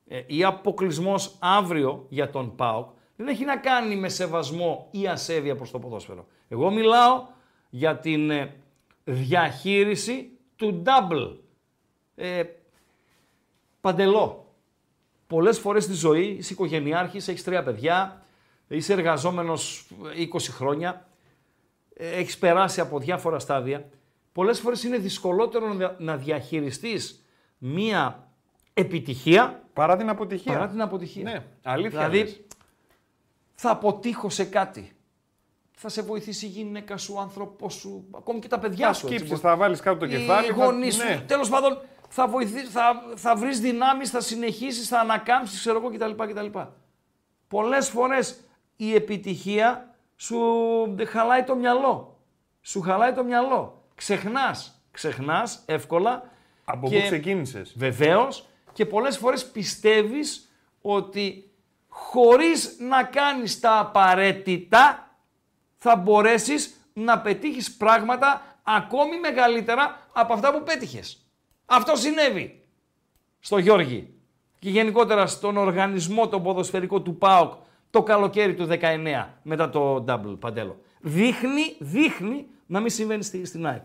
[0.07, 5.55] ε, ή αποκλεισμός αύριο για τον ΠΑΟΚ δεν έχει να κάνει με σεβασμό ή ασέβεια
[5.55, 6.25] προς το ποδόσφαιρο.
[6.47, 7.27] Εγώ μιλάω
[7.69, 8.55] για την ε,
[9.03, 11.33] διαχείριση του double.
[12.15, 12.43] Ε,
[13.81, 14.51] παντελώ.
[15.27, 18.23] Πολλές φορές στη ζωή είσαι οικογενειάρχης, έχεις τρία παιδιά,
[18.67, 19.87] είσαι εργαζόμενος
[20.33, 21.07] 20 χρόνια,
[21.95, 23.89] ε, έχεις περάσει από διάφορα στάδια
[24.37, 27.25] πολλές φορές είναι δυσκολότερο να διαχειριστείς
[27.57, 28.27] μία
[28.73, 30.51] επιτυχία παρά την αποτυχία.
[30.53, 31.23] Παρά την αποτυχία.
[31.23, 32.09] Ναι, αλήθεια.
[32.09, 32.45] Δηλαδή,
[33.55, 34.91] θα αποτύχω σε κάτι.
[35.77, 39.05] Θα σε βοηθήσει η γυναίκα σου, ο άνθρωπός σου, ακόμη και τα παιδιά σου.
[39.05, 40.47] Σκύψεις, έτσι, θα βάλεις κάτω το κεφάλι.
[40.85, 41.03] Οι σου.
[41.03, 41.23] Ναι.
[41.27, 41.77] Τέλος πάντων,
[42.09, 46.23] θα, βοηθήσεις, θα, θα βρεις δυνάμεις, θα συνεχίσεις, θα ανακάμψεις, ξέρω εγώ κτλ.
[46.23, 46.59] κτλ.
[47.47, 48.19] Πολλές φορές
[48.75, 50.39] η επιτυχία σου
[51.07, 52.17] χαλάει το μυαλό.
[52.61, 54.55] Σου χαλάει το μυαλό ξεχνάς.
[54.91, 56.31] Ξεχνάς εύκολα.
[56.65, 57.61] Από πού ξεκίνησες.
[57.75, 58.45] Βεβαίως.
[58.73, 61.49] Και πολλές φορές πιστεύεις ότι
[61.89, 65.09] χωρίς να κάνεις τα απαραίτητα
[65.75, 71.17] θα μπορέσεις να πετύχεις πράγματα ακόμη μεγαλύτερα από αυτά που πέτυχες.
[71.65, 72.61] Αυτό συνέβη
[73.39, 73.73] στο Γιώργη και πολλε φορε πιστευει οτι χωρις να κανεις τα απαραιτητα θα μπορέσει να
[73.75, 74.01] πετυχεις πραγματα ακομη μεγαλυτερα απο αυτα που πετυχες αυτο συνεβη στο γιωργη
[74.61, 77.51] και γενικοτερα στον οργανισμό το ποδοσφαιρικό του ΠΑΟΚ
[77.95, 80.73] το καλοκαίρι του 19 μετά το double παντέλο.
[80.99, 83.83] Δείχνει, δείχνει να μην συμβαίνει στη, στην ΑΕΚ.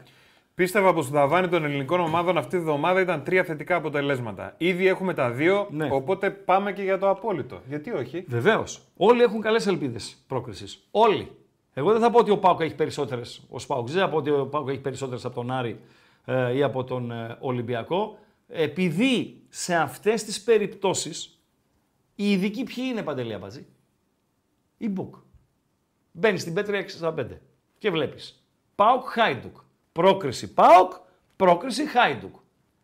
[0.55, 4.55] Πίστευα πως το ταβάνι των ελληνικών ομάδων αυτή τη βδομάδα ήταν τρία θετικά αποτελέσματα.
[4.59, 5.89] Ήδη έχουμε τα δύο, ναι.
[5.93, 7.61] οπότε πάμε και για το απόλυτο.
[7.69, 8.25] Γιατί όχι.
[8.29, 8.65] Βεβαίως.
[8.97, 10.81] Όλοι έχουν καλές ελπίδες πρόκρισης.
[10.91, 11.31] Όλοι.
[11.75, 13.21] Εγώ δεν θα πω ότι ο Πάουκ έχει περισσότερες.
[13.49, 15.81] Ο Σπάουκ δεν θα πω ότι ο Πάουκ έχει περισσότερες από τον Άρη
[16.25, 18.19] ε, ή από τον ε, Ολυμπιακό.
[18.49, 21.11] Επειδή σε αυτές τις περιπτώσεις
[22.15, 23.67] οι ειδικοί ποιοι είναι παντελεια παντελεία
[24.79, 25.15] Η Μπουκ.
[26.13, 27.15] Μπαίνεις στην Πέτρια 65
[27.79, 28.19] και βλέπεις.
[28.75, 29.57] Πάοκ Χάιντουκ.
[29.93, 30.93] Πρόκριση Πάοκ,
[31.37, 32.35] πρόκριση Χάιντουκ.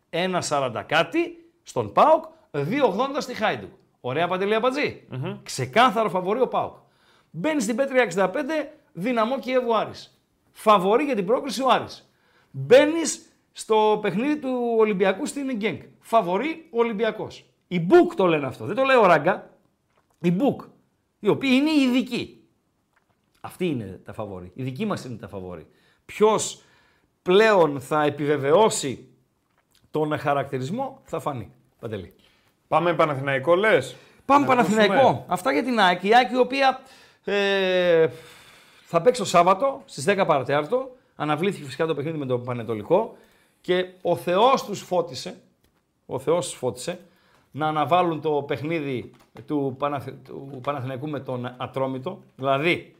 [0.09, 0.43] Ένα
[0.87, 3.71] κάτι στον Πάοκ, 2,80 στη Χάιντουκ.
[4.01, 5.07] Ωραία παντελή απατζή.
[5.13, 5.39] Mm-hmm.
[5.43, 6.75] Ξεκάθαρο φαβορή ο Πάοκ.
[7.31, 8.33] Μπαίνει στην Πέτρια 65,
[8.93, 9.91] δυναμό Κιέβου Άρης.
[10.51, 11.85] Φαβορή για την πρόκριση ο Άρης.
[12.51, 13.01] Μπαίνεις
[13.51, 15.81] στο παιχνίδι του Ολυμπιακού στην Γκένκ.
[15.99, 17.27] Φαβορή ο Ολυμπιακός.
[17.67, 18.65] Η Μπουκ το λένε αυτό.
[18.65, 19.49] Δεν το λέει ο Ράγκα.
[20.21, 20.61] Η Μπουκ.
[21.19, 22.43] Οι οποίοι είναι οι ειδικοί.
[23.41, 24.51] Αυτοί είναι τα φαβορή.
[24.55, 25.67] Οι δικοί μας είναι τα φαβορή.
[26.09, 26.61] Ποιος
[27.21, 29.07] πλέον θα επιβεβαιώσει
[29.91, 31.51] τον χαρακτηρισμό θα φανεί.
[31.79, 32.13] Παντελή.
[32.67, 33.95] Πάμε Παναθηναϊκό λες.
[34.25, 35.25] Πάμε Παναθηναϊκό.
[35.27, 36.03] Αυτά για την ΑΕΚ.
[36.03, 36.79] Η ΑΕΚ η οποία
[37.23, 38.07] ε,
[38.85, 40.95] θα παίξει το Σάββατο στις 10 παρατέταρτο.
[41.15, 43.15] Αναβλήθηκε φυσικά το παιχνίδι με τον Πανετολικό
[43.61, 45.41] και ο Θεός τους φώτισε,
[46.05, 46.99] ο Θεός τους φώτισε
[47.51, 49.11] να αναβάλουν το παιχνίδι
[49.47, 52.19] του, Παναθη, του Παναθηναϊκού με τον Ατρόμητο.
[52.35, 52.95] Δηλαδή,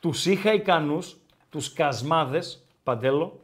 [0.00, 1.16] τους είχα ικανούς
[1.52, 3.40] τους κασμάδες, Παντέλο,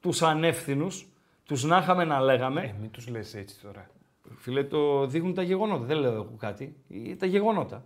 [0.00, 1.06] τους ανεύθυνους,
[1.44, 2.60] τους να είχαμε να λέγαμε.
[2.60, 3.90] Ε, μην τους λες έτσι τώρα.
[4.36, 6.76] Φίλε, το δείχνουν τα γεγονότα, δεν λέω εγώ κάτι.
[7.10, 7.84] Ε, τα γεγονότα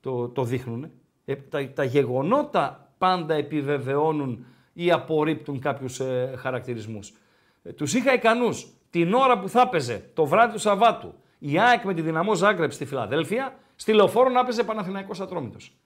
[0.00, 0.90] το, το δείχνουν.
[1.24, 1.34] Ε,
[1.74, 7.12] τα, γεγονότα πάντα επιβεβαιώνουν ή απορρίπτουν κάποιους ε, χαρακτηρισμούς.
[7.62, 11.84] Ε, τους είχα ικανούς την ώρα που θα έπαιζε, το βράδυ του Σαββάτου, η ΑΕΚ
[11.84, 15.76] με τη δυναμό Ζάγκρεπ στη Φιλαδέλφια, στη λεωφόρο να έπαιζε Παναθηναϊκός Ατρόμητος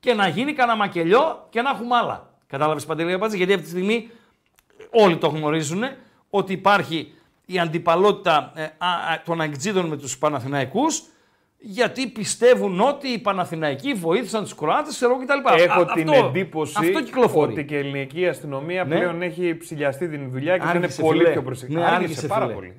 [0.00, 2.28] και να γίνει κανένα μακελιό και να έχουμε άλλα.
[2.46, 4.10] Κατάλαβες Παντελή Παπάτζη, γιατί αυτή τη στιγμή
[4.90, 5.82] όλοι το γνωρίζουν
[6.30, 7.14] ότι υπάρχει
[7.46, 8.64] η αντιπαλότητα ε,
[9.24, 11.02] των Αγκτζίδων με τους Παναθηναϊκούς
[11.62, 15.62] γιατί πιστεύουν ότι οι Παναθηναϊκοί βοήθησαν τους Κροάτες, ξέρω κτλ.
[15.62, 16.76] Έχω α, την αυτό, εντύπωση
[17.44, 18.96] ότι και η ελληνική αστυνομία ναι.
[18.96, 21.80] πλέον έχει ψηλιαστεί την δουλειά και είναι πολύ πιο προσεκτική.
[21.80, 22.56] Ναι, άργησε, άργησε πάρα φίλε.
[22.56, 22.76] πολύ.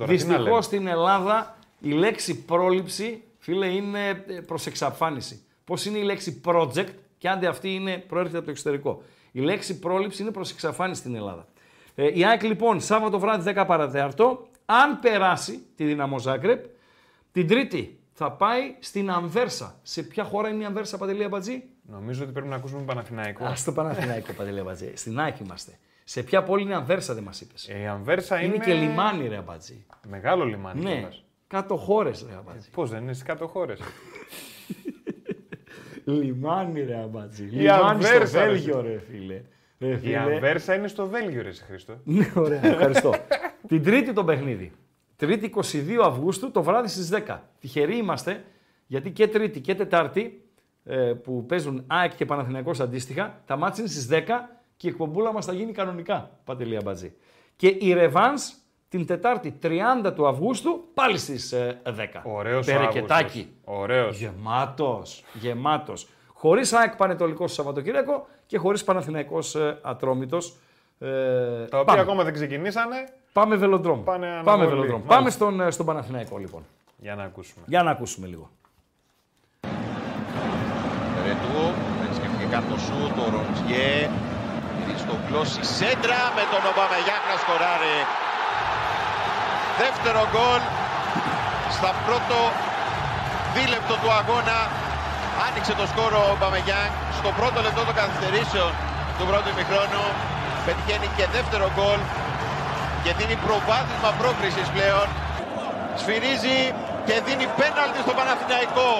[0.00, 0.60] Άργησε.
[0.60, 4.12] στην Ελλάδα η λέξη πρόληψη φίλε, είναι ε,
[4.46, 5.44] προς εξαφάνιση.
[5.64, 6.86] Πώς είναι η λέξη project
[7.18, 9.02] και άντε αυτή είναι, προέρχεται από το εξωτερικό.
[9.32, 11.46] Η λέξη πρόληψη είναι προς εξαφάνιση στην Ελλάδα.
[11.94, 16.64] Ε, η ΑΕΚ λοιπόν, Σάββατο βράδυ 10 παρατέταρτο, αν περάσει τη δυναμό Ζάγκρεπ,
[17.32, 19.78] την Τρίτη θα πάει στην Αμβέρσα.
[19.82, 21.64] Σε ποια χώρα είναι η Αμβέρσα, Παντελή Αμπατζή?
[21.82, 23.44] Νομίζω ότι πρέπει να ακούσουμε Παναθηναϊκό.
[23.44, 24.92] Ας το Παναθηναϊκό, Παντελή Αμπατζή.
[24.94, 25.72] Στην ΑΕΚ είμαστε.
[26.04, 27.78] Σε ποια πόλη είναι η Αμβέρσα, δεν μας είπες.
[27.80, 28.54] Ε, η ανβέρσα είναι.
[28.54, 29.86] Είναι και λιμάνι, ρε Αμπατζή.
[30.08, 30.80] Μεγάλο λιμάνι.
[30.82, 31.08] Ναι.
[31.52, 32.70] Κάτω χώρες, ρε αμπάτζι.
[32.70, 33.74] Πώς δεν είναι στις κάτω χώρες.
[36.04, 37.42] Λιμάνι, ρε Άμπατζη.
[37.44, 39.40] Λιμάνι στο Βέλγιο, ρε φίλε.
[40.02, 41.94] Η Αμβέρσα είναι στο Βέλγιο, ρε Χρήστο.
[42.04, 43.14] ναι, ωραία, ευχαριστώ.
[43.68, 44.72] Την Τρίτη το παιχνίδι.
[45.16, 45.60] Τρίτη 22
[46.04, 47.38] Αυγούστου το βράδυ στις 10.
[47.60, 48.44] Τυχεροί είμαστε
[48.86, 50.44] γιατί και Τρίτη και Τετάρτη
[50.84, 54.22] ε, που παίζουν ΑΕΚ και Παναθηναϊκός αντίστοιχα, τα μάτς είναι στις 10
[54.76, 57.12] και η εκπομπούλα μας θα γίνει κανονικά, Παντελία Μπατζή.
[57.56, 58.52] Και η Ρεβάνς
[58.96, 61.38] την Τετάρτη 30 του Αυγούστου πάλι στις
[61.84, 61.92] 10.
[61.98, 63.48] Ε, Ωραίος Περικετάκι.
[63.64, 64.08] Ωραίος.
[64.08, 65.02] Γεμάτος.
[65.32, 65.92] Γεμάτος.
[66.32, 70.38] Χωρίς ΑΕΚ Πανετολικό Σαββατοκύριακο και χωρίς Παναθηναϊκός ε, Ατρόμητος.
[70.98, 71.08] Ε,
[71.70, 72.00] Τα πάμε.
[72.00, 72.96] ακόμα δεν ξεκινήσανε.
[73.32, 74.04] Πάμε βελοντρόμ.
[74.04, 75.02] Πάνε πάμε, βελοντρόμ.
[75.06, 76.66] πάμε στον, ε, στον Παναθηναϊκό λοιπόν.
[76.96, 77.64] Για να ακούσουμε.
[77.68, 78.50] Για να ακούσουμε λίγο.
[81.24, 81.70] Ρετού,
[82.14, 84.10] σκέφτηκε κάτω σου, το Ροντιέ,
[84.96, 87.94] στο σέντρα με τον Ομπαμεγιάκ να σκοράρει
[89.82, 90.60] δεύτερο γκολ
[91.76, 92.38] στα πρώτο
[93.56, 94.58] δίλεπτο του αγώνα
[95.46, 98.70] άνοιξε το σκόρο ο Μπαμεγιάνγκ στο πρώτο λεπτό των καθυστερήσεων
[99.18, 100.04] του πρώτου ημιχρόνου
[100.66, 102.00] πετυχαίνει και δεύτερο γκολ
[103.04, 105.06] και δίνει προβάδισμα πρόκρισης πλέον
[106.00, 106.58] σφυρίζει
[107.08, 108.90] και δίνει πέναλτι στο Παναθηναϊκό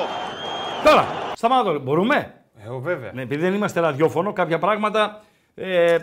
[0.88, 1.04] Τώρα,
[1.40, 2.16] σταμάτω, μπορούμε.
[2.62, 3.10] Ε, βέβαια.
[3.14, 5.00] Ναι, επειδή δεν είμαστε ραδιόφωνο, κάποια πράγματα
[5.54, 5.98] ε, ε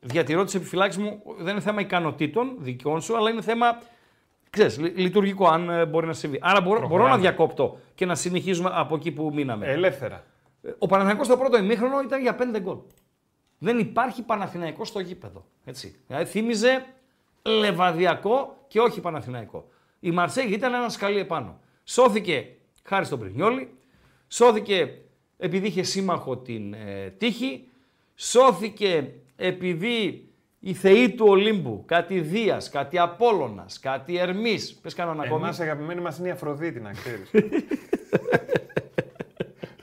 [0.00, 1.22] διατηρώ τις επιφυλάξεις μου.
[1.38, 3.78] Δεν είναι θέμα ικανοτήτων δικών σου, αλλά είναι θέμα
[4.50, 6.38] ξέρεις, λειτουργικό, αν ε, μπορεί να συμβεί.
[6.40, 9.66] Άρα μπορώ, μπορώ, να διακόπτω και να συνεχίζουμε από εκεί που μείναμε.
[9.66, 10.24] Ελεύθερα.
[10.62, 12.76] Ε, ο Παναθηναϊκός στο πρώτο ημίχρονο ήταν για πέντε γκολ.
[13.58, 15.44] Δεν υπάρχει Παναθηναϊκός στο γήπεδο.
[15.64, 15.96] Έτσι.
[16.06, 16.86] Δηλαδή θύμιζε
[17.42, 19.68] λεβαδιακό και όχι Παναθηναϊκό.
[20.00, 21.60] Η Μαρσέγη ήταν ένας σκαλί επάνω.
[21.84, 22.46] Σώθηκε
[22.84, 23.72] χάρη στον Πρινιόλη,
[24.28, 24.98] σώθηκε
[25.38, 27.68] επειδή είχε σύμμαχο την ε, τύχη,
[28.14, 30.26] σώθηκε επειδή
[30.60, 34.56] οι θεοί του Ολύμπου, κάτι Δίας, κάτι Απόλωνα, κάτι Ερμής.
[34.82, 35.48] Πες κανέναν ακόμα.
[35.48, 37.22] Εμάς αγαπημένοι μας είναι η Αφροδίτη, να ξέρεις.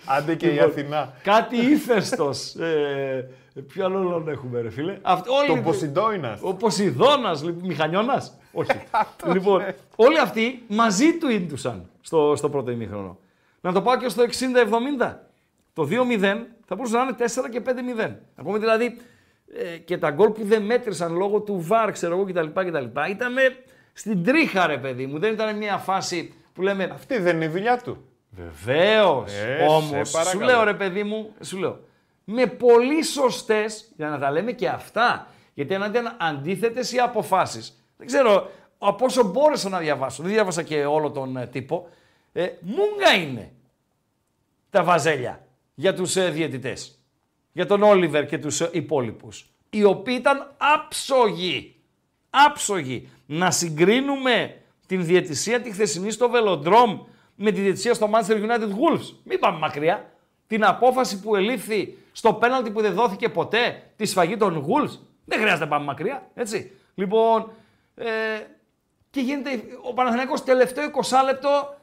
[0.07, 1.13] Άντε και η λοιπόν, Αθηνά.
[1.23, 2.31] Κάτι ύφεστο.
[2.59, 3.23] Ε,
[3.61, 4.97] ποιο άλλο έχουμε, ρε φίλε.
[5.27, 6.39] όλοι, το Ποσειδώνας.
[6.41, 8.27] Ο Ποσειδώνας, λοιπόν, Μηχανιώνας.
[8.51, 8.71] Όχι.
[9.33, 9.63] λοιπόν,
[9.95, 13.17] όλοι αυτοί μαζί του ίντουσαν στο, στο πρώτο ημίχρονο.
[13.61, 14.23] Να το πάω και στο
[15.01, 15.13] 60-70.
[15.73, 16.35] Το 2-0
[16.65, 17.61] θα μπορούσε να είναι 4 και
[18.47, 18.59] 5-0.
[18.59, 18.97] δηλαδή
[19.53, 22.47] ε, και τα γκολ που δεν μέτρησαν λόγω του βάρ, ξέρω εγώ κτλ.
[22.47, 22.85] κτλ.
[23.09, 23.41] Ήτανε
[23.93, 25.19] στην τρίχα, ρε παιδί μου.
[25.19, 26.83] Δεν ήταν μια φάση που λέμε.
[26.93, 28.05] Αυτή δεν είναι η δουλειά του.
[28.29, 29.23] Βεβαίως.
[29.27, 31.79] Ε, Όμως, σου λέω ρε παιδί μου, σου λέω.
[32.23, 33.65] Με πολύ σωστές,
[33.97, 35.27] για να τα λέμε και αυτά.
[35.53, 35.83] Γιατί αν
[36.19, 37.73] αντίθετες οι αποφάσεις.
[37.97, 40.23] Δεν ξέρω από όσο μπόρεσα να διαβάσω.
[40.23, 41.87] Δεν διάβασα και όλο τον ε, τύπο.
[42.33, 43.51] Ε, μούγκα είναι
[44.69, 46.94] τα βαζέλια για τους ε, διαιτητές
[47.55, 51.75] για τον Όλιβερ και τους υπόλοιπους, οι οποίοι ήταν άψογοι.
[52.29, 53.09] Άψογοι.
[53.25, 54.55] Να συγκρίνουμε
[54.87, 56.99] την διαιτησία τη χθεσινή στο Βελοντρόμ
[57.35, 59.13] με τη διαιτησία στο Manchester United Wolves.
[59.23, 60.11] Μην πάμε μακριά.
[60.47, 64.97] Την απόφαση που ελήφθη στο πέναλτι που δεν δόθηκε ποτέ, τη σφαγή των Wolves.
[65.25, 66.71] Δεν χρειάζεται να πάμε μακριά, έτσι.
[66.95, 67.49] Λοιπόν,
[67.95, 68.07] ε,
[69.09, 69.49] και γίνεται
[69.87, 71.75] ο Παναθηναϊκός τελευταίο 20 λεπτό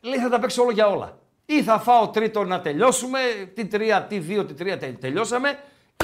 [0.00, 1.18] λέει θα τα παίξει όλο για όλα
[1.50, 3.18] ή θα φάω τρίτο να τελειώσουμε,
[3.54, 5.48] τι τρία, τι δύο, τι τρία τελειώσαμε,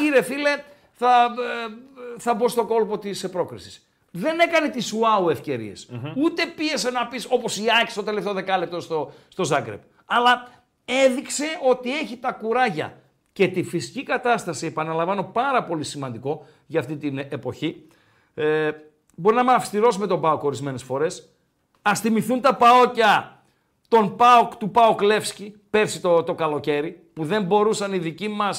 [0.01, 0.51] ή ρε φίλε
[0.93, 1.25] θα,
[1.67, 1.75] ε,
[2.21, 3.81] θα μπω στο κόλπο της πρόκριση.
[4.11, 5.73] Δεν έκανε τις wow ευκαιρίες.
[6.17, 9.81] ούτε πίεσε να πεις όπως η Άκη στο τελευταίο δεκάλεπτο στο, στο Ζάγκρεπ.
[10.05, 10.49] Αλλά
[10.85, 13.01] έδειξε ότι έχει τα κουράγια
[13.33, 17.87] και τη φυσική κατάσταση, επαναλαμβάνω πάρα πολύ σημαντικό για αυτή την εποχή,
[18.35, 18.71] ε,
[19.17, 21.07] μπορεί να είμαι αυστηρός με τον Πάο ορισμένες φορές,
[21.83, 23.36] ας θυμηθούν τα Παόκια
[23.89, 28.51] τον Πάοκ του Πάοκ Λεύσκη πέρσι το, το καλοκαίρι, που δεν μπορούσαν οι δικοί μας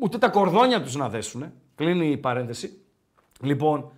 [0.00, 1.42] ούτε τα κορδόνια τους να δέσουν.
[1.42, 1.52] Ε.
[1.74, 2.80] Κλείνει η παρένθεση.
[3.40, 3.92] Λοιπόν,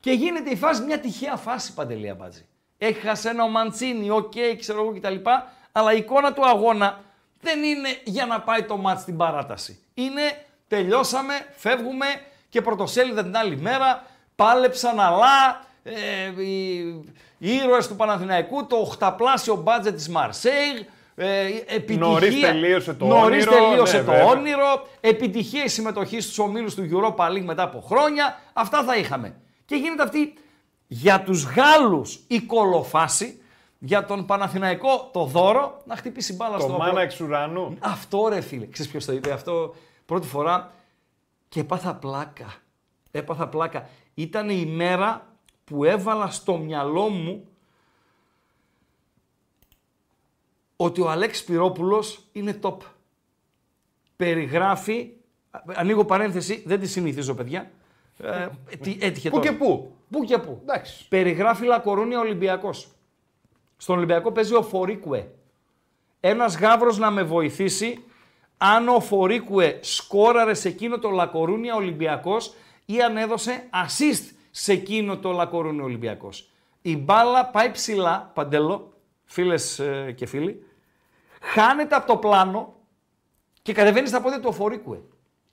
[0.00, 2.46] και γίνεται η φάση μια τυχαία φάση παντελία βάζει
[2.78, 5.30] Έχασε ένα ο Μαντσίνη, οκ, okay, ξέρω εγώ κτλ.
[5.72, 7.00] Αλλά η εικόνα του αγώνα
[7.40, 9.78] δεν είναι για να πάει το μάτ στην παράταση.
[9.94, 10.22] Είναι
[10.68, 12.06] τελειώσαμε, φεύγουμε
[12.48, 14.04] και πρωτοσέλιδα την άλλη μέρα.
[14.34, 16.42] Πάλεψαν, αλλά ε,
[17.38, 20.78] οι, του Παναθηναϊκού, το οχταπλάσιο μπάτζετ της Μαρσέιγ,
[21.14, 22.02] ε, επιτυχία.
[22.06, 23.50] Νωρίς τελείωσε το όνειρο.
[23.52, 24.86] Τελείωσε ναι, το όνειρο.
[25.00, 28.38] Επιτυχία η συμμετοχή στους ομίλους του Europa League μετά από χρόνια.
[28.52, 29.34] Αυτά θα είχαμε.
[29.64, 30.34] Και γίνεται αυτή
[30.86, 33.40] για τους Γάλλους η κολοφάση,
[33.78, 37.76] για τον Παναθηναϊκό το δώρο, να χτυπήσει μπάλα το στο μάνα εξ ουρανού.
[37.80, 38.66] Αυτό ρε φίλε.
[38.66, 39.74] Ξέρεις ποιος το είπε αυτό
[40.06, 40.70] πρώτη φορά
[41.48, 42.54] και έπαθα πλάκα.
[43.10, 43.88] Έπαθα πλάκα.
[44.14, 45.26] Ήταν η μέρα
[45.66, 47.46] που έβαλα στο μυαλό μου
[50.76, 52.76] ότι ο Αλέξ Πυρόπουλος είναι top.
[54.16, 55.10] Περιγράφει,
[55.66, 57.70] ανοίγω παρένθεση, δεν τη συνηθίζω παιδιά,
[58.18, 59.92] ε, τι έτυχε Πού και πού.
[60.10, 60.58] Πού και πού.
[60.62, 61.08] Εντάξει.
[61.08, 62.88] Περιγράφει Λακορούνια Ολυμπιακός.
[63.76, 65.30] Στον Ολυμπιακό παίζει ο Φορίκουε.
[66.20, 68.04] Ένας γάβρος να με βοηθήσει
[68.58, 75.18] αν ο Φορίκουε σκόραρε σε εκείνο το Λακορούνια Ολυμπιακός ή αν έδωσε assist σε εκείνο
[75.18, 76.28] το λακορούν ο Ολυμπιακός.
[76.82, 78.92] Η μπάλα πάει ψηλά, παντελό,
[79.24, 80.66] φίλες ε, και φίλοι,
[81.40, 82.74] χάνεται από το πλάνο
[83.62, 85.02] και κατεβαίνει στα πόδια του Οφορίκουε.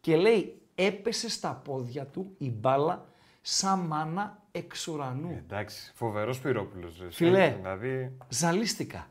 [0.01, 3.05] Και λέει, έπεσε στα πόδια του η μπάλα
[3.41, 5.29] σαν μάνα εξ ουρανού.
[5.29, 6.89] Ε, εντάξει, φοβερός πυρόπουλο.
[7.09, 8.17] Φιλέ, δηλαδή...
[8.29, 9.09] ζαλίστηκα.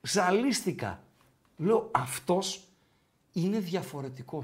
[0.00, 1.02] Ζαλίστηκα.
[1.56, 2.38] Λέω, αυτός
[3.32, 4.42] είναι διαφορετικός.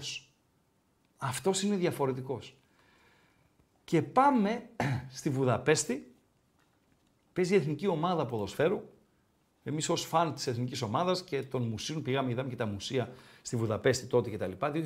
[1.19, 2.39] Αυτός είναι διαφορετικός.
[3.93, 4.63] Και πάμε
[5.19, 6.15] στη Βουδαπέστη.
[7.33, 8.81] Παίζει η εθνική ομάδα ποδοσφαίρου.
[9.65, 13.11] Εμείς ως φαν της εθνικής ομάδας και των μουσείων πήγαμε, είδαμε και τα μουσεία
[13.43, 14.73] στη Βουδαπέστη τότε και τα λοιπά.
[14.75, 14.81] 2007, 2008,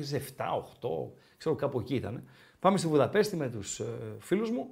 [1.37, 2.23] ξέρω κάπου εκεί ήταν.
[2.59, 4.67] Πάμε στη Βουδαπέστη με τους ε, φίλους μου.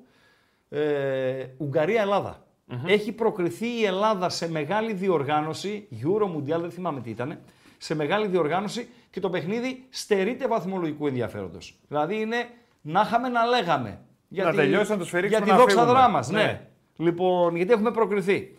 [0.69, 2.45] Ε, Ουγγαρία-Ελλάδα.
[2.87, 7.39] εχει προκριθεί η Ελλάδα σε μεγάλη διοργάνωση, Euro Mundial, δεν θυμάμαι τι ήταν,
[7.77, 11.57] σε μεγάλη διοργάνωση και το παιχνίδι στερείται βαθμολογικού ενδιαφέροντος.
[11.87, 12.37] Δηλαδή είναι
[12.81, 13.99] να είχαμε να λέγαμε.
[14.27, 14.55] Για να τη...
[14.55, 16.23] τελειώσουν του σφυρίξιμο Για τη δόξα δράμας.
[16.31, 16.43] ναι.
[16.43, 16.69] ναι.
[16.97, 18.55] Λοιπόν, γιατί έχουμε προκριθεί.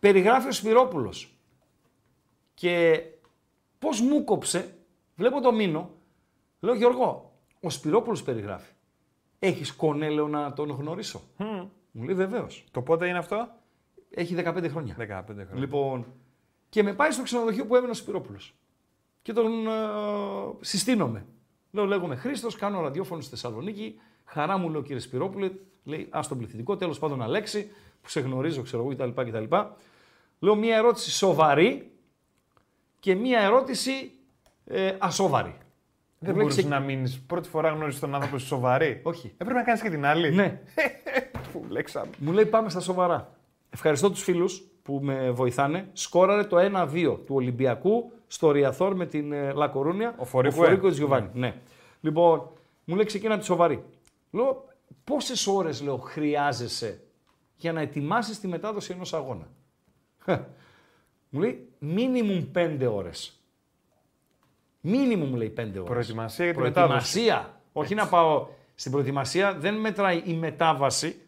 [0.00, 1.14] Περιγράφει ο σφυρόπουλο.
[2.54, 3.02] Και
[3.78, 4.76] πώς μου κόψε,
[5.16, 5.90] βλέπω το μήνο,
[6.60, 8.70] λέω Γιώργο, ο Σπυρόπουλος περιγράφει.
[9.38, 9.76] Έχεις
[10.12, 11.20] λέω, να τον γνωρίσω.
[11.90, 12.46] Μου λέει βεβαίως.
[12.70, 13.48] Το πότε είναι αυτό.
[14.10, 14.68] Έχει 15 χρόνια.
[14.68, 14.70] 15
[15.24, 15.46] χρόνια.
[15.54, 16.06] Λοιπόν,
[16.68, 18.38] και με πάει στο ξενοδοχείο που έμενε ο Σπυρόπουλος.
[19.22, 19.70] Και τον ε,
[20.60, 21.26] συστήνομαι.
[21.70, 23.98] Λέω, λέγομαι Χρήστος, κάνω ραδιόφωνο στη Θεσσαλονίκη.
[24.26, 25.50] Χαρά μου λέει ο κύριε Σπυρόπουλε,
[25.84, 27.70] λέει Ας τον πληθυντικό, τέλος πάντων Αλέξη,
[28.02, 29.20] που σε γνωρίζω, ξέρω εγώ κτλ.
[29.22, 29.56] κτλ.
[30.38, 31.90] Λέω μία ερώτηση σοβαρή
[33.00, 34.12] και μία ερώτηση
[34.66, 35.54] ε, ασόβαρη.
[36.18, 36.68] Δεν μπορεί ξε...
[36.68, 37.22] να μείνεις.
[37.26, 39.00] Πρώτη φορά γνώρισε τον άνθρωπο σοβαρή.
[39.02, 39.26] Όχι.
[39.26, 40.34] Ε, Έπρεπε να κάνεις και την άλλη.
[40.34, 40.60] Ναι.
[41.52, 41.64] που
[42.18, 43.30] Μου λέει πάμε στα σοβαρά.
[43.70, 44.48] Ευχαριστώ τους φίλους
[44.82, 45.88] που με βοηθάνε.
[45.92, 50.14] Σκόραρε το 1-2 του Ολυμπιακού στο Ριαθόρ με την ε, Λακορούνια.
[50.18, 50.90] Ο Φορίκο ε.
[50.90, 51.28] Τζιουβάνι.
[51.34, 51.46] Ναι.
[51.46, 51.54] ναι.
[52.00, 52.50] Λοιπόν,
[52.84, 53.82] μου λέει ξεκίνα τη σοβαρή.
[54.36, 54.64] Λέω,
[55.04, 57.02] πόσες ώρες λέω χρειάζεσαι
[57.56, 59.46] για να ετοιμάσεις τη μετάδοση ενός αγώνα.
[61.28, 63.10] Μου λέει, μίνιμουμ πέντε ώρες.
[64.80, 65.88] Μίνιμουμ λέει πέντε ώρες.
[65.88, 67.60] Προετοιμασία για τη Προετοιμασία.
[67.72, 71.20] Όχι να πάω στην προετοιμασία, δεν μετράει η μετάβαση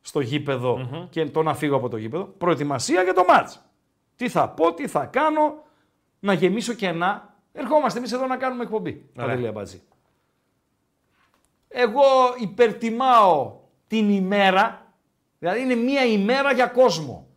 [0.00, 2.24] στο γηπεδο και το να φύγω από το γήπεδο.
[2.24, 3.50] Προετοιμασία για το μάτ!
[4.16, 5.62] Τι θα πω, τι θα κάνω,
[6.20, 7.34] να γεμίσω κενά.
[7.52, 8.92] Ερχόμαστε εμείς εδώ να κάνουμε εκπομπή.
[9.14, 9.82] Παντελία Μπατζή
[11.76, 12.04] εγώ
[12.38, 13.56] υπερτιμάω
[13.86, 14.92] την ημέρα,
[15.38, 17.28] δηλαδή είναι μία ημέρα για κόσμο.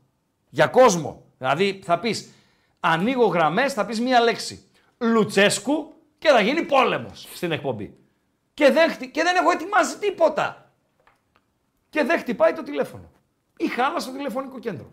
[0.49, 1.26] Για κόσμο.
[1.38, 2.34] Δηλαδή θα πεις,
[2.80, 4.64] ανοίγω γραμμές, θα πεις μία λέξη.
[4.97, 7.97] Λουτσέσκου και θα γίνει πόλεμος στην εκπομπή.
[8.53, 10.72] Και δεν, και δεν έχω ετοιμάσει τίποτα.
[11.89, 13.11] Και δεν χτυπάει το τηλέφωνο.
[13.57, 14.91] Ή χάλα στο τηλεφωνικό κέντρο.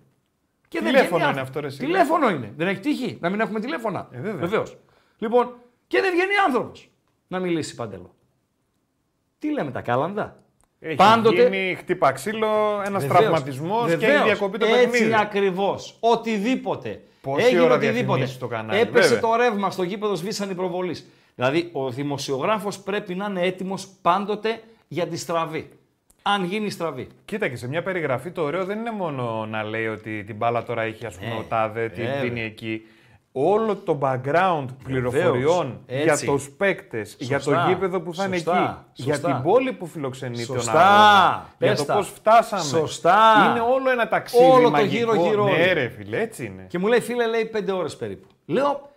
[0.69, 2.53] Και τηλέφωνο δεν είναι αυτό, ρε, Τηλέφωνο είναι.
[2.57, 4.09] Δεν έχει τύχει να μην έχουμε τηλέφωνα.
[4.13, 4.63] Ε, Βεβαίως.
[5.19, 5.57] Λοιπόν,
[5.87, 6.73] και δεν βγαίνει άνθρωπος
[7.27, 8.14] να μιλήσει παντελώ.
[9.47, 10.37] Τι λέμε τα κάλανδα.
[10.81, 11.43] Έχει Πάντοτε...
[11.43, 12.49] γίνει χτύπα ξύλο,
[12.85, 15.11] ένας τραυματισμός και η διακοπή των παιχνιδιών.
[15.13, 15.79] Έτσι ακριβώς.
[16.01, 17.01] Οτιδήποτε.
[17.21, 18.29] Πόση Έγινε ώρα οτιδήποτε.
[18.39, 20.93] Το κανάλι, Έπεσε το ρεύμα στο γήπεδο, σβήσαν οι
[21.35, 25.69] Δηλαδή, ο δημοσιογράφος πρέπει να είναι έτοιμος πάντοτε για τη στραβή.
[26.23, 27.09] Αν γίνει στραβή.
[27.25, 30.63] Κοίτα και σε μια περιγραφή το ωραίο δεν είναι μόνο να λέει ότι την μπάλα
[30.63, 31.37] τώρα έχει ας πούμε ναι.
[31.39, 32.83] ο Τάδε, την δίνει εκεί
[33.37, 38.51] όλο το background πληροφοριών για τους παίκτες, για το γήπεδο που θα είναι εκεί,
[38.93, 40.59] για την πόλη που φιλοξενεί τον
[41.59, 42.63] για το πώς φτάσαμε.
[42.63, 43.25] Σωστά.
[43.51, 45.11] Είναι όλο ένα ταξίδι Όλο μαγικό.
[45.11, 45.45] το γύρω-γύρω.
[45.45, 48.29] Ναι Και μου λέει φίλε, λέει πέντε ώρες περίπου.
[48.47, 48.91] Λέω,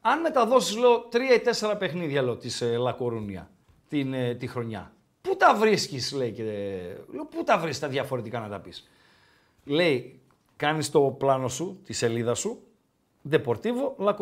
[0.00, 3.48] αν μεταδώσεις λέω τρία ή τέσσερα παιχνίδια λέω, της ε, Λακορούνια
[4.12, 6.44] ε, τη χρονιά, πού τα βρίσκεις, λέει, και, ε,
[7.14, 8.72] λέω, πού τα βρει τα διαφορετικά να τα πεις,
[9.64, 10.20] Λέει,
[10.56, 12.62] κάνεις το πλάνο σου, τη σελίδα σου,
[13.30, 14.14] Deportivo La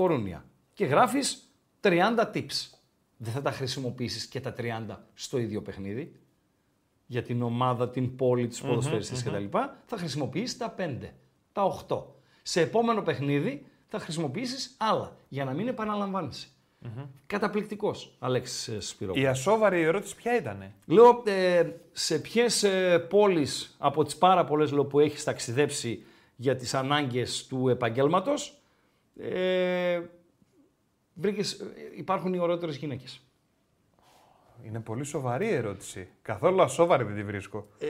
[0.74, 2.70] και γράφεις 30 tips.
[3.16, 4.62] Δεν θα τα χρησιμοποιήσεις και τα 30
[5.14, 6.20] στο ίδιο παιχνίδι
[7.06, 9.48] για την ομάδα, την πόλη, τους ποδοσφαιριστές mm-hmm,
[9.84, 10.98] Θα χρησιμοποιήσεις τα 5,
[11.52, 12.02] τα 8.
[12.42, 16.46] Σε επόμενο παιχνίδι θα χρησιμοποιήσεις άλλα για να μην επαναλαμβάνεσαι.
[16.84, 17.06] Mm-hmm.
[17.26, 19.12] Καταπληκτικός Αλέξης ε, Σπυρό.
[19.16, 20.72] Η ασόβαρη ερώτηση ποια ήταν.
[20.86, 22.98] Λέω ε, σε ποιες ε,
[23.78, 26.04] από τις πάρα πολλές που έχεις ταξιδέψει
[26.36, 28.32] για τις ανάγκες του επαγγέλματος,
[29.20, 30.00] ε,
[31.96, 33.20] υπάρχουν οι ωραίτερες γυναίκες.
[34.62, 36.08] Είναι πολύ σοβαρή η ερώτηση.
[36.22, 37.66] Καθόλου ασόβαρη δεν τη βρίσκω.
[37.78, 37.86] Ε,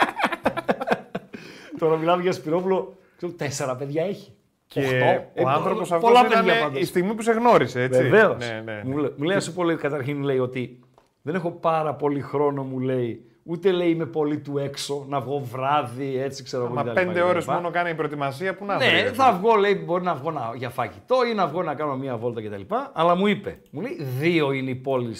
[1.78, 2.96] Τώρα μιλάμε για Σπυρόπουλο,
[3.36, 4.32] τέσσερα παιδιά έχει.
[4.66, 8.82] Και ο ε, άνθρωπος αυτός αυτό ήταν η στιγμή που σε γνώρισε, ναι, ναι.
[9.16, 10.80] Μου λέει, σου πολύ καταρχήν λέει ότι
[11.22, 15.38] δεν έχω πάρα πολύ χρόνο, μου λέει, ούτε λέει είμαι πολύ του έξω, να βγω
[15.38, 16.72] βράδυ, έτσι ξέρω εγώ.
[16.74, 18.90] Μα πέντε ώρες μόνο κάνει η προετοιμασία που να βγει.
[18.90, 21.96] Ναι, θα βγω, λέει, μπορεί να βγω να, για φαγητό ή να βγω να κάνω
[21.96, 22.74] μία βόλτα κτλ.
[22.92, 25.14] Αλλά μου είπε, μου λέει, δύο είναι οι πόλεις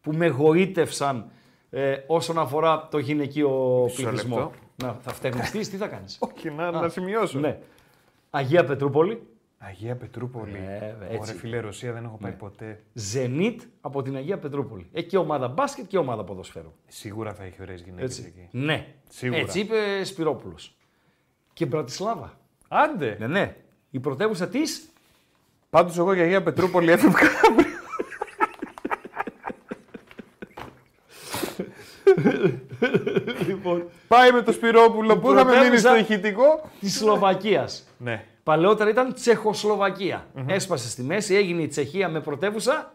[0.00, 1.24] που με γοήτευσαν
[1.70, 4.50] ε, όσον αφορά το γυναικείο πληθυσμό.
[4.82, 6.04] Να, θα τι θα κάνεις.
[6.18, 7.38] Όχι, να, να, σημειώσω.
[7.38, 7.58] Ναι.
[8.30, 9.22] Αγία Πετρούπολη,
[9.68, 10.54] Αγία Πετρούπολη.
[10.56, 12.36] Ε, Ωραία, φίλε, Ρωσία δεν έχω πάει ναι.
[12.36, 12.80] ποτέ.
[12.92, 14.86] Ζενίτ από την Αγία Πετρούπολη.
[14.92, 16.72] Έχει και ομάδα μπάσκετ και ομάδα ποδοσφαίρου.
[16.86, 18.48] Σίγουρα θα έχει ωραίες γυναίκες εκεί.
[18.50, 19.40] Ναι, Σίγουρα.
[19.40, 20.54] έτσι είπε Σπυρόπουλος.
[21.52, 22.38] Και Μπρατισλάβα.
[22.68, 23.16] Άντε.
[23.20, 23.56] Ναι, ναι.
[23.90, 24.60] Η πρωτεύουσα της.
[25.70, 27.28] Πάντως εγώ για Αγία Πετρούπολη έφευγα.
[33.46, 36.70] λοιπόν, Πάει με το Σπυρόπουλο που είχαμε μείνει στο ηχητικό.
[36.80, 37.68] Της Σλοβακίας.
[37.98, 38.24] ναι.
[38.44, 40.26] Παλαιότερα ήταν Τσεχοσλοβακία.
[40.36, 40.44] Mm-hmm.
[40.46, 42.94] Έσπασε στη μέση, έγινε η Τσεχία με πρωτεύουσα.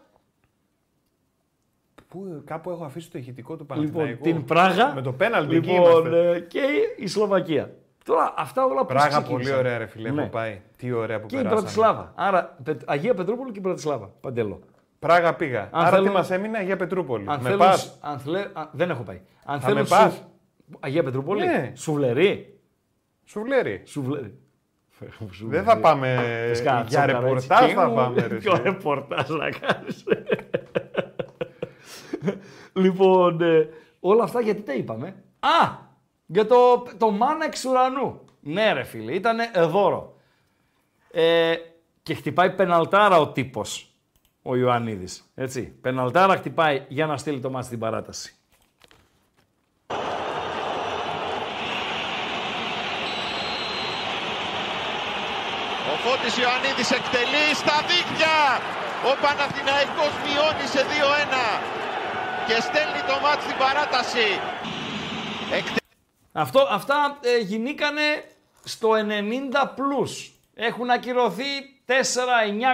[2.08, 4.24] Πού, κάπου έχω αφήσει το ηχητικό του λοιπόν, Παναθηναϊκού.
[4.26, 4.94] Λοιπόν, την Πράγα.
[4.94, 6.60] Με το πέναλτι λοιπόν, ε, και
[6.96, 7.74] η Σλοβακία.
[8.04, 10.22] Τώρα αυτά όλα που Πράγα πολύ ωραία ρε φίλε ναι.
[10.22, 10.60] που πάει.
[10.76, 11.60] Τι ωραία που και περάσαμε.
[11.60, 12.12] η Πρατισλάβα.
[12.16, 14.06] Άρα Αγία Πετρούπολη και η Πρατισλάβα.
[14.20, 14.58] Παντελώ.
[14.98, 15.68] Πράγα πήγα.
[15.72, 17.24] Αν Άρα τι μας έμεινε Αγία Πετρούπολη.
[17.28, 17.98] Αν με πας.
[18.72, 19.20] Δεν έχω πάει.
[19.44, 20.12] Αν Θα
[20.80, 21.44] Αγία Πετρούπολη.
[21.46, 21.72] Ναι.
[21.76, 22.58] Σουβλερή.
[23.24, 23.80] Σουβλερή.
[23.84, 24.38] Σουβλερή.
[25.48, 26.16] Δεν θα πάμε
[26.88, 28.26] για ρεπορτάζ θα πάμε.
[28.26, 28.34] Ρε.
[28.36, 30.04] Ποιο ρεπορτάζ να κάνεις.
[32.82, 33.68] λοιπόν, ε,
[34.00, 35.06] όλα αυτά γιατί τα είπαμε.
[35.40, 35.70] Α,
[36.26, 38.20] για το, το μάνα εξ ουρανού.
[38.40, 39.36] Ναι ρε φίλε, ήταν
[39.70, 40.16] δώρο.
[41.10, 41.54] Ε,
[42.02, 43.92] και χτυπάει πεναλτάρα ο τύπος,
[44.42, 45.30] ο Ιωαννίδης.
[45.34, 48.34] Έτσι, πεναλτάρα χτυπάει για να στείλει το μάτι στην παράταση.
[56.04, 58.36] Φώτης Ιωαννίδης εκτελεί στα δίκτυα.
[59.10, 60.88] Ο Παναθηναϊκός μειώνει σε 2-1
[62.46, 64.28] και στέλνει το μάτς στην παράταση.
[65.52, 65.76] Εκτε...
[66.32, 68.02] Αυτό, αυτά ε, γινήκανε
[68.64, 70.30] στο 90 plus.
[70.54, 71.50] Έχουν ακυρωθεί
[71.86, 71.92] 4-9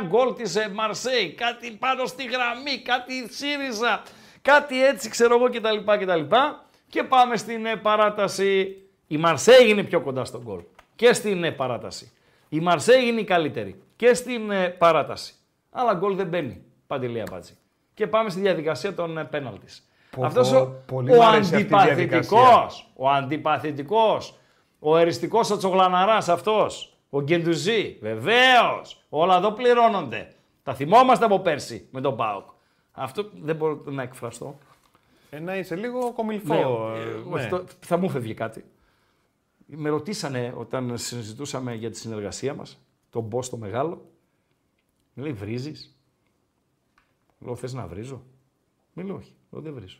[0.06, 4.02] γκολ της ε, Μαρσέη, κάτι πάνω στη γραμμή, κάτι ΣΥΡΙΖΑ,
[4.42, 5.92] κάτι έτσι ξέρω εγώ κτλ.
[5.98, 6.36] κτλ.
[6.88, 8.76] Και πάμε στην ε, παράταση.
[9.06, 10.60] Η Μαρσέη είναι πιο κοντά στον γκολ
[10.96, 12.10] και στην ε, παράταση.
[12.48, 15.34] Η Μαρσέη είναι η καλύτερη και στην ε, παράταση.
[15.70, 16.62] Αλλά γκολ δεν μπαίνει.
[16.86, 17.56] Παντελή Αμπάτζη.
[17.94, 19.66] Και πάμε στη διαδικασία των ε, πέναλτη.
[20.20, 22.40] Αυτός ο, ο αντιπαθητικός,
[22.94, 24.18] ο αντιπαθητικός,
[24.78, 26.66] ο εριστικός ο τσογλαναράς αυτός,
[27.10, 28.80] ο Γκεντουζή, βεβαίως.
[29.08, 30.28] Όλα εδώ πληρώνονται.
[30.62, 32.44] Τα θυμόμαστε από πέρσι με τον Πάοκ.
[32.92, 34.58] Αυτό δεν μπορώ να εκφραστώ.
[35.30, 36.54] Ε, να είσαι λίγο ναι, κομιλφό.
[36.94, 38.64] Ε, ε, ναι, Θα μου φεύγει κάτι
[39.66, 42.80] με ρωτήσανε όταν συζητούσαμε για τη συνεργασία μας,
[43.10, 44.10] τον μπόστο το μεγάλο,
[45.14, 46.00] μου λέει βρίζεις.
[47.38, 48.22] Λέω θες να βρίζω.
[48.92, 49.96] Μου λέει όχι, εγώ δεν βρίζω.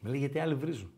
[0.00, 0.90] Με λέει γιατί άλλοι βρίζουν.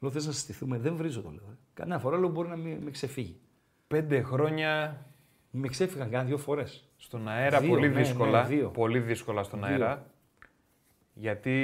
[0.00, 1.50] Λέω θες να συστηθούμε, δεν βρίζω το λέω.
[1.52, 1.56] Ε.
[1.74, 3.40] Κανένα φορά λέω μπορεί να με ξεφύγει.
[3.86, 5.04] Πέντε χρόνια
[5.50, 6.88] με ξέφυγαν κανένα δύο φορές.
[6.96, 8.46] Στον αέρα πολύ ναι, ναι, δύσκολα.
[8.72, 10.09] Πολύ δύσκολα στον αέρα.
[11.14, 11.54] Γιατί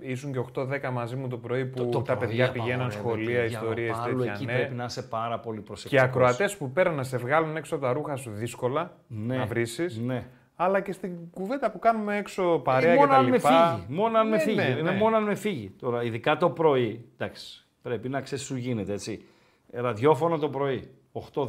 [0.00, 3.44] ήσουν και 8-10 μαζί μου το πρωί που το, το τα παιδιά πηγαίναν ε, σχολεία,
[3.44, 4.32] ιστορίε τέτοια.
[4.32, 4.52] Εκεί ναι.
[4.52, 6.02] πρέπει να είσαι πάρα πολύ προσεκτικός.
[6.02, 9.64] Και ακροατές που πέραν να σε βγάλουν έξω τα ρούχα σου δύσκολα ναι, να βρει.
[10.06, 10.26] Ναι.
[10.56, 13.50] Αλλά και στην κουβέντα που κάνουμε έξω παρέα ε, μόνο και τα αν λοιπά.
[13.76, 14.56] Με φύγει, μόνο αν με ναι, φύγει.
[14.56, 15.70] Ναι, ε, ναι, μόνο αν με φύγει.
[15.78, 17.08] Τώρα, ειδικά το πρωί.
[17.14, 19.24] Εντάξει, πρέπει να ξέρεις σου γίνεται έτσι.
[19.70, 20.90] Ε, ραδιόφωνο το πρωί.
[21.34, 21.46] 8-10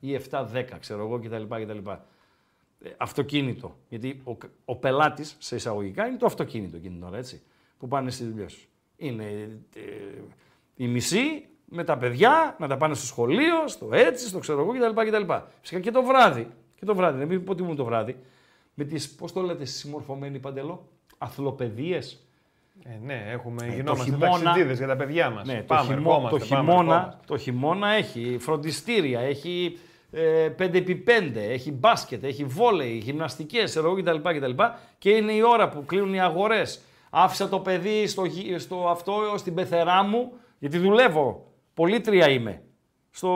[0.00, 0.46] ή 7-10,
[0.80, 1.76] ξέρω εγώ κτλ.
[2.84, 3.76] Ε, αυτοκίνητο.
[3.88, 7.42] Γιατί ο, ο πελάτης σε εισαγωγικά είναι το αυτοκίνητο εκείνη την έτσι.
[7.78, 8.66] Που πάνε στη δουλειά σου.
[8.96, 9.24] Είναι
[10.76, 14.60] η ε, μισή με τα παιδιά να τα πάνε στο σχολείο, στο έτσι, στο ξέρω
[14.60, 15.32] εγώ κτλ.
[15.60, 16.48] Φυσικά και το βράδυ.
[16.78, 18.16] Και το βράδυ, δεν μην μου το βράδυ.
[18.74, 20.88] Με τις, πώς το λέτε, συμμορφωμένοι παντελώ,
[21.18, 21.98] αθλοπαιδίες.
[22.84, 25.46] Ε, ναι, έχουμε, ε, γινόμαστε ταξιδίδες για τα παιδιά μας.
[25.46, 29.78] Ναι, πάμε, το, χειμώ, το, χειμώνα, το χειμώνα έχει φροντιστήρια, έχει
[30.58, 34.50] 5x5, έχει μπάσκετ, έχει βόλεϊ, γυμναστικές εγώ κτλ, κτλ.
[34.98, 36.62] Και είναι η ώρα που κλείνουν οι αγορές.
[37.10, 38.22] Άφησα το παιδί στο,
[38.56, 41.46] στο αυτό, στην πεθερά μου, γιατί δουλεύω.
[41.74, 42.62] Πολύτρια είμαι.
[43.10, 43.30] Στο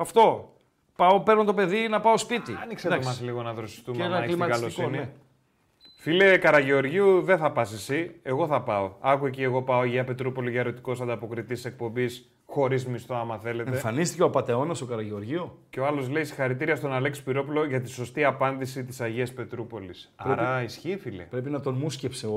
[0.00, 0.52] αυτό.
[0.96, 2.58] Πάω, παίρνω το παιδί να πάω σπίτι.
[2.62, 4.98] Άνοιξε το μας λίγο να δροσιστούμε, να έχεις την καλοσύνη.
[4.98, 5.08] Ναι.
[5.98, 8.14] Φίλε Καραγεωργίου, δεν θα πας εσύ.
[8.22, 8.92] Εγώ θα πάω.
[9.00, 12.06] Άκου εκεί, εγώ πάω για Πετρούπολη για ερωτικός ανταποκριτής εκπομπής
[12.50, 13.70] χωρίς μισθό, άμα θέλετε.
[13.70, 15.52] Εμφανίστηκε ο Πατεώνα ο Καραγεωργίου.
[15.70, 19.90] Και ο άλλος λέει συγχαρητήρια στον Αλέξη Πυρόπουλο για τη σωστή απάντηση της Αγίας Πετρούπολης.
[20.16, 21.22] Άρα ισχύει, φίλε.
[21.22, 22.36] Πρέπει να τον μουσκεψε ο,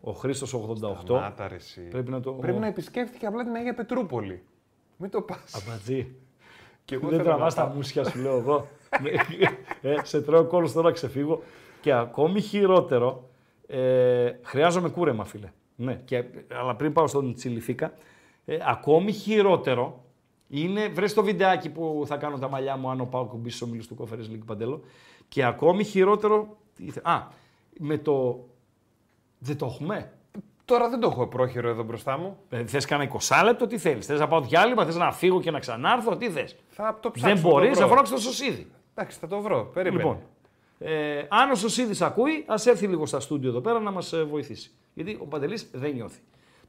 [0.00, 1.00] ο Χρήστο 88.
[1.04, 1.56] Σταμάτα, ρε,
[1.90, 2.32] πρέπει να, το...
[2.32, 4.42] πρέπει να επισκέφθηκε απλά την Αγία Πετρούπολη.
[4.96, 5.38] Μην το πας.
[5.52, 6.16] Απαντή.
[7.14, 8.68] δεν τραβάς τα μουσια, σου λέω εγώ.
[9.80, 11.42] ε, σε τρώω κόλλο τώρα ξεφύγω.
[11.80, 13.28] Και ακόμη χειρότερο,
[13.66, 15.48] ε, χρειάζομαι κούρεμα, φίλε.
[15.76, 16.24] Ναι, και,
[16.60, 17.92] αλλά πριν πάω στον Τσιλιφίκα,
[18.48, 20.04] ε, ακόμη χειρότερο
[20.48, 23.86] είναι, βρες το βιντεάκι που θα κάνω τα μαλλιά μου αν πάω μπει στο ομίλους
[23.86, 24.82] του Conference Λίγκ Παντέλο.
[25.28, 26.56] Και ακόμη χειρότερο,
[27.02, 27.20] α,
[27.78, 28.44] με το,
[29.38, 30.10] δεν το έχουμε.
[30.64, 32.38] Τώρα δεν το έχω πρόχειρο εδώ μπροστά μου.
[32.48, 34.02] Ε, θες κανένα, 20 λεπτό, τι θέλεις.
[34.02, 36.44] Θες να πάω διάλειμμα, θες να φύγω και να ξανάρθω, τι θες.
[36.68, 37.34] Θα το ψάξω.
[37.34, 38.70] Δεν μπορεί να φωνάξει το σωσίδι.
[38.94, 39.64] Εντάξει, θα το βρω.
[39.64, 40.02] Περίμενε.
[40.02, 40.18] Λοιπόν,
[40.78, 44.22] ε, αν ο Σωσίδης ακούει, ας έρθει λίγο στα στούντιο εδώ πέρα να μας ε,
[44.22, 44.70] βοηθήσει.
[44.94, 46.18] Γιατί ο Παντελής δεν νιώθει.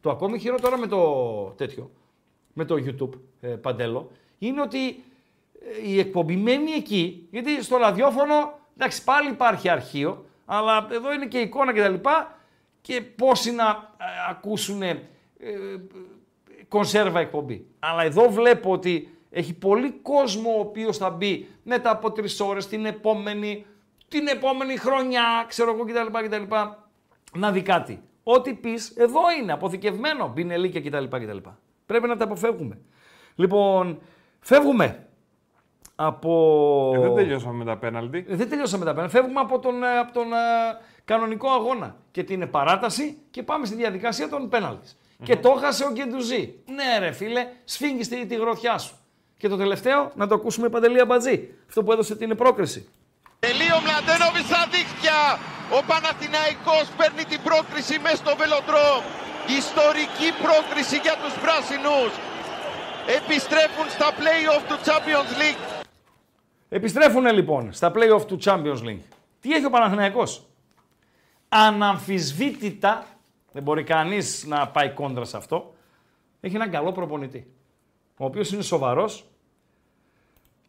[0.01, 1.23] Το ακόμη χειρότερο με το
[1.57, 1.91] τέτοιο,
[2.53, 4.77] με το YouTube, ε, Παντέλο, είναι ότι
[5.85, 11.25] η ε, εκπομπή μένει εκεί, γιατί στο ραδιόφωνο, εντάξει, πάλι υπάρχει αρχείο, αλλά εδώ είναι
[11.25, 11.93] και εικόνα κτλ.
[11.93, 11.99] Και,
[12.81, 13.67] και πόσοι να
[13.97, 15.01] ε, ακούσουν ε,
[16.67, 17.67] κονσέρβα εκπομπή.
[17.79, 22.59] Αλλά εδώ βλέπω ότι έχει πολύ κόσμο ο οποίος θα μπει μετά από τρεις ώρες
[22.59, 23.65] την επόμενη,
[24.07, 26.55] την επόμενη χρονιά, ξέρω εγώ κτλ, κτλ.
[27.39, 28.01] Να δει κάτι.
[28.29, 30.31] Ό,τι πεις εδώ είναι, αποθηκευμένο.
[30.35, 31.37] Μπινελίκια κτλ, κτλ.
[31.85, 32.77] Πρέπει να τα αποφεύγουμε.
[33.35, 33.99] Λοιπόν,
[34.39, 35.07] φεύγουμε
[35.95, 36.91] από.
[36.95, 38.25] Ε, δεν τελειώσαμε με τα πέναλτι.
[38.29, 39.15] Ε, δεν τελειώσαμε με τα πέναλτι.
[39.15, 40.37] Φεύγουμε από τον, ε, από τον ε,
[41.05, 41.95] κανονικό αγώνα.
[42.11, 44.87] Και την παράταση και πάμε στη διαδικασία των πεναλτι
[45.23, 46.55] Και το έχασε ο Κεντουζή.
[46.65, 48.95] Ναι, ρε φίλε, σφίγγεις τη, τη γροθιά σου.
[49.37, 51.53] Και το τελευταίο, να το ακούσουμε παντελή αμπατζή.
[51.67, 52.87] Αυτό που έδωσε την πρόκριση.
[53.39, 55.19] Τελείο Μλαντένοβι στα δίχτυα.
[55.79, 59.01] Ο Παναθηναϊκός παίρνει την πρόκριση μέσα στο Βελοτρόμ.
[59.61, 62.11] Ιστορική πρόκριση για τους πράσινους.
[63.19, 65.81] Επιστρέφουν στα play-off του Champions League.
[66.69, 69.03] Επιστρέφουν λοιπόν στα play-off του Champions League.
[69.41, 70.45] Τι έχει ο Παναθηναϊκός.
[71.49, 73.05] Αναμφισβήτητα,
[73.51, 75.73] δεν μπορεί κανείς να πάει κόντρα σε αυτό,
[76.39, 77.47] έχει έναν καλό προπονητή.
[78.17, 79.25] Ο οποίος είναι σοβαρός,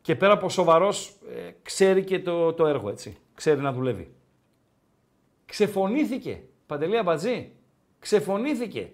[0.09, 3.16] και πέρα από σοβαρός, ε, ξέρει και το, το έργο έτσι.
[3.35, 4.12] Ξέρει να δουλεύει.
[5.47, 6.40] Ξεφωνήθηκε.
[6.66, 7.52] παντελία Μπατζή.
[7.98, 8.90] Ξεφωνήθηκε.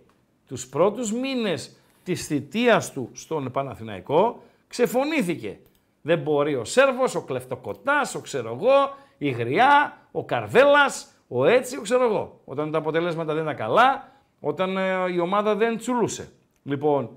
[0.46, 5.58] Τους πρώτους μήνες της θητείας του στον Παναθηναϊκό ξεφωνήθηκε.
[6.02, 11.76] Δεν μπορεί ο Σέρβος, ο Κλεφτοκοτάς, ο ξέρω εγώ, η Γριά, ο Καρβέλας, ο έτσι,
[11.76, 12.40] ο ξέρω εγώ.
[12.44, 16.32] Όταν τα αποτελέσματα δεν ήταν καλά, όταν ε, η ομάδα δεν τσουλούσε.
[16.62, 17.16] Λοιπόν,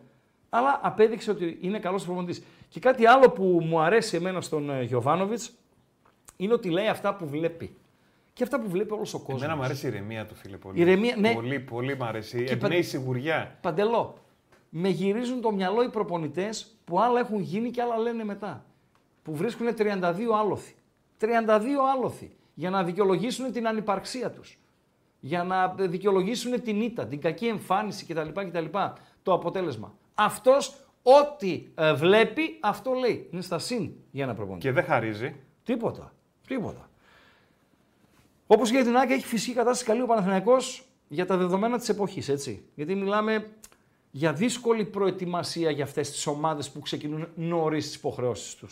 [0.49, 2.43] αλλά απέδειξε ότι είναι καλός προπονητής.
[2.69, 5.41] Και κάτι άλλο που μου αρέσει εμένα στον ε, Γιωβάνοβιτ
[6.37, 7.75] είναι ότι λέει αυτά που βλέπει.
[8.33, 9.35] Και αυτά που βλέπει όλος ο κόσμος.
[9.37, 10.57] Εμένα μου αρέσει η ηρεμία του, φίλε.
[10.57, 11.33] Πολύ, ηρεμία, ναι.
[11.33, 12.43] πολύ, πολύ μου αρέσει.
[12.43, 13.57] Και Εμπνέει ναι, σιγουριά.
[13.61, 14.13] Παντελώ.
[14.69, 16.49] Με γυρίζουν το μυαλό οι προπονητές
[16.85, 18.65] που άλλα έχουν γίνει και άλλα λένε μετά.
[19.23, 20.73] Που βρίσκουν 32 άλοθη.
[21.21, 21.25] 32
[21.97, 22.35] άλοθη.
[22.53, 24.41] Για να δικαιολογήσουν την ανυπαρξία τους.
[25.19, 28.39] Για να ε, δικαιολογήσουν την ήττα, την κακή εμφάνιση κτλ.
[28.39, 28.65] κτλ.
[29.23, 29.93] Το αποτέλεσμα.
[30.13, 30.53] Αυτός
[31.21, 33.27] Ό,τι ε, βλέπει, αυτό λέει.
[33.31, 34.65] Είναι στα συν για να προπονητή.
[34.67, 35.35] Και δεν χαρίζει.
[35.63, 36.13] Τίποτα.
[36.47, 36.89] Τίποτα.
[38.47, 42.31] Όπως για την Άκη, έχει φυσική κατάσταση καλή ο Παναθηναϊκός για τα δεδομένα της εποχής,
[42.31, 42.63] έτσι.
[42.75, 43.49] Γιατί μιλάμε
[44.11, 48.67] για δύσκολη προετοιμασία για αυτές τις ομάδες που ξεκινούν νωρίς τις υποχρεώσεις τους.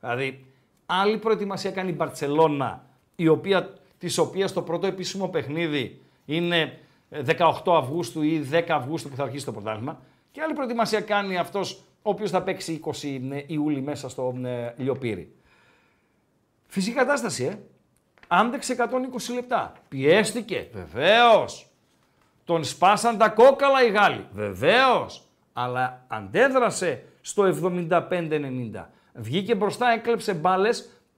[0.00, 0.46] Δηλαδή,
[0.86, 2.86] άλλη προετοιμασία κάνει η Μπαρσελόνα,
[3.16, 6.78] η οποία, της οποίας το πρώτο επίσημο παιχνίδι είναι
[7.10, 10.00] 18 ε, Αυγούστου ή 10 Αυγούστου που θα αρχίσει το πρωτάθλημα.
[10.34, 11.60] Και άλλη προετοιμασία κάνει αυτός
[12.02, 15.34] ο οποίος θα παίξει 20 ναι, Ιούλη μέσα στο ναι, Λιοπύρι.
[16.68, 17.58] Φυσική κατάσταση, ε.
[18.28, 19.72] Άντεξε 120 λεπτά.
[19.88, 20.68] Πιέστηκε.
[20.72, 21.44] Βεβαίως.
[22.44, 24.26] Τον σπάσαν τα κόκαλα οι Γάλλοι.
[24.32, 25.06] Βεβαίως.
[25.52, 27.58] Αλλά αντέδρασε στο
[27.90, 28.70] 75-90.
[29.12, 30.68] Βγήκε μπροστά, έκλεψε μπάλες,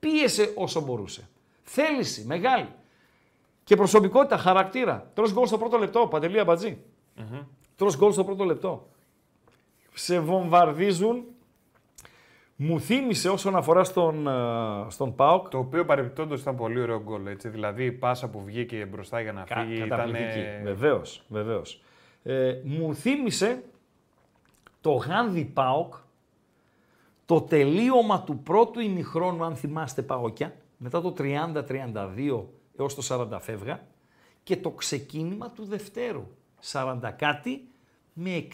[0.00, 1.28] πίεσε όσο μπορούσε.
[1.62, 2.68] Θέληση μεγάλη.
[3.64, 5.10] Και προσωπικότητα, χαρακτήρα.
[5.14, 6.78] Τρως γκολ στο πρώτο Παντελή Αμπατζή.
[7.76, 7.96] Μπατζή.
[7.96, 8.86] γκολ στο πρώτο λεπτό
[9.98, 11.24] σε βομβαρδίζουν.
[12.56, 14.34] Μου θύμισε όσον αφορά στον, ε,
[14.88, 15.48] στον Πάοκ.
[15.48, 17.26] Το οποίο παρεμπιπτόντως ήταν πολύ ωραίο γκολ.
[17.26, 17.48] Έτσι.
[17.48, 20.12] Δηλαδή η πάσα που βγήκε μπροστά για να Κα, φύγει ήταν.
[20.62, 21.62] Βεβαίως, βεβαίως.
[22.22, 23.62] Ε, μου θύμισε
[24.80, 25.94] το Γάνδι Πάοκ
[27.26, 32.44] το τελείωμα του πρώτου ημιχρόνου, αν θυμάστε Παόκια, μετά το 30-32
[32.78, 33.02] έως το
[33.32, 33.80] 40 φεύγα,
[34.42, 36.22] και το ξεκίνημα του δευτέρου,
[36.72, 37.68] 40 κάτι,
[38.18, 38.46] με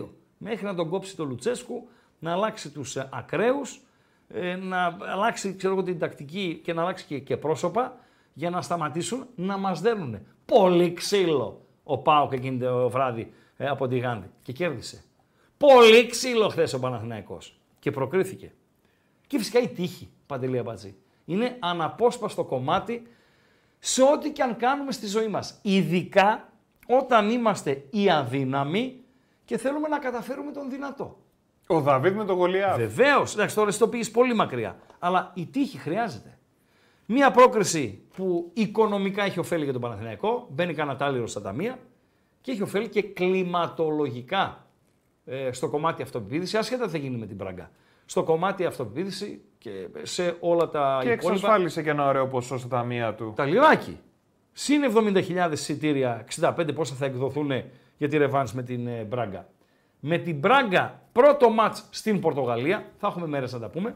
[0.00, 0.06] 60-62
[0.38, 1.88] μέχρι να τον κόψει το Λουτσέσκου,
[2.18, 3.80] να αλλάξει τους ε, ακραίους,
[4.28, 7.98] ε, να αλλάξει ξέρω, την τακτική και να αλλάξει και, πρόσωπα
[8.32, 10.18] για να σταματήσουν να μας δέρνουν.
[10.46, 15.02] Πολύ ξύλο ο Πάοκ εκείνη το βράδυ ε, από τη Γάνδη και κέρδισε.
[15.56, 18.52] Πολύ ξύλο χθες ο Παναθηναϊκός και προκρίθηκε.
[19.26, 23.06] Και φυσικά η τύχη, Παντελία Μπατζή, Είναι αναπόσπαστο κομμάτι
[23.78, 25.54] σε ό,τι και αν κάνουμε στη ζωή μας.
[25.62, 26.48] Ειδικά
[26.86, 29.00] όταν είμαστε οι αδύναμοι
[29.44, 31.18] και θέλουμε να καταφέρουμε τον δυνατό.
[31.66, 32.74] Ο Δαβίδ με τον Γολιά.
[32.76, 33.24] Βεβαίως.
[33.32, 34.76] Εντάξει, τώρα το πήγες πολύ μακριά.
[34.98, 36.38] Αλλά η τύχη χρειάζεται.
[37.06, 41.78] Μία πρόκριση που οικονομικά έχει ωφέλη για τον Παναθηναϊκό, μπαίνει κανένα τάλιρο στα ταμεία
[42.40, 44.66] και έχει ωφέλη και κλιματολογικά
[45.24, 47.70] ε, στο κομμάτι αυτοπεποίθηση, ασχέτα θα γίνει με την Πράγκα.
[48.06, 49.70] Στο κομμάτι αυτοπεποίθηση και
[50.02, 51.02] σε όλα τα υπόλοιπα.
[51.02, 53.32] Και εξασφάλισε και ένα ωραίο ποσό στα ταμεία του.
[53.36, 54.00] Τα λιράκι.
[54.56, 57.50] Συν 70.000 εισιτήρια, 65 πόσα θα εκδοθούν
[57.96, 59.46] για τη ρεβάνς με την ε, Μπράγκα.
[60.00, 63.94] Με την Μπράγκα πρώτο μάτς στην Πορτογαλία, θα έχουμε μέρες να τα πούμε.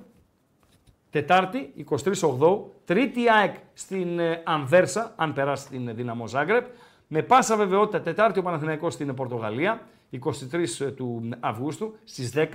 [1.10, 1.96] Τετάρτη, 23
[2.40, 6.66] 23-8, τρίτη ΑΕΚ στην ε, Ανδέρσα, αν περάσει την ε, Δυναμό Ζάγκρεπ.
[7.06, 9.80] Με πάσα βεβαιότητα, Τετάρτη ο Παναθηναϊκός στην Πορτογαλία,
[10.12, 12.46] 23 του Αυγούστου, στις 10.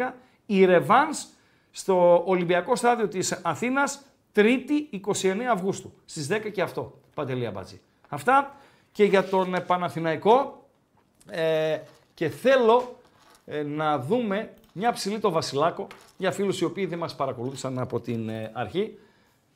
[0.45, 1.25] Η Ρεβάνς
[1.71, 4.01] στο Ολυμπιακό Στάδιο της Αθήνας,
[4.31, 5.11] Τρίτη 29
[5.51, 6.99] Αυγούστου, στις 10 και αυτό.
[7.13, 7.79] Παντελία Μπατζή.
[8.13, 8.55] Αυτά
[8.91, 10.65] και για τον Παναθηναϊκό
[11.29, 11.79] ε,
[12.13, 12.95] και θέλω
[13.45, 15.87] ε, να δούμε μια ψηλή το Βασιλάκο
[16.17, 18.97] για φίλους οι οποίοι δεν μας παρακολούθησαν από την ε, αρχή.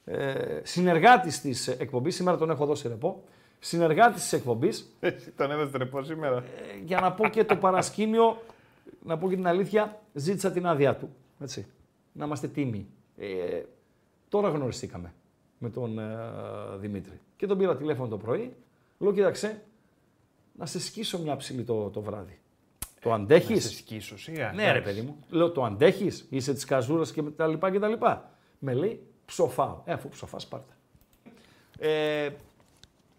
[0.05, 3.23] Ε, συνεργάτης της εκπομπής, σήμερα τον έχω δώσει ρεπό,
[3.59, 4.95] συνεργάτης της εκπομπής.
[4.99, 6.38] Έτσι, τον έδωσε ρεπό σήμερα.
[6.38, 6.43] Ε,
[6.85, 8.41] για να πω και το παρασκήνιο,
[9.03, 11.09] να πω και την αλήθεια, ζήτησα την άδειά του.
[11.39, 11.65] Έτσι.
[12.11, 12.88] Να είμαστε τίμοι.
[14.29, 15.13] τώρα γνωριστήκαμε
[15.57, 16.17] με τον ε,
[16.77, 17.19] Δημήτρη.
[17.38, 18.55] Και τον πήρα τηλέφωνο το πρωί,
[18.97, 19.61] λέω κοίταξε,
[20.53, 22.39] να σε σκίσω μια ψηλή το, το βράδυ.
[23.01, 23.53] Το αντέχεις.
[23.53, 24.51] Να σε σκίσω, σιγά.
[24.51, 25.17] Ναι, ρε παιδί μου.
[25.29, 28.29] Λέω, το αντέχεις, είσαι της καζούρας και τα λοιπά και τα λοιπά.
[28.59, 29.81] Με λέει, ψοφάω.
[29.85, 30.73] Ε, αφού ψοφάς, πάρτε.
[31.79, 32.29] Ε,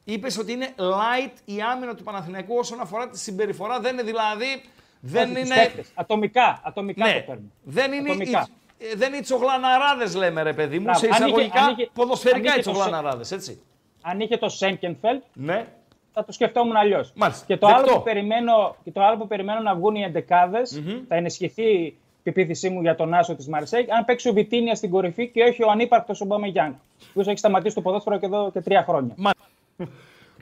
[0.04, 3.80] Είπες ότι είναι light η άμυνα του Παναθηναϊκού όσον αφορά τη συμπεριφορά.
[3.80, 4.62] Δεν είναι δηλαδή.
[5.00, 5.54] Δεν είναι...
[5.94, 7.48] Ατομικά, ατομικά ναι, το παίρνουμε.
[7.62, 8.48] Δεν είναι ατομικά.
[8.78, 10.86] Ε, δεν είναι τσογλαναράδε, λέμε ρε παιδί μου.
[10.94, 13.60] Σε εισαγωγικά ποδοσφαιρικά οι τσογλαναράδε, έτσι.
[14.02, 15.66] Αν είχε το Σέγκενφελτ, ναι.
[16.12, 17.04] θα το σκεφτόμουν αλλιώς.
[17.46, 19.28] Και, το άλλο που περιμένω, το άλλο που
[19.64, 21.00] να βγουν οι εντεκάδες, mm-hmm.
[21.08, 24.90] θα ενισχυθεί η πεποίθησή μου για τον Άσο της Μαρσέη, αν παίξει ο Βιτίνια στην
[24.90, 28.50] κορυφή και όχι ο ανύπαρκτος Ομπάμε Γιάνγκ, ο οποίος έχει σταματήσει το ποδόσφαιρο και εδώ
[28.52, 29.14] και τρία χρόνια.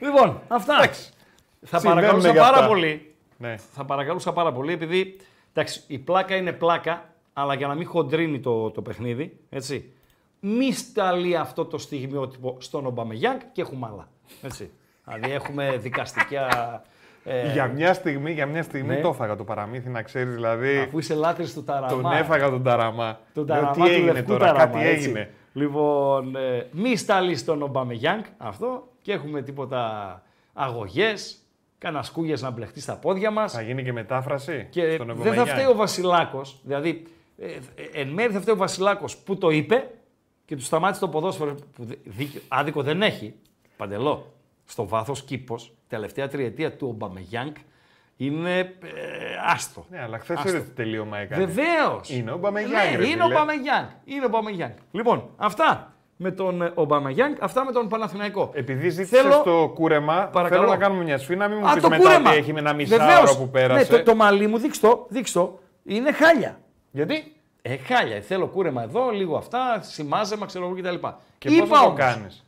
[0.00, 0.74] λοιπόν, αυτά.
[0.74, 1.10] Εντάξει.
[1.64, 3.14] Θα παρακαλούσα πάρα πολύ.
[3.38, 3.56] Ναι.
[3.72, 5.16] Θα παρακαλούσα πάρα πολύ, επειδή
[5.52, 7.04] εντάξει, η πλάκα είναι πλάκα,
[7.38, 9.92] αλλά για να μην χοντρίνει το, το παιχνίδι, έτσι.
[10.40, 14.08] Μη σταλεί αυτό το στιγμιότυπο στον Γιάνκ και έχουμε άλλα.
[14.42, 14.70] Έτσι.
[15.04, 16.46] δηλαδή έχουμε δικαστικά.
[17.24, 19.00] Ε, για μια στιγμή, για μια στιγμή ναι.
[19.00, 20.76] το έφαγα το παραμύθι, να ξέρεις δηλαδή.
[20.78, 21.88] Αφού είσαι λάτρης του Ταραμά.
[21.88, 23.18] Τον έφαγα τον Ταραμά.
[23.34, 25.04] Τον Ταραμά τι του έγινε τώρα, ταραμά, κάτι έτσι.
[25.04, 25.32] έγινε.
[25.52, 30.22] Λοιπόν, ε, μη σταλεί τον Γιάνκ αυτό και έχουμε τίποτα
[30.52, 31.08] αγωγές.
[31.78, 33.48] Κάνα κούγια να μπλεχτεί στα πόδια μας.
[33.48, 34.66] Θα γίνει και μετάφραση.
[34.70, 36.40] Και στον δεν θα φταίει ο Βασιλάκος.
[36.62, 37.04] Δηλαδή,
[37.38, 37.58] ε, ε,
[38.00, 39.90] εν μέρει θα φταίει ο Βασιλάκος που το είπε
[40.44, 41.54] και του σταμάτησε το ποδόσφαιρο.
[41.74, 43.34] Που δίκιο, άδικο δεν έχει.
[43.76, 44.32] Παντελώ.
[44.64, 45.56] Στο βάθος κήπος,
[45.88, 47.56] τελευταία τριετία του Γιάνκ
[48.16, 48.66] είναι ε,
[49.46, 49.84] άστο.
[49.90, 51.44] Ναι, αλλά χθες δεν το τελείωμα έκανε.
[51.44, 52.00] Βεβαίως.
[52.06, 52.98] Είναι ο Γιάνκ.
[53.00, 53.90] Ναι, είναι ο Γιάνκ.
[54.04, 56.74] Είναι ο Λοιπόν, αυτά με τον ε,
[57.10, 58.50] Γιάνκ, αυτά με τον Παναθηναϊκό.
[58.54, 59.42] Επειδή ζήτησες θέλω...
[59.44, 60.60] το κούρεμα, Παρακαλώ.
[60.60, 63.48] θέλω να κάνουμε μια σφίνα να μην μου πει μετά έχει με ένα μισάωρο που
[63.48, 63.92] πέρασε.
[63.92, 65.58] Ναι, το, το μαλλί μου, δείξτε το, δείξτε το.
[65.84, 66.58] Είναι χάλια.
[66.96, 67.32] Γιατί
[67.62, 71.06] ε, χάλια, θέλω κούρεμα εδώ, λίγο αυτά, σημάζεμα, ξέρω εγώ κτλ.
[71.38, 72.44] Και Είπα, πώς κάνεις.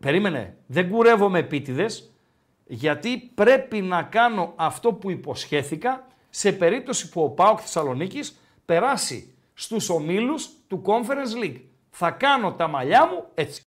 [0.00, 0.86] Περίμενε, δεν
[1.30, 1.86] με επίτηδες,
[2.66, 8.20] γιατί πρέπει να κάνω αυτό που υποσχέθηκα σε περίπτωση που ο ΠΑΟΚ Θεσσαλονίκης
[8.64, 11.60] περάσει στους ομίλους του Conference League.
[11.90, 13.62] Θα κάνω τα μαλλιά μου έτσι.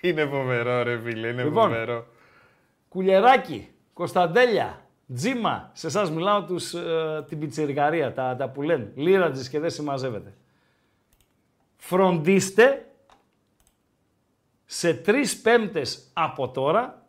[0.00, 2.06] Είναι φοβερό, ρε φίλε, είναι λοιπόν, φοβερό.
[3.92, 4.80] Κωνσταντέλια,
[5.14, 8.92] Τζίμα, σε εσάς μιλάω τους, ε, την πιτσιρικαρία, τα, τα που λένε.
[8.94, 10.34] Λίρατζης και δεν συμμαζεύεται.
[11.76, 12.86] Φροντίστε
[14.64, 17.06] σε τρεις πέμπτες από τώρα,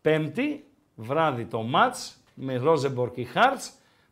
[0.00, 0.64] πέμπτη,
[0.94, 3.60] βράδυ το μάτς με Ρόζεμπορ και Χάρτ,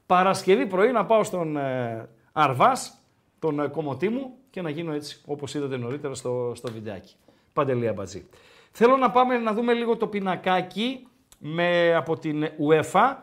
[0.06, 2.97] Παρασκευή πρωί να πάω στον ε, Αρβάς,
[3.39, 3.70] τον ε,
[4.10, 7.14] μου και να γίνω έτσι όπως είδατε νωρίτερα στο, στο βιντεάκι.
[7.53, 8.27] Παντελή Μπατζή.
[8.70, 11.07] Θέλω να πάμε να δούμε λίγο το πινακάκι
[11.39, 13.16] με, από την UEFA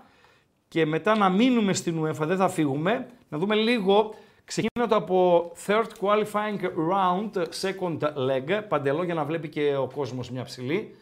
[0.68, 3.08] και μετά να μείνουμε στην UEFA, δεν θα φύγουμε.
[3.30, 4.14] Να δούμε λίγο,
[4.46, 6.62] ξεκινώντας από third qualifying
[6.92, 10.96] round, second leg, παντελώ για να βλέπει και ο κόσμος μια ψηλή.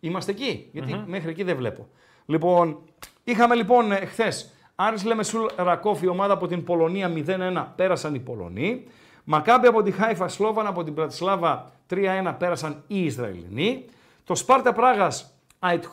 [0.00, 0.70] Είμαστε εκεί,
[1.06, 1.88] μέχρι εκεί δεν βλέπω.
[2.26, 2.78] Λοιπόν,
[3.24, 4.32] είχαμε λοιπόν ε, χθες
[4.78, 8.84] Άρης Λεμεσούλ Ρακόφ, η ομάδα από την Πολωνία 0-1, πέρασαν οι Πολωνοί.
[9.28, 13.84] Μακάμπι από τη Χάιφα, Σλόβαν από την Πρατισλάβα 3-1 πέρασαν οι Ισραηλινοί.
[14.24, 15.08] Το Σπάρτα Πράγας,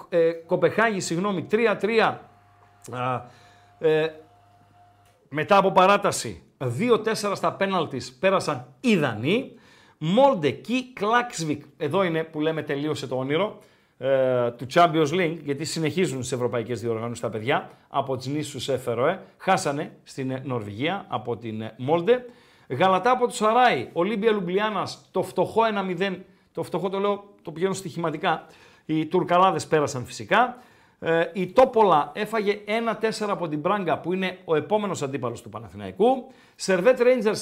[0.09, 2.19] ε, Κοπεχάγη, συγγνώμη, 3-3.
[3.79, 4.05] Ε,
[5.29, 9.55] μετά από παράταση, 2-4 στα πέναλτις πέρασαν οι Δανείοι.
[9.97, 13.57] Μόλντε, και Κλάξβικ, εδώ είναι που λέμε τελείωσε το όνειρο,
[13.97, 19.19] ε, του Champions League, γιατί συνεχίζουν στις ευρωπαϊκές διοργανώσεις τα παιδιά, από τις νήσους Φεροέ,
[19.37, 22.25] χάσανε στην Νορβηγία από την Μόλντε.
[22.77, 25.61] Γαλατά από το Σαράι, Ολύμπια Λουμπλιάνας, το φτωχό
[25.99, 26.17] 1-0.
[26.51, 28.45] Το φτωχό το λέω, το πηγαίνω στοιχηματικά.
[28.85, 30.57] Οι Τουρκαλάδες πέρασαν φυσικά.
[30.99, 32.59] Ε, η Τόπολα έφαγε
[33.01, 36.31] 1-4 από την Πράγκα που είναι ο επόμενος αντίπαλος του Παναθηναϊκού.
[36.55, 37.37] Σερβέτ Ρέιντζερ 1-1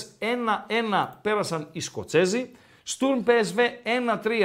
[1.22, 2.52] πέρασαν οι Σκοτσέζοι.
[2.84, 3.60] Στουρν PSV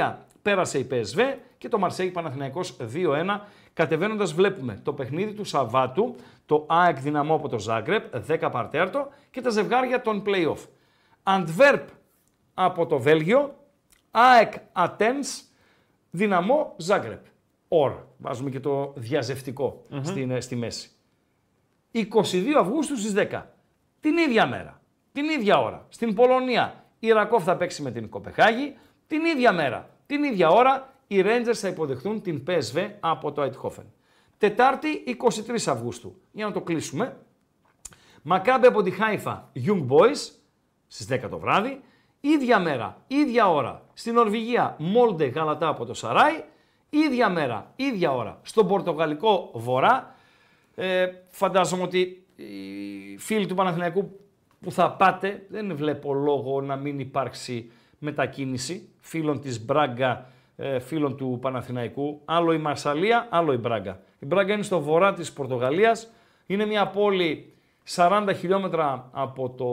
[0.05, 1.21] 1-3 πέρασε η PSV
[1.57, 3.39] και το Μαρσέγι Παναθηναϊκός 2-1.
[3.73, 6.15] Κατεβαίνοντας, βλέπουμε το παιχνίδι του Σαββάτου,
[6.45, 10.65] το ΑΕΚ Δυναμό από το Ζάγκρεπ, 10 παρτέρτο και τα ζευγάρια των playoff.
[11.29, 11.87] Αντβέρπ
[12.53, 13.55] από το Βέλγιο,
[14.11, 15.41] ΑΕΚ Ατένς,
[16.11, 17.25] Δυναμό Ζάγκρεπ.
[17.67, 20.89] Ωρ, Βάζουμε και το διαζευτικο στην, ε, στη μέση.
[21.91, 23.53] 22 Αυγούστου στις 10.
[23.99, 24.81] Την ίδια μέρα,
[25.11, 28.77] την ίδια ώρα, στην Πολωνία, η Ρακόφ θα παίξει με την Κοπεχάγη.
[29.07, 33.85] Την ίδια μέρα, την ίδια ώρα, οι Rangers θα υποδεχθούν την PSV από το Αιτχόφεν.
[34.37, 37.17] Τετάρτη 23 Αυγούστου, για να το κλείσουμε.
[38.21, 40.31] Μακάμπε από τη Χάιφα, Young Boys
[40.87, 41.79] στις 10 το βράδυ.
[42.21, 46.43] ίδια μέρα, ίδια ώρα στην Νορβηγία Μόλντε Γαλατά από το Σαράι.
[46.89, 50.15] ίδια μέρα, ίδια ώρα στον Πορτογαλικό Βορρά.
[50.75, 54.19] Ε, φαντάζομαι ότι οι φίλοι του Παναθηναϊκού
[54.61, 60.27] που θα πάτε, δεν βλέπω λόγο να μην υπάρξει μετακίνηση φίλων της Μπράγκα,
[60.57, 62.21] ε, φίλων του Παναθηναϊκού.
[62.25, 63.99] Άλλο η Μαρσαλία, άλλο η Μπράγκα.
[64.19, 66.07] Η Μπράγκα είναι στο βορρά της Πορτογαλίας.
[66.45, 67.56] Είναι μια πόλη
[67.89, 69.65] 40 χιλιόμετρα από το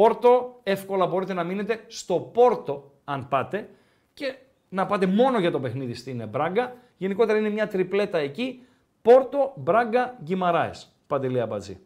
[0.00, 0.60] Πόρτο.
[0.62, 3.68] Εύκολα μπορείτε να μείνετε στο Πόρτο αν πάτε
[4.14, 4.36] και
[4.68, 6.76] να πάτε μόνο για το παιχνίδι στην Μπράγκα.
[6.96, 8.62] Γενικότερα είναι μια τριπλέτα εκεί.
[9.02, 10.92] Πόρτο, Μπράγκα, Γκυμαράες.
[11.20, 11.78] λίγα Μπατζή.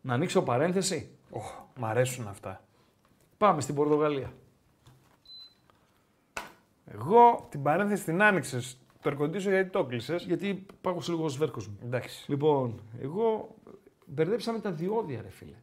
[0.00, 1.10] Να ανοίξω παρένθεση.
[1.34, 2.60] Oh, μ' αρέσουν αυτά.
[3.38, 4.32] Πάμε στην Πορτογαλία.
[6.84, 8.60] Εγώ την παρένθεση την άνοιξες.
[9.02, 10.16] Το ερκοντήσω γιατί το κλείσε.
[10.18, 10.66] Γιατί
[10.98, 11.78] σε λίγο σβέρκος μου.
[11.84, 12.30] Εντάξει.
[12.30, 13.54] Λοιπόν, εγώ
[14.14, 15.56] μπερδέψαμε τα διόδια, ρε φίλε.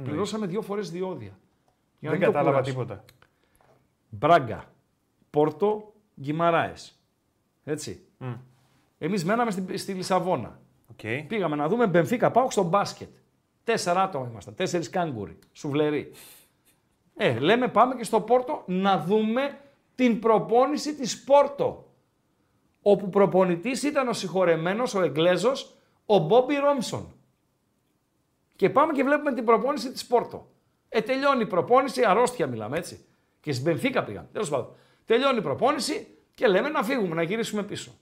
[0.00, 1.38] Πληρώσαμε δύο φορές διόδια.
[1.98, 3.04] Δεν κατάλαβα τίποτα.
[4.08, 4.64] Μπράγκα,
[5.30, 6.72] Πόρτο, Γκυμαράε.
[7.64, 8.06] Έτσι.
[8.20, 8.36] Mm.
[8.98, 10.60] Εμείς μέναμε στη, στη Λισαβόνα.
[10.96, 11.24] Okay.
[11.28, 13.08] Πήγαμε να δούμε Μπενφίκα πάω στο μπάσκετ.
[13.64, 14.54] Τέσσερα άτομα ήμασταν.
[14.54, 15.38] Τέσσερις κάγκουροι.
[15.52, 16.10] Σουβλερί.
[17.16, 19.58] Ε, λέμε πάμε και στο Πόρτο να δούμε
[19.94, 21.86] την προπόνηση της Πόρτο.
[22.82, 25.52] Όπου προπονητής ήταν ο συγχωρεμένος, ο Εγγλέζος,
[26.06, 27.14] ο Μπόμπι Ρόμσον.
[28.62, 30.50] Και πάμε και βλέπουμε την προπόνηση της Πόρτο.
[30.88, 33.04] Ε, τελειώνει η προπόνηση, αρρώστια μιλάμε έτσι.
[33.40, 34.28] Και στην Πενθήκα πήγαν.
[34.32, 34.68] Τέλος πάντων.
[35.04, 37.94] Τελειώνει η προπόνηση και λέμε να φύγουμε, να γυρίσουμε πίσω.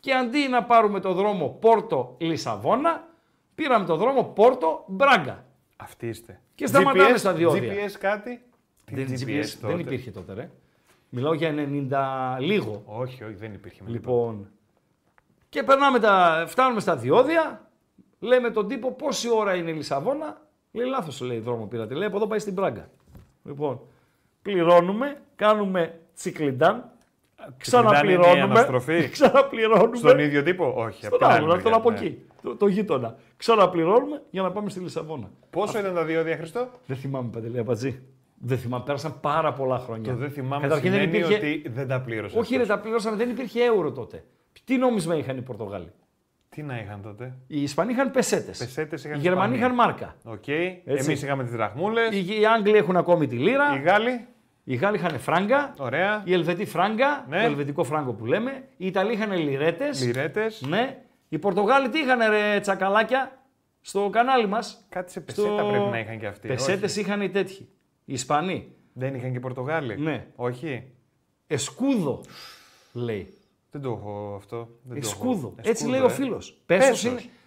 [0.00, 3.08] Και αντί να πάρουμε το δρόμο Πόρτο-Λισαβόνα,
[3.54, 5.44] πήραμε το δρόμο Πόρτο-Μπράγκα.
[5.76, 6.40] Αυτή είστε.
[6.54, 7.72] Και σταματάμε GPS, στα διόδια.
[7.74, 8.42] GPS κάτι.
[8.90, 9.66] Δεν, GPS, GPS τότε.
[9.74, 10.50] δεν υπήρχε τότε, ρε.
[11.08, 11.54] Μιλάω για
[12.38, 12.82] 90 λίγο.
[12.86, 13.82] Όχι, όχι, δεν υπήρχε.
[13.86, 14.50] Λοιπόν.
[15.48, 16.44] Και περνάμε τα...
[16.48, 17.68] φτάνουμε στα διόδια
[18.26, 20.40] Λέμε τον τύπο πόση ώρα είναι η Λισαβόνα.
[20.72, 21.94] Λέει λάθος, λέει δρόμο πήρατε.
[21.94, 22.88] Λέει από εδώ πάει στην Πράγκα.
[23.44, 23.80] Λοιπόν,
[24.42, 26.88] πληρώνουμε, κάνουμε τσικλιντάν,
[27.56, 28.68] Ξαναπληρώνουμε.
[29.12, 29.96] Ξαναπληρώνουμε.
[29.96, 31.04] Στον ίδιο τύπο, όχι.
[31.04, 31.96] Στον άλλο, τον από ναι.
[31.96, 32.22] εκεί.
[32.42, 33.16] Το, το γείτονα.
[33.36, 35.30] Ξαναπληρώνουμε για να πάμε στη Λισαβόνα.
[35.50, 38.02] Πόσο ήταν τα δύο διαχριστό, Δεν θυμάμαι, Παντελή Πατζή,
[38.38, 40.12] Δεν θυμάμαι, πέρασαν πάρα πολλά χρόνια.
[40.12, 42.40] Το δεν θυμάμαι Καταρχήν δεν ότι δεν τα πλήρωσαν.
[42.40, 44.24] Όχι, δεν τα πλήρωσαν, δεν υπήρχε ευρώ τότε.
[44.64, 45.92] Τι νόμισμα είχαν οι Πορτογάλοι.
[46.54, 47.32] Τι να είχαν τότε.
[47.46, 48.52] Οι Ισπανοί είχαν πεσέτες.
[49.14, 50.16] οι Γερμανοί είχαν μάρκα.
[50.28, 50.76] Okay.
[50.84, 52.00] Εμείς είχαμε τις δραχμούλες.
[52.10, 53.64] Οι, οι Άγγλοι έχουν ακόμη τη λίρα.
[53.76, 54.26] Οι Γάλλοι.
[54.64, 55.74] Οι Γάλλοι είχαν φράγκα.
[55.78, 56.22] Ωραία.
[56.24, 57.26] Οι Ελβετοί φράγκα.
[57.28, 57.38] Ναι.
[57.38, 58.64] Το ελβετικό φράγκο που λέμε.
[58.76, 59.84] Οι Ιταλοί είχαν λιρέτες.
[60.02, 60.46] Λιρέτες.
[60.60, 61.02] Ναι.
[61.28, 63.38] Οι Πορτογάλοι τι είχαν ρε τσακαλάκια
[63.80, 64.58] στο κανάλι μας.
[64.88, 66.48] Κάτι σε πεσέτα πρέπει να είχαν και αυτοί.
[66.48, 67.68] Πεσέτες είχαν οι τέτοιοι.
[68.04, 68.72] Οι Ισπανοί.
[68.92, 69.98] Δεν είχαν και Πορτογάλοι.
[70.00, 70.26] Ναι.
[70.36, 70.82] Όχι.
[71.46, 72.20] Εσκούδο
[72.92, 73.32] λέει.
[73.76, 74.68] Δεν το έχω αυτό.
[74.82, 75.54] Δεν Εσκούδο.
[75.62, 76.02] Έτσι λέει ε.
[76.02, 76.42] ο φίλο.
[76.66, 76.78] Ε.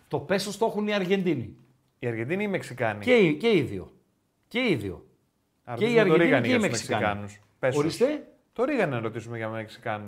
[0.07, 1.55] Το πέσο το έχουν οι Αργεντίνοι.
[1.99, 2.99] Οι Αργεντίνοι ή οι Μεξικάνοι.
[3.05, 3.91] Και, και οι δύο.
[4.47, 5.05] Και οι δύο.
[5.63, 7.37] Άρα, και οι Αργεντίνοι και οι Μεξικάνοι.
[7.73, 8.27] Ορίστε.
[8.53, 10.07] Το Ρίγανε να ρωτήσουμε για Μεξικάνους.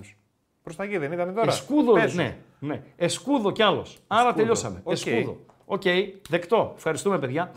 [0.63, 1.51] Προς τα εκεί δεν ήταν τώρα.
[1.51, 2.15] Εσκούδο, πέσος.
[2.15, 2.81] ναι, ναι.
[2.95, 3.85] Εσκούδο κι άλλος.
[4.07, 4.81] Άρα τελειώσαμε.
[4.85, 4.91] Okay.
[4.91, 5.39] Εσκούδο.
[5.65, 6.09] Οκ, okay.
[6.29, 6.73] δεκτό.
[6.77, 7.51] Ευχαριστούμε, παιδιά.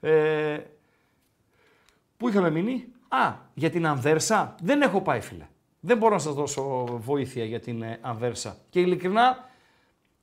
[0.00, 0.58] Ε,
[2.16, 2.84] πού είχαμε μείνει.
[3.08, 5.44] Α, για την Ανδέρσα δεν έχω πάει, φίλε.
[5.80, 8.50] Δεν μπορώ να σας δώσω βοήθεια για την Αβέρσα.
[8.50, 9.48] Ε, και ειλικρινά,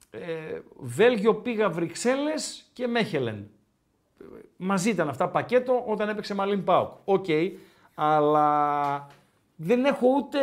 [0.09, 0.23] ε,
[0.79, 3.49] Βέλγιο πήγα Βρυξέλλες και Μέχελεν.
[4.55, 6.89] Μαζί ήταν αυτά πακέτο όταν έπαιξε Μαλίν Πάουκ.
[7.05, 7.25] Οκ,
[7.95, 9.07] αλλά
[9.55, 10.39] δεν έχω ούτε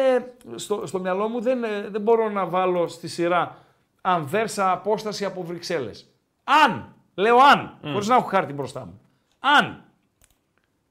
[0.54, 3.58] στο, στο μυαλό μου, δεν, ε, δεν μπορώ να βάλω στη σειρά
[4.00, 6.06] Ανβέρσα απόσταση από Βρυξέλλες.
[6.44, 7.88] Αν, λέω αν, mm.
[7.92, 9.00] χωρίς να έχω χάρτη μπροστά μου,
[9.38, 9.84] αν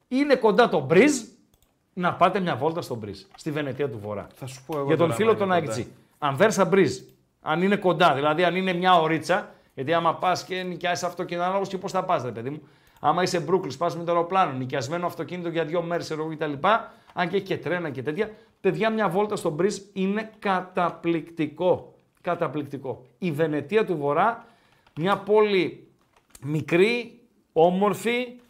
[0.08, 1.22] είναι κοντά το Μπριζ,
[1.92, 4.26] να πάτε μια βόλτα στον Μπριζ, στη Βενετία του Βορρά.
[4.34, 5.50] Θα σου πω εγώ Για τον φίλο τον
[6.18, 7.00] Αν δέρσα Μπριζ,
[7.42, 11.66] αν είναι κοντά, δηλαδή αν είναι μια ωρίτσα, γιατί άμα πας και νοικιάσεις αυτοκίνητο, ανάλογο
[11.68, 12.62] και πώς θα πας, ρε παιδί μου.
[13.00, 16.52] Άμα είσαι Μπρούκλι, πας με το αεροπλάνο, νοικιασμένο αυτοκίνητο για δύο μέρες κτλ.
[17.12, 18.30] Αν και έχει και τρένα και τέτοια.
[18.60, 21.94] Παιδιά, μια βόλτα στον Μπριζ είναι καταπληκτικό.
[22.20, 23.04] Καταπληκτικό.
[23.18, 24.44] Η Βενετία του Βορρά,
[24.96, 25.88] μια πόλη
[26.42, 27.20] μικρή,
[27.52, 28.40] όμορφη,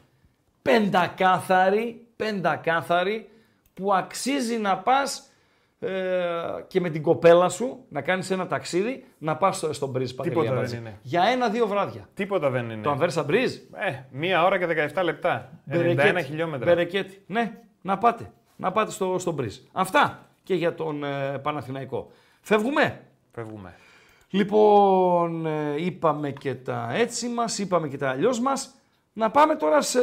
[0.63, 3.29] πεντακάθαρη, πεντακάθαρη,
[3.75, 5.27] που αξίζει να πας
[5.79, 6.23] ε,
[6.67, 10.79] και με την κοπέλα σου να κάνεις ένα ταξίδι να πας στον Μπριζ Τίποτα δεν
[10.79, 10.99] είναι.
[11.03, 12.09] Για ένα-δύο βράδια.
[12.15, 12.83] Τίποτα δεν είναι.
[12.83, 13.55] Το Αμβέρσα Μπριζ.
[13.55, 15.51] Ε, μία ώρα και 17 λεπτά.
[15.65, 16.11] Μπερεκέτη.
[16.17, 16.67] 91 χιλιόμετρα.
[16.67, 17.23] Μπερεκέτη.
[17.27, 18.31] Ναι, να πάτε.
[18.57, 19.57] Να πάτε στο, στο Μπριζ.
[19.73, 22.11] Αυτά και για τον ε, Παναθηναϊκό.
[22.41, 23.01] Φεύγουμε.
[23.33, 23.75] Φεύγουμε.
[24.31, 28.75] Λοιπόν, ε, είπαμε και τα έτσι μας, είπαμε και τα αλλιώς μας.
[29.13, 29.99] Να πάμε τώρα σε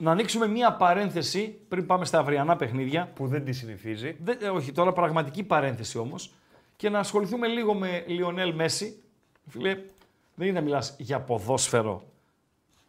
[0.00, 3.10] να ανοίξουμε μία παρένθεση πριν πάμε στα αυριανά παιχνίδια.
[3.14, 4.16] Που δεν τη συνηθίζει.
[4.20, 6.14] Δεν, ε, όχι, τώρα πραγματική παρένθεση όμως.
[6.76, 9.02] Και να ασχοληθούμε λίγο με Λιονέλ Μέση.
[9.48, 9.76] Φίλε,
[10.34, 12.02] δεν είναι να μιλάς για ποδόσφαιρο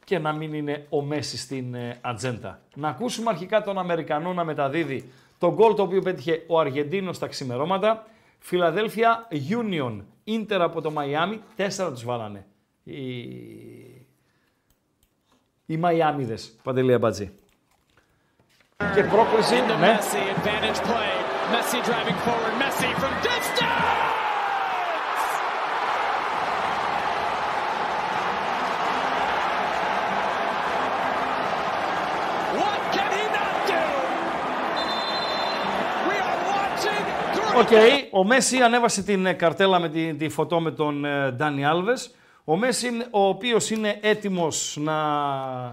[0.04, 2.62] και να μην είναι ο Μέση στην ε, ατζέντα.
[2.76, 7.28] Να ακούσουμε αρχικά τον Αμερικανό να μεταδίδει τον γκολ το οποίο πέτυχε ο Αργεντίνος στα
[7.28, 8.06] ξημερώματα.
[8.40, 12.46] Φιλαδέλφια Union, Ίντερ από το Μαϊάμι, τέσσερα τους βάλανε
[12.84, 12.98] Η
[15.72, 16.38] οι Μαϊάμιδες.
[16.64, 17.32] Παντελή Αμπατζή.
[18.96, 19.56] Και πρόκληση.
[19.80, 19.98] Ναι.
[37.56, 38.08] Οκ, okay.
[38.12, 42.12] ο Μέση ανέβασε την ε, καρτέλα με τη, τη φωτό με τον ε, Ντάνι Άλβες.
[42.44, 44.96] Ο Μέση, ο οποίος είναι έτοιμος να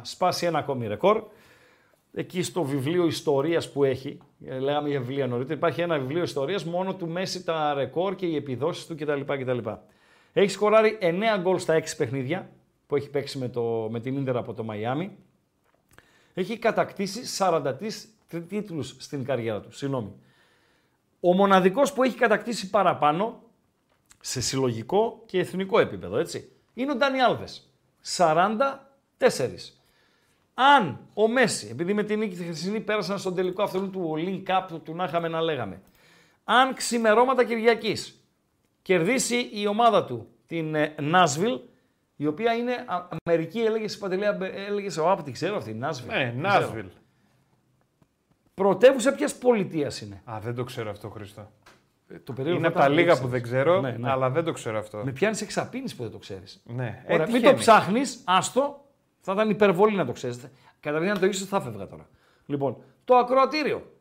[0.05, 1.24] σπάσει ένα ακόμη ρεκόρ,
[2.12, 6.65] εκεί στο βιβλίο ιστορίας που έχει, ε, λέγαμε για βιβλία νωρίτερα, υπάρχει ένα βιβλίο ιστορίας
[6.65, 9.20] μόνο του Μέση τα ρεκόρ και οι επιδόσεις του κτλ.
[9.20, 9.59] κτλ.
[10.32, 12.51] Έχει σκοράρει 9 γκολ στα 6 παιχνίδια
[12.86, 15.16] που έχει παίξει με, το, με την Ίντερ από το Μαϊάμι.
[16.35, 17.74] Έχει κατακτήσει 43
[18.49, 19.73] τίτλους στην καριέρα του.
[19.73, 20.12] Συγγνώμη.
[21.20, 23.43] Ο μοναδικός που έχει κατακτήσει παραπάνω
[24.20, 27.44] σε συλλογικό και εθνικό επίπεδο, έτσι είναι ο Ντάνι Άλβες.
[28.16, 29.48] 44.
[30.55, 34.42] Αν ο Μέση, επειδή με την νίκη τη Χρυσή πέρασαν στον τελικό αυτού του Link
[34.48, 35.80] Cup του να είχαμε να λέγαμε,
[36.44, 37.96] αν ξημερώματα Κυριακής
[38.82, 41.60] κερδίσει η ομάδα του την ε, Νάσβιλ,
[42.16, 42.76] η οποία είναι
[43.22, 46.10] Αμερική, έλεγε η Παντελέα, ε, έλεγε ο Άπτη, ξέρω αυτή, Νάσβιλ.
[46.14, 46.86] Ναι, Νάσβιλ.
[48.55, 50.22] Πρωτεύουσα ποιας πολιτείας είναι.
[50.24, 51.50] Α, δεν το ξέρω αυτό, Χρήστο.
[52.09, 54.10] Ε, είναι από τα λίγα που δεν ξέρω, ναι, ναι.
[54.10, 55.01] αλλά δεν το ξέρω αυτό.
[55.05, 56.44] Με πιάνεις εξαπίνη που δεν το ξέρεις.
[56.64, 57.05] Ναι.
[57.06, 58.82] ε, μην το ψάχνεις, άστο.
[59.20, 60.40] Θα ήταν υπερβολή να το ξέρεις.
[60.80, 62.09] Καταρχήν αν το ήξερες, θα φεύγα τώρα.
[62.47, 63.93] Λοιπόν, το ακροατήριο.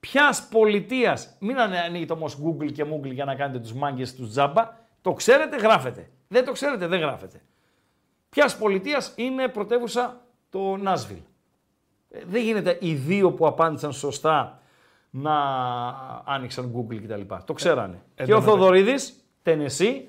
[0.00, 4.28] Ποιας πολιτείας, μην ανοίγει το όμω Google και Moogle για να κάνετε τους μάγκες τους
[4.28, 4.76] τζάμπα.
[5.02, 6.10] Το ξέρετε, γράφετε.
[6.28, 7.40] Δεν το ξέρετε, δεν γράφετε.
[8.30, 10.20] Ποιας πολιτείας είναι πρωτεύουσα
[10.50, 11.18] το Νάσβιλ.
[12.10, 14.58] Ε, δεν γίνεται οι δύο που απάντησαν σωστά
[15.16, 15.34] να
[16.24, 17.20] άνοιξαν Google κτλ.
[17.28, 18.02] Το ε, ξέρανε.
[18.14, 18.94] Ε, και ο Θοδωρίδης,
[19.42, 20.08] Τενεσί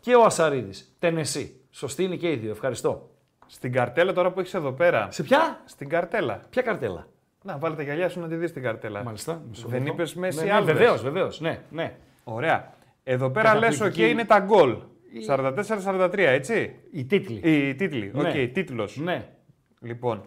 [0.00, 0.72] και ο Ασαρίδης.
[0.98, 1.60] Τενεσί.
[1.70, 2.50] Σωστή είναι και οι δύο.
[2.50, 3.10] Ευχαριστώ.
[3.46, 5.08] Στην καρτέλα τώρα που έχεις εδώ πέρα.
[5.10, 5.60] Σε ποια?
[5.64, 6.40] Στην καρτέλα.
[6.50, 7.06] Ποια καρτέλα?
[7.42, 9.02] Να βάλει τα γυαλιά σου να τη δεις την καρτέλα.
[9.04, 9.42] Μάλιστα.
[9.66, 10.64] Δεν είπες Μέση ναι, ναι, άλλη.
[10.64, 11.28] Βεβαίως, βεβαίως.
[11.38, 11.96] Ναι, ναι.
[12.24, 12.72] Ωραία.
[13.04, 14.76] Εδώ πέρα λε, οκ, είναι τα γκολ.
[15.28, 16.76] 44-43, έτσι.
[16.90, 17.40] Οι τίτλοι.
[17.52, 18.10] Οι τίτλοι.
[18.14, 18.28] Ναι.
[18.28, 18.46] Οκ, ναι.
[18.46, 18.88] τίτλος.
[19.00, 19.28] Ναι.
[19.80, 20.24] Λοιπόν,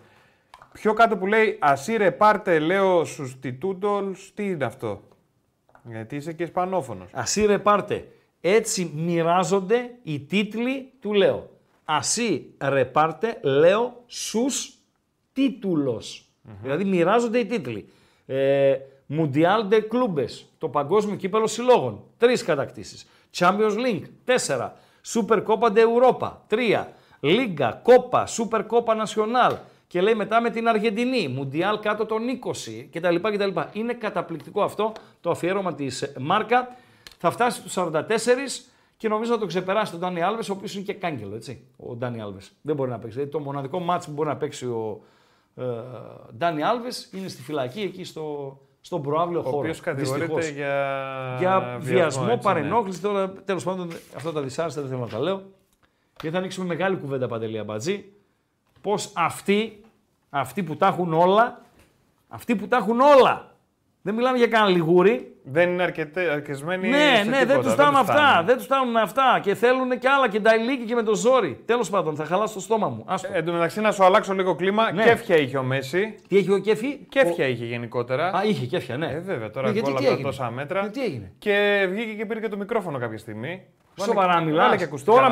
[0.75, 3.57] Πιο κάτω που λέει Ασύρε πάρτε, λέω στους τι
[4.43, 5.01] είναι αυτό.
[5.83, 7.05] Γιατί είσαι και Ισπανόφωνο.
[7.11, 8.07] Ασύρε πάρτε.
[8.41, 11.49] Έτσι μοιράζονται οι τίτλοι του Λέω.
[11.85, 12.53] Ασύ
[12.91, 14.73] πάρτε, λέω, σους
[15.33, 16.25] τιτουλος
[16.61, 17.87] Δηλαδή μοιράζονται οι τίτλοι.
[18.25, 18.75] Ε,
[19.09, 19.83] Mundial
[20.57, 23.05] το παγκόσμιο κύπελο συλλόγων, Τρεις κατακτήσεις.
[23.35, 24.73] Champions League, τέσσερα.
[25.13, 26.91] Super Copa de Europa, τρία.
[27.19, 29.57] Λίγκα, κόπα, Super Copa Nacional,
[29.95, 33.15] και λέει μετά με την Αργεντινή, Μουντιάλ κάτω των 20 κτλ.
[33.15, 33.49] κτλ.
[33.79, 34.91] Είναι καταπληκτικό αυτό
[35.21, 35.87] το αφιέρωμα της
[36.19, 36.75] Μάρκα.
[37.17, 38.01] Θα φτάσει στους 44
[38.97, 41.35] και νομίζω να το ξεπεράσει τον Ντάνι Άλβες, ο οποίος είναι και κάγκελο.
[41.35, 43.13] Έτσι, ο Ντάνι Άλβες δεν μπορεί να παίξει.
[43.13, 45.01] Δηλαδή, το μοναδικό μάτσο που μπορεί να παίξει ο
[45.55, 45.63] ε,
[46.37, 49.55] Ντάνι Άλβες είναι στη φυλακή εκεί στο, στον προάβλιο χώρο.
[49.55, 52.41] Ο οποίος κατηγορείται για, για βιασμό, έτσι, ναι.
[52.53, 53.01] παρενόχληση.
[53.01, 53.07] Ναι.
[53.09, 55.35] Τώρα τέλος πάντων αυτά τα δυσάρεστα δεν θέλω να τα λέω.
[56.21, 58.05] Γιατί θα ανοίξουμε μεγάλη κουβέντα παντελή αμπατζή.
[58.81, 59.79] Πώς αυτοί
[60.29, 61.61] αυτοί που τα έχουν όλα,
[62.27, 63.53] αυτοί που τα έχουν όλα.
[64.01, 65.29] Δεν μιλάμε για κανένα λιγούρι.
[65.43, 66.89] Δεν είναι αρκετέ, αρκεσμένοι.
[66.89, 68.43] Ναι, σε ναι, δεν του φτάνουν αυτά.
[68.45, 69.39] Δεν τους φτάνουν αυτά.
[69.43, 71.61] Και θέλουν και άλλα και τα ηλίκη και με το ζόρι.
[71.65, 73.05] Τέλος πάντων, θα χαλάσω το στόμα μου.
[73.33, 74.91] Ε, εν τω μεταξύ, να σου αλλάξω λίγο κλίμα.
[74.91, 75.03] Ναι.
[75.03, 76.15] Κέφια είχε ο Μέση.
[76.27, 76.97] Τι έχει ο Κέφι.
[77.09, 78.25] Κέφια είχε γενικότερα.
[78.37, 79.07] Α, είχε κέφια, ναι.
[79.07, 80.85] Ε, βέβαια, τώρα ναι, κόλλα τόσα μέτρα.
[80.85, 81.31] Ε, τι έγινε.
[81.37, 83.63] Και βγήκε και πήρε και το μικρόφωνο κάποια στιγμή.
[84.01, 84.65] Σοβαρά μιλά.
[85.05, 85.29] Τώρα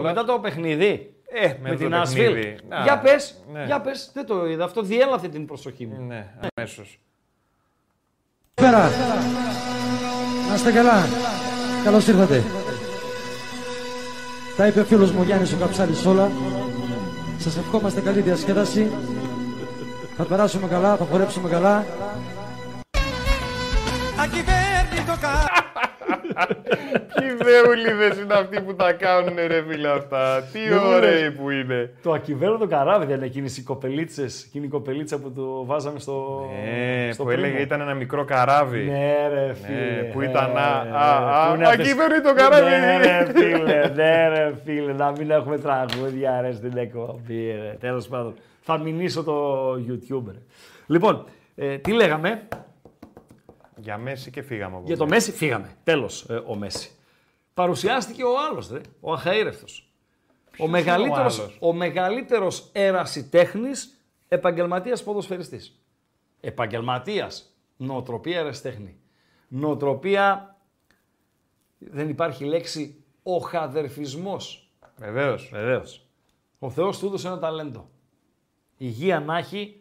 [0.00, 1.12] μετά το παιχνίδι.
[1.30, 2.34] Ε, με, την Ασβίλ.
[2.82, 3.16] Για πες,
[3.52, 3.64] ναι.
[3.64, 4.64] για πες, δεν το είδα.
[4.64, 6.00] Αυτό διέλαθε την προσοχή μου.
[6.06, 6.46] Ναι, ε.
[6.54, 6.82] αμέσως.
[8.54, 8.90] Πέρα.
[10.48, 11.04] Να είστε καλά.
[11.84, 12.42] Καλώς ήρθατε.
[14.56, 16.30] Τα είπε ο φίλος μου Γιάννης ο Καψάλης όλα.
[17.38, 18.90] Σας ευχόμαστε καλή διασκέδαση.
[20.16, 21.84] Θα περάσουμε καλά, θα χορέψουμε καλά.
[24.20, 25.57] Ακυβέρνητο καλά.
[26.34, 30.42] Ποιοι δεούλιδε είναι αυτοί που τα κάνουν ρε φίλε αυτά.
[30.52, 31.94] Τι ωραίοι που είναι.
[32.02, 32.18] Το
[32.58, 34.26] το καράβι δεν είναι εκείνε οι κοπελίτσε.
[34.46, 36.46] Εκείνη η κοπελίτσα που το βάζαμε στο.
[37.04, 38.84] Ναι, στο που έλεγε ήταν ένα μικρό καράβι.
[38.84, 39.78] Ναι, ρε ναι, φίλε.
[39.90, 40.52] Ναι, που ήταν.
[40.52, 42.70] Ναι, α, ε, ε, το καράβι.
[42.70, 43.88] Ναι, ρε φίλε.
[43.94, 44.92] Ναι, ρε φίλε.
[44.92, 47.54] Να μην έχουμε τραγούδια ρε στην εκπομπή.
[47.80, 48.34] Τέλος πάντων.
[48.60, 49.54] Θα μηνύσω το
[49.88, 50.34] YouTuber.
[50.86, 51.24] Λοιπόν,
[51.56, 52.42] ε, τι λέγαμε,
[53.88, 54.80] για Μέση και φύγαμε.
[54.84, 55.70] για το Μέση φύγαμε.
[55.84, 56.90] Τέλος ε, ο Μέση.
[57.54, 59.64] Παρουσιάστηκε ο άλλος, ο Αχαήρευτος.
[60.58, 62.70] Ο μεγαλύτερος, ο, ο μεγαλύτερος
[63.30, 65.80] τεχνής επαγγελματίας ποδοσφαιριστής.
[66.40, 67.56] Επαγγελματίας.
[67.76, 68.96] Νοοτροπία ερασιτέχνη.
[69.48, 70.56] Νοοτροπία,
[71.78, 74.36] δεν υπάρχει λέξη, ο χαδερφισμό.
[74.96, 75.36] Βεβαίως.
[75.50, 76.06] Βεβαίως.
[76.58, 77.88] Ο Θεός του έδωσε ένα ταλέντο.
[78.76, 78.94] Η
[79.24, 79.80] να έχει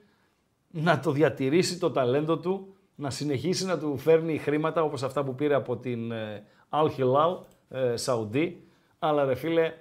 [0.69, 5.35] να το διατηρήσει το ταλέντο του να συνεχίσει να του φέρνει χρήματα όπως αυτά που
[5.35, 7.37] πήρε από την ε, Al Hilal
[7.69, 8.67] ε, Σαουντί.
[8.99, 9.71] Αλλά ρε φίλε,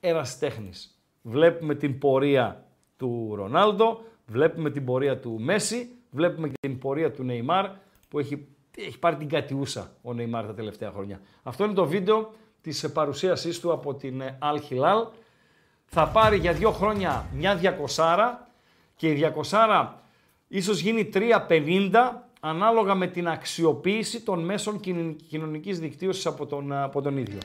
[0.00, 1.00] ένας τέχνης.
[1.22, 2.64] Βλέπουμε την πορεία
[2.96, 7.70] του Ρονάλντο, βλέπουμε την πορεία του Μέση, βλέπουμε και την πορεία του Νεϊμάρ
[8.08, 8.46] που έχει,
[8.76, 11.20] έχει πάρει την κατιούσα ο Νεϊμάρ τα τελευταία χρόνια.
[11.42, 12.30] Αυτό είναι το βίντεο
[12.60, 15.06] της παρουσίασής του από την ε, Al Hilal.
[15.86, 18.46] Θα πάρει για δύο χρόνια μια διακοσάρα
[18.96, 20.00] και η διακοσάρα
[20.48, 24.80] ίσως γίνει 350 ανάλογα με την αξιοποίηση των μέσων
[25.28, 27.38] κοινωνικής δικτύωσης από τον, από τον ίδιο.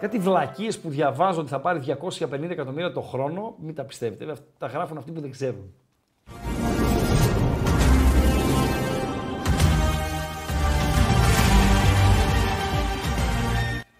[0.00, 4.34] Κάτι βλακίες που διαβάζω ότι θα πάρει 250 εκατομμύρια το χρόνο, μην τα πιστεύετε.
[4.58, 5.74] Τα γράφουν αυτοί που δεν ξέρουν.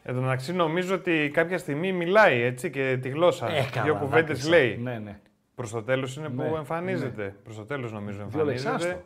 [0.06, 3.48] Εν νομίζω ότι κάποια στιγμή μιλάει έτσι και τη γλώσσα.
[3.50, 4.76] Ε, δύο κουβέντες λέει.
[4.82, 5.18] Ναι, ναι.
[5.54, 6.56] Προς το τέλος είναι που ναι, ναι.
[6.56, 7.22] εμφανίζεται.
[7.24, 7.28] Ναι.
[7.44, 9.04] Προς το τέλος νομίζω εμφανίζεται.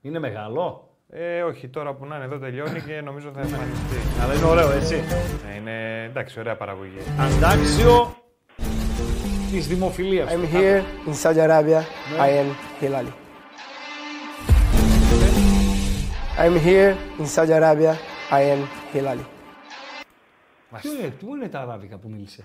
[0.00, 0.92] Είναι μεγάλο.
[1.10, 3.96] Ε, όχι, τώρα που να είναι εδώ τελειώνει και νομίζω θα εμφανιστεί.
[4.22, 4.96] Αλλά είναι ωραίο, έτσι.
[5.46, 6.98] Ναι, είναι εντάξει, ωραία παραγωγή.
[7.18, 8.14] Αντάξιο
[9.50, 10.26] της δημοφιλίας.
[10.26, 11.80] I'm here in Saudi Arabia.
[11.80, 12.18] Ναι.
[12.18, 12.52] I am
[12.84, 13.12] Hilali.
[16.38, 17.92] I'm here in Saudi Arabia.
[18.30, 19.24] I am Hilali.
[20.80, 22.44] Τι είναι, πού είναι τα αράβικα που μίλησε.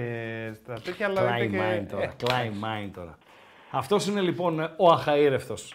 [0.63, 1.93] στα τέτοια, αλλά Κλάι είπε και...
[1.95, 2.57] τώρα, Climb ε.
[2.57, 3.17] μάιν τώρα.
[3.71, 5.73] Αυτός είναι λοιπόν ο αχαήρευτος.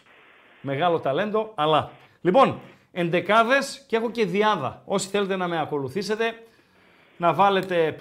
[0.61, 1.91] Μεγάλο ταλέντο, αλλά...
[2.21, 2.61] Λοιπόν,
[2.93, 4.83] εντεκάδες και έχω και διάδα.
[4.85, 6.25] Όσοι θέλετε να με ακολουθήσετε,
[7.17, 7.97] να βάλετε...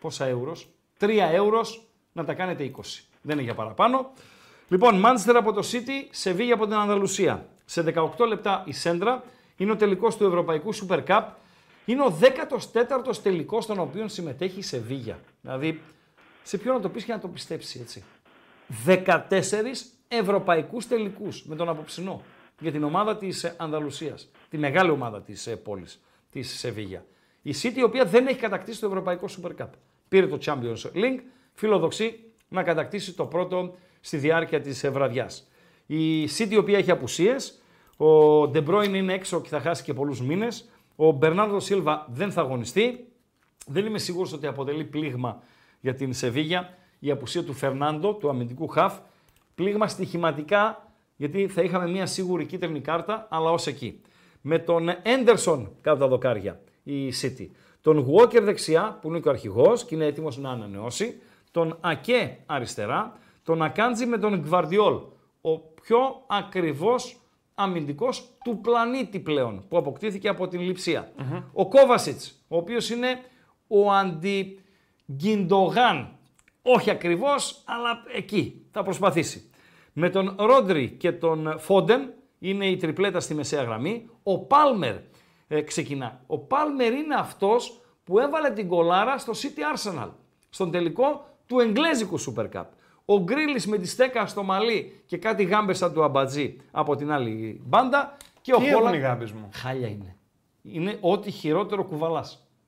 [0.00, 0.68] πόσα εύρος.
[0.98, 1.60] τρία ευρώ
[2.12, 2.80] να τα κάνετε 20.
[3.22, 4.10] Δεν είναι για παραπάνω.
[4.68, 7.46] Λοιπόν, Μάντσεστερ από το City, Σεβίγια από την Ανταλουσία.
[7.64, 9.22] Σε 18 λεπτά η Σέντρα,
[9.56, 11.22] είναι ο τελικός του Ευρωπαϊκού Super Cup.
[11.84, 12.18] Είναι ο
[12.72, 15.20] 14ο τελικός στον οποίο συμμετέχει η Σεβίγια.
[15.40, 15.80] Δηλαδή,
[16.42, 18.04] σε ποιον να το πεις και να το πιστέψει, έτσι.
[18.86, 19.22] 14
[20.08, 22.22] ευρωπαϊκούς τελικούς με τον αποψινό
[22.60, 24.14] για την ομάδα της ε, Ανδαλουσίας.
[24.50, 25.84] Τη μεγάλη ομάδα της ε, πόλης,
[26.30, 27.04] της Σεβίγια.
[27.42, 29.68] Η City η οποία δεν έχει κατακτήσει το Ευρωπαϊκό Super Cup.
[30.08, 31.20] Πήρε το Champions League,
[31.54, 35.30] φιλοδοξεί να κατακτήσει το πρώτο στη διάρκεια της ε, βραδιάς.
[35.86, 37.60] Η City η οποία έχει απουσίες,
[37.96, 40.48] ο Ντεμπρόιν είναι έξω και θα χάσει και πολλούς μήνες.
[40.96, 43.08] Ο Μπερνάρδο Σίλβα δεν θα αγωνιστεί.
[43.66, 45.42] Δεν είμαι σίγουρος ότι αποτελεί πλήγμα
[45.80, 48.98] για την Σεβίγια η απουσία του Φερνάντο, του αμυντικού χαφ.
[49.54, 54.00] Πλήγμα στοιχηματικά, γιατί θα είχαμε μια σίγουρη κίτρινη κάρτα, αλλά ως εκεί.
[54.40, 57.46] Με τον Έντερσον κάτω τα δοκάρια η City.
[57.80, 61.20] Τον Walker δεξιά, που είναι και ο αρχηγός και είναι έτοιμος να ανανεώσει.
[61.50, 63.18] Τον Ακέ αριστερά.
[63.42, 64.94] Τον Ακάντζι με τον Γκβαρδιόλ.
[65.40, 67.16] Ο πιο ακριβώς
[67.58, 68.08] αμυντικός
[68.44, 71.12] του πλανήτη πλέον που αποκτήθηκε από την λιψια
[71.52, 73.08] Ο Κόβασιτ, ο οποίος είναι
[73.66, 76.10] ο αντιγκιντογάν,
[76.62, 77.28] Όχι ακριβώς,
[77.64, 79.50] αλλά εκεί θα προσπαθήσει.
[79.92, 84.08] Με τον Ρόντρι και τον Φόντεν είναι η τριπλέτα στη μεσαία γραμμή.
[84.22, 84.94] Ο Πάλμερ
[85.48, 86.20] ε, ξεκινά.
[86.26, 87.56] Ο Πάλμερ είναι αυτός
[88.04, 90.08] που έβαλε την κολάρα στο City Arsenal
[90.50, 92.64] στον τελικό του Εγγλέζικου Super Cup.
[93.08, 97.60] Ο Γκρίλης με τη στέκα στο μαλλί και κάτι γάμπες του αμπατζή από την άλλη
[97.66, 98.16] μπάντα.
[98.40, 98.94] Και Τι ο Χόλαν.
[98.94, 99.48] οι γάμπες μου.
[99.52, 100.16] Χάλια είναι.
[100.62, 102.24] Είναι ό,τι χειρότερο κουβαλάς.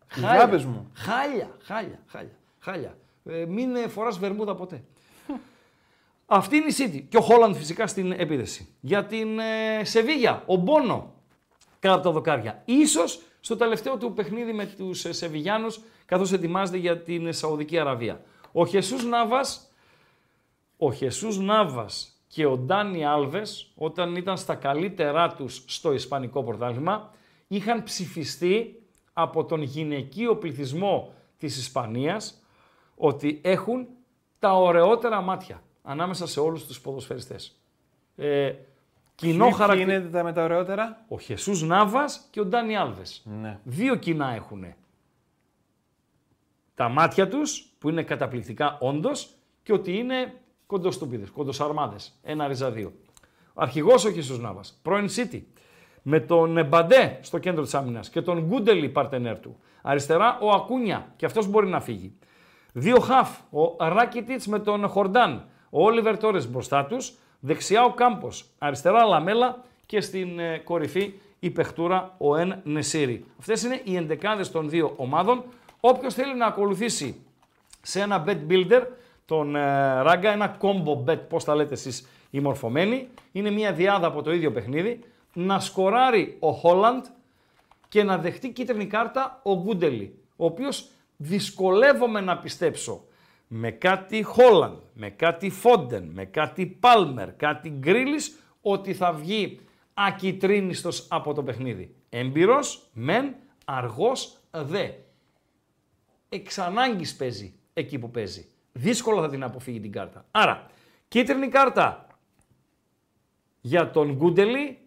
[0.09, 0.59] Χάλια.
[0.59, 0.91] μου.
[0.95, 2.33] Χάλια, χάλια, χάλια.
[2.59, 2.97] χάλια.
[3.25, 4.83] Ε, μην ε, φοράς βερμούδα ποτέ.
[6.27, 7.05] Αυτή είναι η City.
[7.09, 8.69] Και ο Χόλαντ φυσικά στην επίδεση.
[8.81, 11.15] Για την ε, Σεβίγια, ο Μπόνο
[11.81, 12.63] κάτω από τα δοκάρια.
[12.65, 18.21] Ίσως στο τελευταίο του παιχνίδι με τους ε, Σεβιγιάνους καθώς ετοιμάζεται για την Σαουδική Αραβία.
[18.53, 19.68] Ο Χεσούς Ναβάς
[20.79, 27.11] ο Χεσούς Νάβας και ο Ντάνι Άλβες, όταν ήταν στα καλύτερά τους στο Ισπανικό Πρωτάθλημα,
[27.49, 28.83] είχαν ψηφιστεί
[29.13, 32.43] από τον γυναικείο πληθυσμό της Ισπανίας
[32.97, 33.87] ότι έχουν
[34.39, 37.59] τα ωραιότερα μάτια ανάμεσα σε όλους τους ποδοσφαιριστές.
[38.17, 38.53] Ε,
[39.15, 39.83] κοινό χαρακτή...
[39.83, 41.05] είναι τα με τα ωραιότερα.
[41.09, 43.23] Ο Χεσούς Νάβας και ο Ντάνι Άλβες.
[43.41, 43.59] Ναι.
[43.63, 44.65] Δύο κοινά έχουν.
[46.75, 49.29] Τα μάτια τους που είναι καταπληκτικά όντως
[49.63, 50.33] και ότι είναι
[50.69, 50.91] κοντο
[51.33, 51.97] κοντοσαρμάδε.
[52.23, 52.93] Ένα ρίζα δύο.
[53.55, 55.41] Αρχηγός ο Χίσος Νάβα, πρώην City.
[56.03, 59.57] Με τον Μπαντέ στο κέντρο της άμυνας και τον Γκούντελι παρτενέρ του.
[59.83, 62.13] Αριστερά ο Ακούνια και αυτός μπορεί να φύγει.
[62.73, 65.45] Δύο χαφ, ο Ράκιτιτ με τον Χορντάν.
[65.71, 66.97] Ο Όλιβερ Τόρες μπροστά τους.
[67.41, 68.29] Δεξιά ο Κάμπος.
[68.59, 73.25] Αριστερά Λαμέλα και στην ε, κορυφή η παιχτούρα ο Εν Νεσίρι.
[73.39, 75.45] Αυτές είναι οι εντεκάδες των δύο ομάδων.
[75.81, 77.21] Όποιος θέλει να ακολουθήσει
[77.83, 78.83] σε ένα bet builder
[79.29, 80.31] τον ε, Ράγκα.
[80.33, 83.09] Ένα combo bet, πώς τα λέτε εσείς οι μορφωμένοι.
[83.33, 85.01] Είναι μια διάδα από το ίδιο παιχνίδι.
[85.33, 87.05] Να σκοράρει ο Χόλαντ
[87.89, 90.19] και να δεχτεί κίτρινη κάρτα ο Γκούντελι.
[90.37, 90.69] Ο οποίος
[91.17, 93.05] δυσκολεύομαι να πιστέψω
[93.47, 98.19] με κάτι Χόλαντ, με κάτι Φόντεν, με κάτι Πάλμερ, κάτι Γκρίλι
[98.63, 99.61] ότι θα βγει
[99.95, 101.95] ακιτρίνιστος από το παιχνίδι.
[102.09, 103.35] Έμπειρος, μεν,
[103.65, 104.89] αργός, δε.
[106.29, 106.57] Εξ
[107.19, 108.47] παίζει εκεί που παίζει.
[108.81, 110.25] Δύσκολο θα την αποφύγει την κάρτα.
[110.31, 110.67] Άρα,
[111.09, 112.07] κίτρινη κάρτα
[113.61, 114.79] για τον Γκούντελη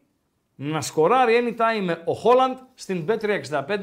[0.55, 3.77] να σκοράρει anytime ο Χόλαντ στην B365.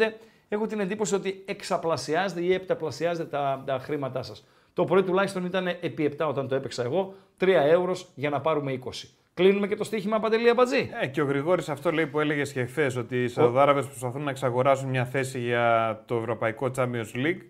[0.49, 4.47] Έχω την εντύπωση ότι εξαπλασιάζεται ή επταπλασιάζεται τα, τα χρήματά σας.
[4.73, 8.79] Το πρωί τουλάχιστον ήταν επί 7 όταν το έπαιξα εγώ, 3 ευρώ για να πάρουμε
[8.85, 8.91] 20.
[9.35, 10.91] Κλείνουμε και το στοίχημα Παντελή Αμπατζή.
[11.03, 14.31] Ε, και ο Γρηγόρης αυτό λέει που έλεγες και χθες ότι οι Σαουδάραβε προσπαθούν να
[14.31, 17.41] εξαγοράσουν μια θέση για το Ευρωπαϊκό Champions League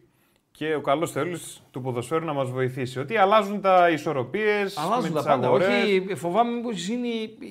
[0.58, 1.36] και ο καλό θέλει
[1.70, 2.98] του ποδοσφαίρου να μα βοηθήσει.
[2.98, 4.54] Ότι αλλάζουν τα ισορροπίε.
[4.76, 5.46] Αλλάζουν τα πάντα.
[5.46, 5.68] Αγορές.
[5.68, 7.08] Όχι, φοβάμαι πω είναι.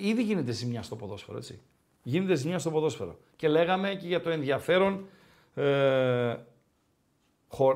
[0.08, 1.60] ήδη γίνεται ζημιά στο ποδόσφαιρο, έτσι.
[2.04, 3.18] Γίνεται ζημιά στο ποδόσφαιρο.
[3.36, 5.06] Και λέγαμε και για το ενδιαφέρον.
[5.56, 6.30] Ε,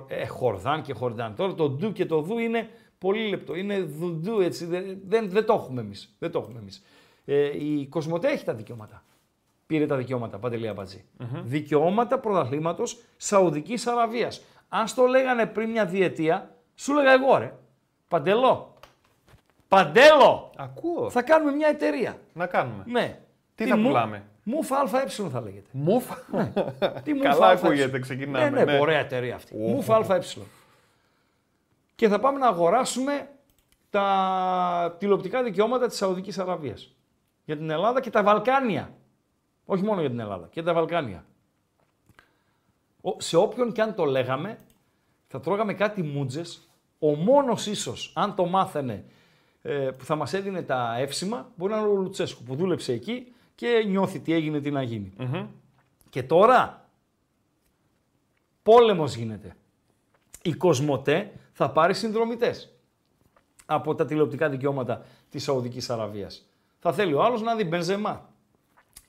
[0.08, 1.36] ε, χορδάν και χορδάν.
[1.36, 2.68] Τώρα το ντου και το δου είναι
[2.98, 3.56] πολύ λεπτό.
[3.56, 4.66] Είναι δουντού έτσι.
[4.66, 5.95] Δεν, δεν, το έχουμε εμείς.
[6.20, 6.84] Δεν το έχουμε εμείς.
[7.26, 9.03] Ε, η Κοσμοτέ έχει τα δικαιώματα.
[9.68, 11.03] Πήρε τα δικαιώματα, Παντελή Αμπατζή.
[11.20, 11.41] Mm-hmm.
[11.45, 12.84] Δικαιώματα πρωταθλήματος
[13.18, 14.32] Σαουδικής Αραβίας.
[14.73, 17.53] Αν στο λέγανε πριν μια διετία, σου λέγα εγώ ρε.
[18.07, 18.76] Παντελό.
[19.68, 20.52] Παντέλο!
[20.57, 21.10] Ακούω.
[21.10, 22.15] Θα κάνουμε μια εταιρεία.
[22.34, 22.84] Να κάνουμε.
[22.88, 23.19] Ναι.
[23.56, 23.84] Τι, Τι θα μου...
[23.88, 24.23] πουλάμε.
[24.43, 25.69] Μούφα ΑΕ θα λέγεται.
[25.72, 26.23] Μούφα.
[26.31, 26.53] Ναι.
[27.03, 27.53] Τι μούφα Καλά ε.
[27.53, 28.49] ακούγεται, ξεκινάμε.
[28.49, 29.56] Ναι, ναι, ναι, ωραία εταιρεία αυτή.
[29.56, 30.19] Μούφα ΑΕ.
[31.95, 33.27] Και θα πάμε να αγοράσουμε
[33.89, 36.76] τα τηλεοπτικά δικαιώματα της Σαουδικής Αραβίας.
[37.45, 38.93] Για την Ελλάδα και τα Βαλκάνια.
[39.65, 41.26] Όχι μόνο για την Ελλάδα, και τα Βαλκάνια
[43.18, 44.57] σε όποιον και αν το λέγαμε,
[45.28, 46.41] θα τρώγαμε κάτι μούτζε.
[46.99, 49.06] Ο μόνος ίσως, αν το μάθαινε,
[49.61, 53.34] ε, που θα μας έδινε τα εύσημα, μπορεί να είναι ο Λουτσέσκου που δούλεψε εκεί
[53.56, 55.14] και νιώθει τι έγινε, τι να γινει
[56.10, 56.90] Και τώρα
[58.64, 59.56] πόλεμος γίνεται.
[60.44, 62.56] Η Κοσμοτέ θα πάρει συνδρομητές
[63.65, 66.30] από τα τηλεοπτικά δικαιώματα της Σαουδικής Αραβίας.
[66.80, 68.30] Θα θέλει ο άλλος να δει Μπενζεμά,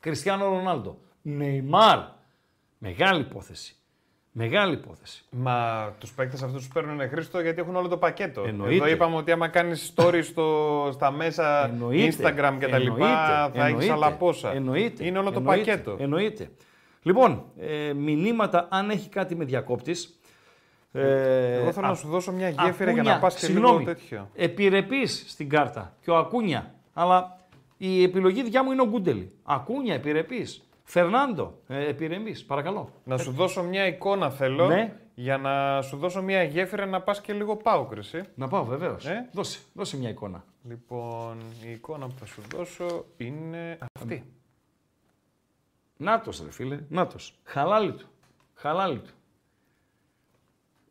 [0.01, 1.98] Κριστιανό Ρονάλντο, Νεϊμάρ.
[2.78, 3.77] Μεγάλη υπόθεση.
[4.35, 5.25] Μεγάλη υπόθεση.
[5.31, 8.45] Μα τους παίκτες αυτούς τους παίρνουν χρήστο γιατί έχουν όλο το πακέτο.
[8.47, 8.75] Εννοείται.
[8.75, 10.53] Εδώ είπαμε ότι άμα κάνεις story στο,
[10.93, 12.17] στα μέσα Εννοείται.
[12.17, 14.53] Instagram λοιπά, θα έχεις άλλα πόσα.
[14.53, 15.07] Εννοείται.
[15.07, 15.65] Είναι όλο το Εννοείται.
[15.73, 15.97] πακέτο.
[16.01, 16.49] Εννοείται.
[17.03, 19.93] Λοιπόν, ε, μηνύματα αν έχει κάτι με διακόπτη.
[20.93, 23.79] Ε, Εγώ θέλω α, να σου δώσω μια γέφυρα ακούνια, για να πα και συγγνώμη,
[23.79, 24.31] λίγο τέτοιο.
[24.35, 26.75] Επιρρεπή στην κάρτα και ο Ακούνια.
[26.93, 27.37] Αλλά
[27.77, 29.33] η επιλογή δικιά μου είναι ο Γκούντελη.
[29.43, 30.47] Ακούνια, επιρρεπή.
[30.85, 32.89] Φερνάντο, ε, επιρρεμής, παρακαλώ.
[33.05, 34.67] Να σου ε, δώσω μια εικόνα θέλω.
[34.67, 34.97] Ναι.
[35.15, 38.23] Για να σου δώσω μια γέφυρα να πας και λίγο πάω, Κρυσή.
[38.35, 38.93] Να πάω, βεβαίως.
[38.93, 39.29] Ε?
[39.33, 40.45] Δώσε, δώσε μια εικόνα.
[40.65, 41.37] Λοιπόν,
[41.67, 44.33] η εικόνα που θα σου δώσω είναι αυτή.
[45.97, 47.17] Νάτος, ρε φίλε, νάτος.
[47.45, 48.07] Χαλάλι του.
[48.55, 49.11] Χαλάλι του.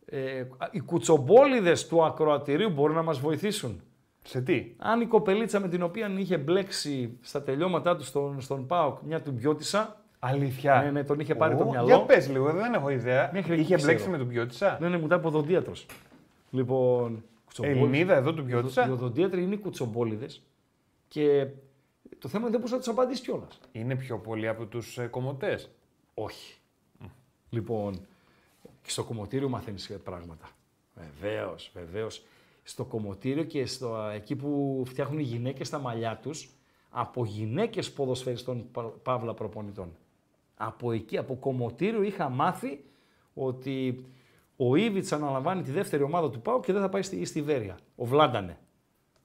[0.05, 3.81] Ε, οι κουτσομπόλιδες του ακροατηρίου μπορούν να μας βοηθήσουν.
[4.23, 4.71] Σε τι?
[4.77, 9.21] Αν η κοπελίτσα με την οποία είχε μπλέξει στα τελειώματά του στον, στον ΠΑΟΚ μια
[9.21, 9.99] του Μπιώτησα.
[10.19, 10.81] Αλήθεια.
[10.83, 11.85] Ναι, ναι, τον είχε πάρει το μυαλό.
[11.85, 13.29] Για πες λίγο, δεν έχω ιδέα.
[13.33, 14.77] Μέχρι είχε μπλέξει με τον Μπιώτησα.
[14.81, 15.15] Ναι, ναι, μου τα
[15.47, 15.71] είπε
[16.51, 17.23] Λοιπόν.
[17.61, 18.87] Ελληνίδα εδώ του Μπιώτησα.
[18.87, 20.25] Οι οδοντίατροι είναι κουτσομπόλιδες
[21.07, 21.47] και
[22.19, 23.47] το θέμα είναι δεν μπορούσα να τους απαντήσεις κιόλας.
[23.71, 25.59] Είναι πιο πολύ από τους ε, κομμωτές.
[26.13, 26.55] Όχι.
[27.49, 27.93] Λοιπόν,
[28.81, 30.47] και στο κομμωτήριο μαθαίνεις πράγματα.
[31.19, 32.07] Βεβαίως, βεβαίως
[32.71, 36.49] στο κομμωτήριο και στο, εκεί που φτιάχνουν οι γυναίκες τα μαλλιά τους
[36.89, 38.67] από γυναίκες ποδοσφαιριστών
[39.03, 39.95] παύλα προπονητών.
[40.55, 42.83] Από εκεί, από κομμωτήριο είχα μάθει
[43.33, 44.05] ότι
[44.57, 47.77] ο Ήβιτς αναλαμβάνει τη δεύτερη ομάδα του ΠΑΟ και δεν θα πάει στη, στη Βέρεια.
[47.95, 48.57] Ο Βλάντανε.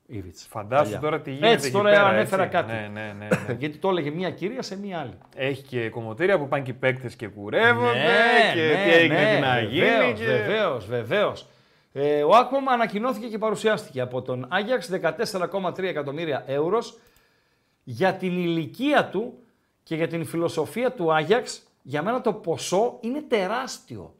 [0.08, 0.46] Ήβιτς.
[0.46, 1.52] Φαντάσου τώρα τι γίνεται.
[1.52, 2.56] Έτσι, τώρα εκεί πέρα, έτσι.
[2.56, 2.72] κάτι.
[2.72, 3.54] Ναι, ναι, ναι, ναι.
[3.60, 5.12] Γιατί το έλεγε μία κυρία σε μία άλλη.
[5.36, 7.92] Έχει και κομμωτήρια που πάνε και παίκτες και κουρεύονται.
[7.92, 10.14] Ναι, και ναι, τι έγινε, ναι, να γίνει.
[10.14, 10.86] Βεβαίως, και...
[10.88, 11.32] βεβαίως.
[11.98, 16.78] Ε, ο Άκπομ ανακοινώθηκε και παρουσιάστηκε από τον Άγιαξ 14,3 εκατομμύρια ευρώ
[17.84, 19.38] για την ηλικία του
[19.82, 21.62] και για την φιλοσοφία του Άγιαξ.
[21.82, 24.14] Για μένα το ποσό είναι τεράστιο.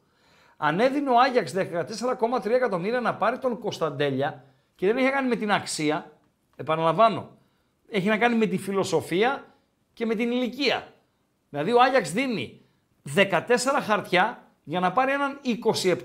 [0.56, 4.44] Αν έδινε ο Άγιαξ 14,3 εκατομμύρια να πάρει τον Κωνσταντέλια
[4.76, 6.12] και δεν έχει κάνει με την αξία,
[6.56, 7.28] επαναλαμβάνω,
[7.90, 9.44] έχει να κάνει με τη φιλοσοφία
[9.94, 10.92] και με την ηλικία.
[11.48, 12.60] Δηλαδή ο Άγιαξ δίνει
[13.16, 13.40] 14
[13.86, 15.40] χαρτιά για να πάρει έναν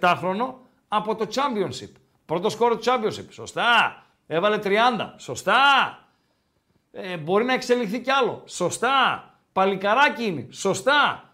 [0.01, 0.53] 27χρονο
[0.93, 1.91] από το Championship.
[2.25, 3.25] Πρώτο σκόρ του Championship.
[3.29, 4.03] Σωστά.
[4.27, 4.69] Έβαλε 30.
[5.17, 5.61] Σωστά.
[6.91, 8.43] Ε, μπορεί να εξελιχθεί κι άλλο.
[8.45, 9.25] Σωστά.
[9.53, 10.47] Παλικαράκι είναι.
[10.51, 11.29] Σωστά.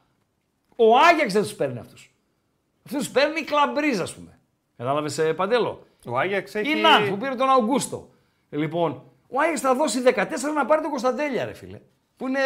[0.75, 1.95] Ο Άγιαξ δεν τους παίρνει αυτούς.
[2.85, 4.39] Αυτούς τους παίρνει η κλαμπρίζα, ας πούμε.
[4.77, 5.85] Κατάλαβες, ε, Παντέλο.
[6.07, 6.71] Ο Άγιαξ έχει.
[6.77, 8.09] Η που πήρε τον Αουγκούστο.
[8.49, 8.91] Λοιπόν,
[9.29, 10.13] ο Άγιαξ θα δώσει 14
[10.55, 11.79] να πάρει τον Κωνσταντέλια, ρε φίλε.
[12.17, 12.39] Που είναι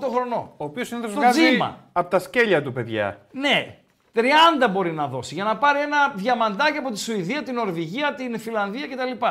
[0.00, 0.52] 18 χρονών.
[0.56, 3.26] Ο οποίος είναι από τα σκέλια του, παιδιά.
[3.32, 3.77] Ναι,
[4.14, 4.20] 30
[4.70, 8.86] μπορεί να δώσει για να πάρει ένα διαμαντάκι από τη Σουηδία, την Νορβηγία, την Φιλανδία
[8.86, 9.26] κτλ.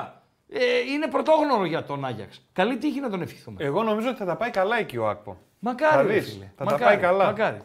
[0.50, 2.42] Ε, είναι πρωτόγνωρο για τον Άγιαξ.
[2.54, 3.64] Καλή τύχη να τον ευχηθούμε.
[3.64, 5.38] Εγώ νομίζω ότι θα τα πάει καλά εκεί ο Άκπο.
[5.60, 6.22] Μακάρι.
[6.22, 6.36] Θα,
[6.66, 7.26] μακάρι, τα πάει καλά.
[7.26, 7.62] Μακάρι.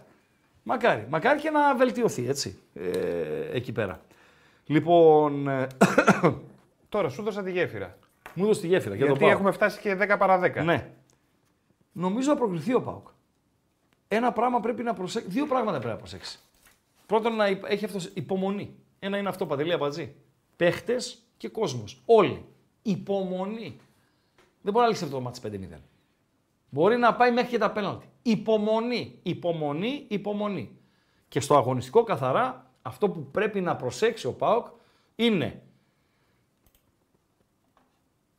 [0.65, 1.07] Μακάρι.
[1.09, 2.59] Μακάρι και να βελτιωθεί έτσι.
[2.75, 2.89] Ε,
[3.57, 4.01] εκεί πέρα.
[4.67, 5.49] Λοιπόν.
[5.49, 5.67] Ε,
[6.89, 7.97] Τώρα σου δώσα τη γέφυρα.
[8.35, 8.95] Μου δώσες τη γέφυρα.
[8.95, 10.65] Γιατί έχουμε φτάσει και 10 παρα 10.
[10.65, 10.89] Ναι.
[11.93, 13.07] Νομίζω να προκληθεί ο Πάουκ.
[14.09, 15.29] Ένα πράγμα πρέπει να προσέξει.
[15.31, 16.39] Δύο πράγματα πρέπει να προσέξει.
[17.13, 18.75] Πρώτον, να έχει αυτός υπομονή.
[18.99, 20.15] Ένα είναι αυτό, Παντελή Αμπατζή.
[20.57, 20.97] Παίχτες
[21.37, 21.85] και κόσμος.
[22.05, 22.45] Όλοι.
[22.83, 23.77] Υπομονή.
[24.63, 25.79] Δεν μπορεί να λύσει αυτό το μάτι 5-0.
[26.71, 28.07] Μπορεί να πάει μέχρι και τα πέναλτι.
[28.23, 30.77] Υπομονή, υπομονή, υπομονή.
[31.29, 34.67] Και στο αγωνιστικό καθαρά, αυτό που πρέπει να προσέξει ο Πάοκ
[35.17, 35.63] είναι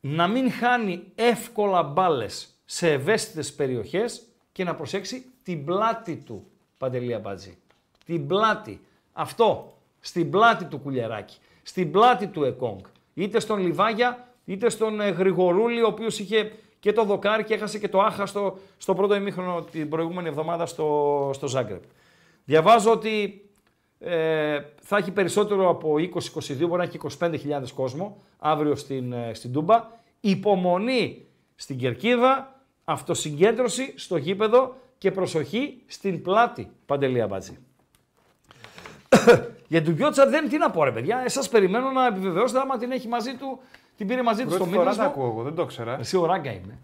[0.00, 2.26] να μην χάνει εύκολα μπάλες
[2.64, 4.04] σε ευαίσθητες περιοχές
[4.52, 6.46] και να προσέξει την πλάτη του,
[6.78, 7.58] Παντελία Μπατζή.
[8.04, 8.80] Την πλάτη.
[9.12, 9.76] Αυτό.
[10.00, 11.36] Στην πλάτη του Κουλιαράκη.
[11.62, 12.80] Στην πλάτη του Εκόνγκ.
[13.14, 17.78] Είτε στον Λιβάγια, είτε στον ε, Γρηγορούλη, ο οποίος είχε και το δοκάρι και έχασε
[17.78, 21.82] και το άχαστο στο πρώτο ημίχρονο την προηγούμενη εβδομάδα στο, στο Ζάγκρεπ.
[22.44, 23.44] Διαβάζω ότι
[23.98, 26.08] ε, θα έχει περισσότερο από 20-22,
[26.58, 29.86] μπορεί να έχει 25.000 κόσμο αύριο στην, ε, στην Τούμπα.
[30.20, 31.24] Υπομονή
[31.56, 37.58] στην Κερκίδα, αυτοσυγκέντρωση στο γήπεδο και προσοχή στην πλάτη, Παντελία Μπάτζη.
[39.68, 41.22] Για τον Πιότσα δεν τι να πω, ρε παιδιά.
[41.24, 43.60] Εσάς περιμένω να επιβεβαιώσετε άμα την έχει μαζί του,
[43.96, 44.92] την πήρε μαζί του στο μήνυμα.
[44.92, 45.96] Δεν ακούω εγώ, δεν το ήξερα.
[46.00, 46.78] Εσύ ο Ράγκα είμαι.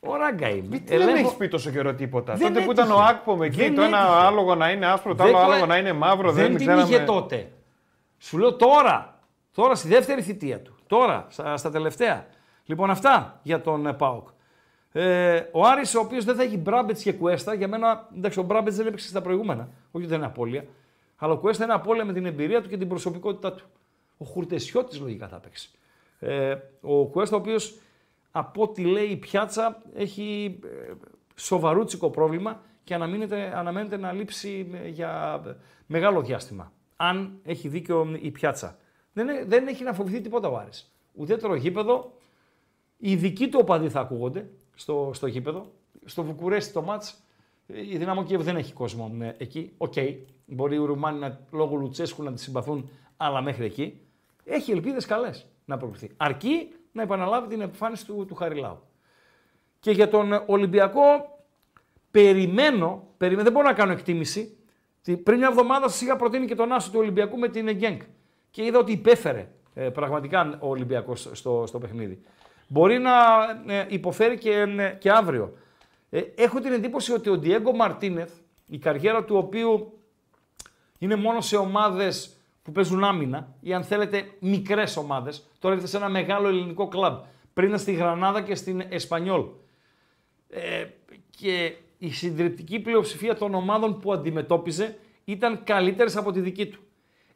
[0.00, 0.66] Ο Ράγκα είμαι.
[0.70, 2.34] Μη, δεν έχεις πει τόσο καιρό τίποτα.
[2.34, 5.22] Δεν τότε που ήταν ο Άκπο με εκεί, το ένα άλογο να είναι άσπρο, το
[5.24, 6.32] άλλο άλογο να είναι μαύρο.
[6.32, 7.50] Δεν, δεν την είχε τότε.
[8.18, 9.18] Σου λέω τώρα.
[9.54, 10.76] Τώρα στη δεύτερη θητεία του.
[10.86, 11.26] Τώρα,
[11.56, 12.26] στα τελευταία.
[12.64, 14.28] Λοιπόν, αυτά για τον ε, Πάοκ.
[14.92, 18.42] Ε, ο Άρης, ο οποίος δεν θα έχει μπράμπετ και κουέστα, για μένα εντάξει, ο
[18.42, 19.68] μπράμπετ δεν έπαιξε στα προηγούμενα.
[19.92, 20.64] Όχι, δεν είναι απώλεια.
[21.18, 23.64] Αλλά ο Κουέστα είναι απόλυτα με την εμπειρία του και την προσωπικότητά του.
[24.18, 25.70] Ο Χουρτεσιώτης λογικά θα παίξει.
[26.18, 27.56] Ε, ο Κουέστα, ο οποίος
[28.30, 30.92] από ό,τι λέει η πιάτσα, έχει ε,
[31.34, 32.94] σοβαρούτσικο πρόβλημα και
[33.54, 35.50] αναμένεται να λείψει ε, για ε,
[35.86, 36.72] μεγάλο διάστημα.
[36.96, 38.76] Αν έχει δίκιο η πιάτσα.
[39.12, 40.94] Δεν, δεν έχει να φοβηθεί τίποτα ο Άρης.
[41.14, 42.12] Ουδέτερο γήπεδο.
[42.98, 45.72] Οι δικοί του οπαδοί θα ακούγονται στο, στο γήπεδο.
[46.04, 47.20] Στο Βουκουρέστι το μάτς
[47.66, 49.72] η Δυναμό Κιέβου δεν έχει κόσμο εκεί.
[49.76, 50.14] Οκ, okay.
[50.50, 54.00] Μπορεί οι Ρουμάνοι να, λόγω Λουτσέσκου να τη συμπαθούν, αλλά μέχρι εκεί.
[54.44, 55.30] Έχει ελπίδες καλές
[55.64, 56.10] να προκληθεί.
[56.16, 58.80] Αρκεί να επαναλάβει την επιφάνιση του, του Χαριλάου.
[59.80, 61.02] Και για τον ε, Ολυμπιακό,
[62.10, 64.56] περιμένω, περιμένω δεν μπορώ να κάνω εκτίμηση.
[65.24, 68.02] Πριν μια εβδομάδα σας είχα προτείνει και τον Άσο του Ολυμπιακού με την Γκένκ.
[68.50, 72.18] Και είδα ότι υπέφερε ε, πραγματικά ο Ολυμπιακός στο, στο παιχνίδι.
[72.68, 73.10] Μπορεί να
[73.66, 74.66] ε, υποφέρει και,
[74.98, 75.52] και αύριο.
[76.36, 78.32] έχω την εντύπωση ότι ο Ντιέγκο Μαρτίνεθ,
[78.70, 79.97] η καριέρα του οποίου
[80.98, 82.10] είναι μόνο σε ομάδες
[82.62, 85.30] που παίζουν άμυνα ή αν θέλετε μικρές ομάδες.
[85.58, 87.18] Τώρα ήρθε σε ένα μεγάλο ελληνικό κλαμπ.
[87.54, 89.44] Πριν στη Γρανάδα και στην Εσπανιόλ.
[90.48, 90.84] Ε,
[91.30, 96.82] και η συντριπτική πλειοψηφία των ομάδων που αντιμετώπιζε ήταν καλύτερες από τη δική του.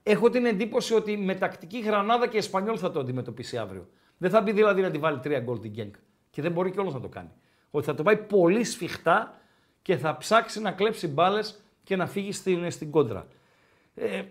[0.03, 3.87] Έχω την εντύπωση ότι με τακτική Γρανάδα και Εσπανιόλ θα το αντιμετωπίσει αύριο.
[4.19, 5.95] Δεν θα μπει δηλαδή να τη βάλει τρία γκολ την Γκένκ.
[6.31, 7.31] Και δεν μπορεί κιόλα να το κάνει.
[7.71, 9.35] Ότι θα το πάει πολύ σφιχτά
[9.83, 11.39] και θα ψάξει να κλέψει μπάλες
[11.85, 13.27] και να φύγει στην, στην κόντρα
[13.95, 14.23] ε,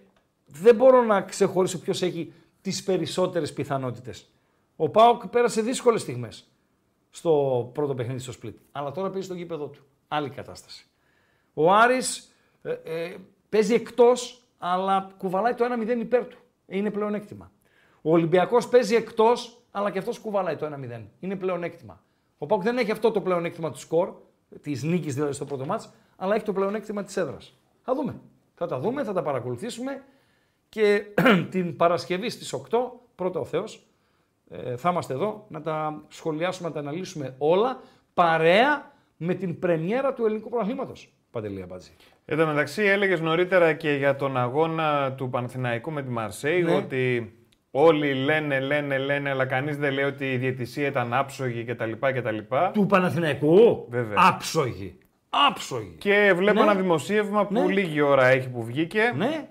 [0.48, 4.14] δεν μπορώ να ξεχωρίσω ποιος έχει τις περισσότερες πιθανότητες.
[4.76, 6.30] Ο Πάοκ πέρασε δύσκολες στιγμές
[7.10, 8.58] στο πρώτο παιχνίδι στο Σπλίτ.
[8.72, 9.86] Αλλά τώρα παίζει στο γήπεδο του.
[10.08, 10.86] Άλλη κατάσταση.
[11.54, 12.32] Ο Άρης
[12.62, 13.16] ε, ε,
[13.50, 14.12] παίζει εκτός,
[14.58, 16.38] αλλά κουβαλάει το 1-0 υπέρ του.
[16.68, 17.52] Είναι πλεονέκτημα.
[18.02, 19.34] Ο Ολυμπιακός παίζει εκτός,
[19.72, 21.00] αλλά και αυτός κουβαλάει το 1-0.
[21.20, 22.04] Είναι πλεονέκτημα.
[22.38, 24.14] Ο Πάουκ δεν έχει αυτό το πλεονέκτημα του σκορ,
[24.62, 25.82] της νίκης δηλαδή στο πρώτο μάτ,
[26.16, 27.38] αλλά έχει το πλεονέκτημα της έδρας.
[27.82, 28.16] Θα δούμε.
[28.64, 30.02] Θα τα δούμε, θα τα παρακολουθήσουμε
[30.70, 31.04] και
[31.54, 32.78] την Παρασκευή στις 8,
[33.16, 33.84] πρώτα ο Θεός,
[34.50, 37.80] ε, θα είμαστε εδώ να τα σχολιάσουμε, να τα αναλύσουμε όλα
[38.14, 41.92] παρέα με την πρεμιέρα του ελληνικού προαθλήματος, Παντελία Μπατζή.
[42.26, 46.76] Εν τω μεταξύ έλεγες νωρίτερα και για τον αγώνα του Πανθηναϊκού με τη Μαρσέη ναι.
[46.76, 47.34] ότι
[47.72, 51.92] όλοι λένε, λένε, λένε, αλλά κανείς δεν λέει ότι η διαιτησία ήταν άψογη κτλ.
[52.74, 53.86] Του Παναθηναϊκού.
[53.90, 54.16] Βέβαια.
[54.20, 54.98] Άψογη.
[55.50, 55.96] Άψογη.
[55.98, 56.72] Και βλέπω ναι.
[56.72, 57.74] ένα δημοσίευμα που ναι.
[57.74, 59.14] λίγη ώρα έχει που βγήκε.
[59.18, 59.48] Ναι.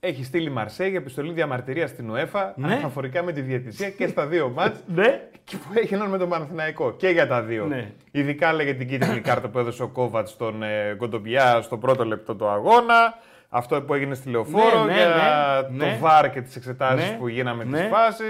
[0.00, 2.74] Έχει στείλει Μαρσέγια επιστολή διαμαρτυρία στην ΟΕΦΑ ναι.
[2.74, 5.28] αναφορικά με τη διαιτησία και στα δύο μάτ ναι.
[5.44, 7.66] και που έγιναν με τον Παναθηναϊκό και για τα δύο.
[7.66, 7.92] Ναι.
[8.10, 12.34] Ειδικά λέγε την κίτρινη κάρτα που έδωσε ο Κόβατ στον ε, Κοντοπιά στο πρώτο λεπτό
[12.34, 13.18] του αγώνα.
[13.48, 15.78] Αυτό που έγινε στη λεωφόρο, ναι, ναι για ναι.
[15.78, 15.98] το ναι.
[16.00, 18.24] βάρ και τις εξετάσεις που γίναμε ναι, τι φάσει,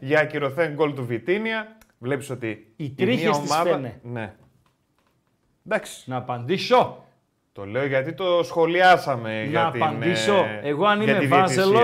[0.00, 1.76] για ακυρωθέν γκολ του Βιτίνια.
[1.98, 2.94] Βλέπεις ότι η,
[3.34, 3.78] ομάδα.
[4.02, 4.32] Ναι.
[6.04, 7.04] Να απαντήσω.
[7.52, 9.32] Το λέω γιατί το σχολιάσαμε.
[9.38, 10.34] Να για την, απαντήσω.
[10.34, 11.80] Ε, Εγώ αν είμαι Βάζελο,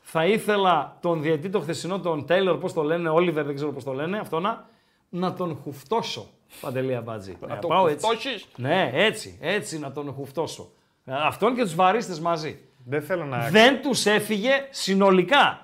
[0.00, 3.82] θα ήθελα τον διαιτή το χθεσινό, τον Τέιλορ, πώς το λένε, Όλιβερ, δεν ξέρω πώς
[3.84, 4.64] το λένε, αυτό να,
[5.08, 6.26] να τον χουφτώσω.
[6.60, 7.36] Παντελία Αμπάτζη.
[7.48, 8.46] Να τον χουφτώσεις.
[8.56, 10.70] Ναι, έτσι, έτσι να τον χουφτώσω.
[11.04, 12.60] Αυτόν και τους βαρίστε μαζί.
[12.84, 13.48] Δεν θέλω να.
[13.50, 15.60] Δεν τους έφυγε συνολικά.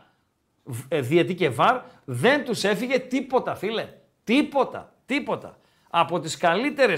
[0.88, 3.84] Ε, διαιτή και βαρ, δεν τους έφυγε τίποτα, φίλε.
[4.24, 5.56] Τίποτα, τίποτα.
[5.90, 6.94] Από τις καλύτερες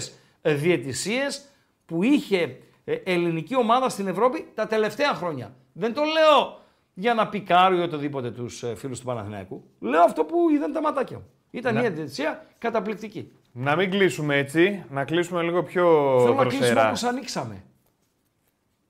[0.46, 1.44] ε, διαιτησίες
[1.86, 5.54] που είχε ε, ελληνική ομάδα στην Ευρώπη τα τελευταία χρόνια.
[5.72, 6.58] Δεν το λέω
[6.94, 9.64] για να πικάρω ή οτιδήποτε τους ε, φίλους του Παναθηναϊκού.
[9.80, 11.24] Λέω αυτό που είδαν τα ματάκια μου.
[11.50, 11.80] Ήταν να...
[11.80, 13.32] μια διαιτησία καταπληκτική.
[13.52, 15.82] Να μην κλείσουμε έτσι, να κλείσουμε λίγο πιο
[16.22, 16.38] Θέλω προσέρα.
[16.42, 17.64] να κλείσουμε όπως ανοίξαμε.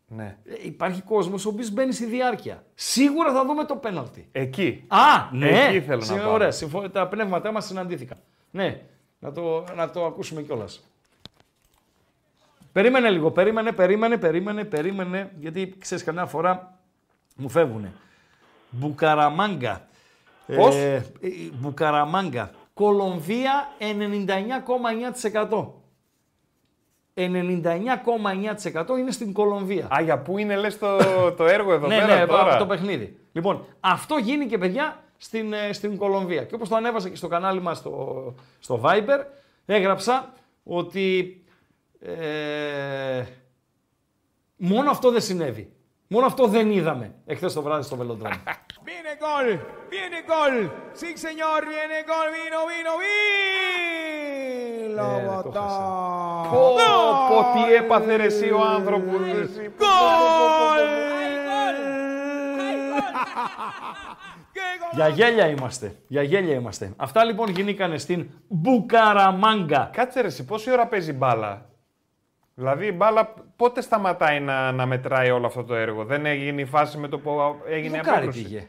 [0.06, 0.36] Ναι.
[0.62, 2.64] υπάρχει κόσμος ο οποίος μπαίνει στη διάρκεια.
[2.74, 4.28] Σίγουρα θα δούμε το πέναλτι.
[4.32, 4.85] Εκεί.
[4.86, 4.98] Α,
[5.32, 5.66] ναι.
[5.68, 6.51] Εκεί να Ωραία,
[6.93, 8.18] τα πνεύματά μας συναντήθηκαν.
[8.51, 8.81] Ναι,
[9.18, 10.64] να το, να το ακούσουμε κιόλας.
[12.74, 16.78] Περίμενε λίγο, περίμενε, περίμενε, περίμενε, περίμενε, γιατί ξέρεις καμιά φορά
[17.36, 17.92] μου φεύγουνε.
[18.70, 19.86] Μπουκαραμάγκα.
[20.46, 20.76] Ε, Πώς?
[20.76, 21.06] Ε,
[21.52, 22.51] Μπουκαραμάγκα.
[22.74, 25.66] Κολομβία 99,9%.
[27.14, 29.88] 99,9% είναι στην Κολομβία.
[29.94, 30.96] Α, για πού είναι λες το,
[31.32, 32.56] το έργο εδώ ναι, πέρα ναι, ναι, τώρα.
[32.56, 33.16] το παιχνίδι.
[33.32, 34.14] Λοιπόν, αυτό
[34.48, 36.44] και παιδιά στην, ε, στην Κολομβία.
[36.44, 38.09] Και όπως το ανέβασα και στο κανάλι μας στο,
[38.60, 39.20] στο Viber,
[39.66, 40.32] έγραψα
[40.64, 41.38] ότι
[42.05, 43.24] ε,
[44.56, 45.72] μόνο αυτό δεν συνέβη.
[46.06, 48.43] Μόνο αυτό δεν είδαμε εχθές το βράδυ στο βελοντρόμι.
[48.90, 49.48] Viene gol,
[49.94, 50.55] viene gol,
[51.01, 53.22] sí señor, viene gol, vino, vino, vino,
[54.94, 56.72] Λόγω
[57.28, 59.20] Πω, τι έπαθε ρε εσύ ο άνθρωπος.
[59.59, 60.82] Γκολ!
[64.94, 65.97] Για γέλια είμαστε.
[66.09, 66.93] Για γέλια είμαστε.
[66.97, 69.90] Αυτά λοιπόν γίνηκαν στην Μπουκαραμάγκα.
[69.93, 71.72] Κάτσε ρε, πόση ώρα παίζει μπάλα.
[72.55, 76.05] Δηλαδή η μπάλα πότε σταματάει να, να μετράει όλο αυτό το έργο.
[76.05, 77.32] Δεν έγινε η φάση με το που
[77.68, 78.68] έγινε η απόκριση.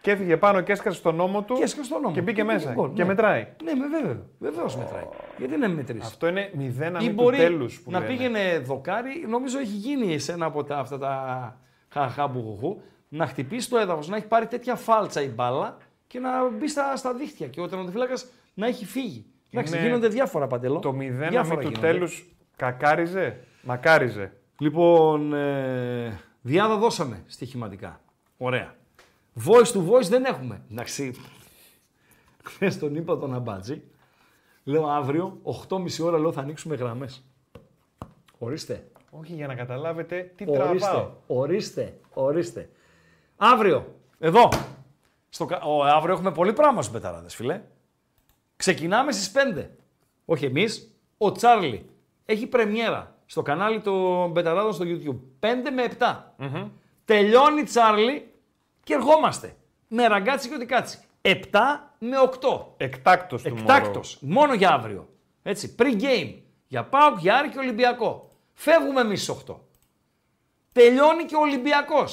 [0.00, 2.14] Και έφυγε πάνω και έσκασε στον νόμο του και, στον νόμο.
[2.14, 2.68] και μπήκε μέσα.
[2.68, 3.08] Λοιπόν, και ναι.
[3.08, 3.46] μετράει.
[3.64, 4.20] Ναι, βέβαια.
[4.38, 4.72] Βεβαίως oh.
[4.78, 5.02] μετράει.
[5.38, 6.02] Γιατί να μετρήσει.
[6.06, 7.66] Αυτό είναι μηδέν αμή του τέλου.
[7.84, 11.56] Να πήγαινε δοκάρι, νομίζω έχει γίνει σε ένα από τα, αυτά τα
[11.88, 15.76] χαχαμπουγουγού, να χτυπήσει το έδαφος, να έχει πάρει τέτοια φάλτσα η μπάλα
[16.06, 17.46] και να μπει στα, στα δίχτυα.
[17.46, 18.14] Και ο τερματοφύλακας
[18.54, 19.26] να έχει φύγει.
[19.50, 20.78] Εντάξει, γίνονται διάφορα παντελώ.
[20.78, 22.08] Το μηδέν αμή του τέλους
[22.58, 24.32] Κακάριζε, μακάριζε.
[24.58, 28.00] Λοιπόν, ε, διάδα δώσαμε στοιχηματικά.
[28.36, 28.74] Ωραία.
[29.46, 30.60] Voice to voice δεν έχουμε.
[30.70, 31.14] Εντάξει.
[32.44, 33.82] Χθες τον είπα τον Αμπάτζη.
[34.64, 37.08] Λέω αύριο, 8.30 ώρα λέω θα ανοίξουμε γραμμές.
[38.38, 38.86] Ορίστε.
[39.10, 41.10] Όχι για να καταλάβετε τι ορίστε, τραβάω.
[41.26, 42.70] Ορίστε, ορίστε.
[43.36, 44.48] Αύριο, εδώ.
[45.28, 47.60] Στο, ο, αύριο έχουμε πολύ πράγμα στους Μπεταράδες, φίλε.
[48.56, 49.66] Ξεκινάμε στις 5.
[50.24, 51.90] Όχι εμείς, ο Τσάρλι
[52.30, 55.46] έχει πρεμιέρα στο κανάλι των Μπεταράδων στο YouTube.
[55.48, 56.16] 5 με 7.
[56.38, 56.70] Mm-hmm.
[57.04, 58.32] Τελειώνει Τσάρλι
[58.84, 59.56] και ερχόμαστε.
[59.88, 60.98] Με ραγκάτσι και ό,τι κάτσι.
[61.22, 61.40] 7
[61.98, 62.62] με 8.
[62.76, 64.18] Εκτάκτος του Εκτάκτος.
[64.20, 65.08] Μόνο για αύριο.
[65.42, 65.74] Έτσι.
[65.78, 66.34] Pre-game.
[66.66, 68.30] Για πάω, για Άρη και Ολυμπιακό.
[68.54, 69.16] Φεύγουμε εμείς
[69.50, 69.54] 8.
[70.72, 72.04] Τελειώνει και ο Ολυμπιακός.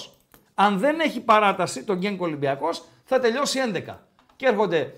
[0.53, 2.69] Αν δεν έχει παράταση τον Γκένκ Ολυμπιακός,
[3.03, 3.93] θα τελειώσει 11.
[4.35, 4.93] Και έρχονται,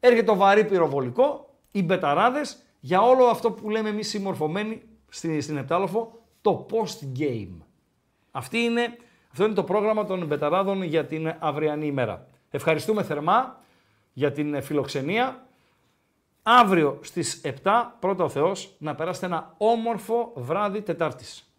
[0.00, 2.40] έρχεται το βαρύ πυροβολικό, οι μπεταράδες
[2.80, 7.58] για όλο αυτό που λέμε εμείς συμμορφωμένοι στην, στην Επτάλοφο, το post-game.
[8.30, 8.88] Αυτή είναι,
[9.30, 12.26] αυτό είναι το πρόγραμμα των Μπεταράδων για την αυριανή ημέρα.
[12.50, 13.60] Ευχαριστούμε θερμά
[14.12, 15.44] για την φιλοξενία.
[16.42, 21.49] Αύριο στις 7, πρώτα ο Θεός, να περάσετε ένα όμορφο βράδυ Τετάρτης.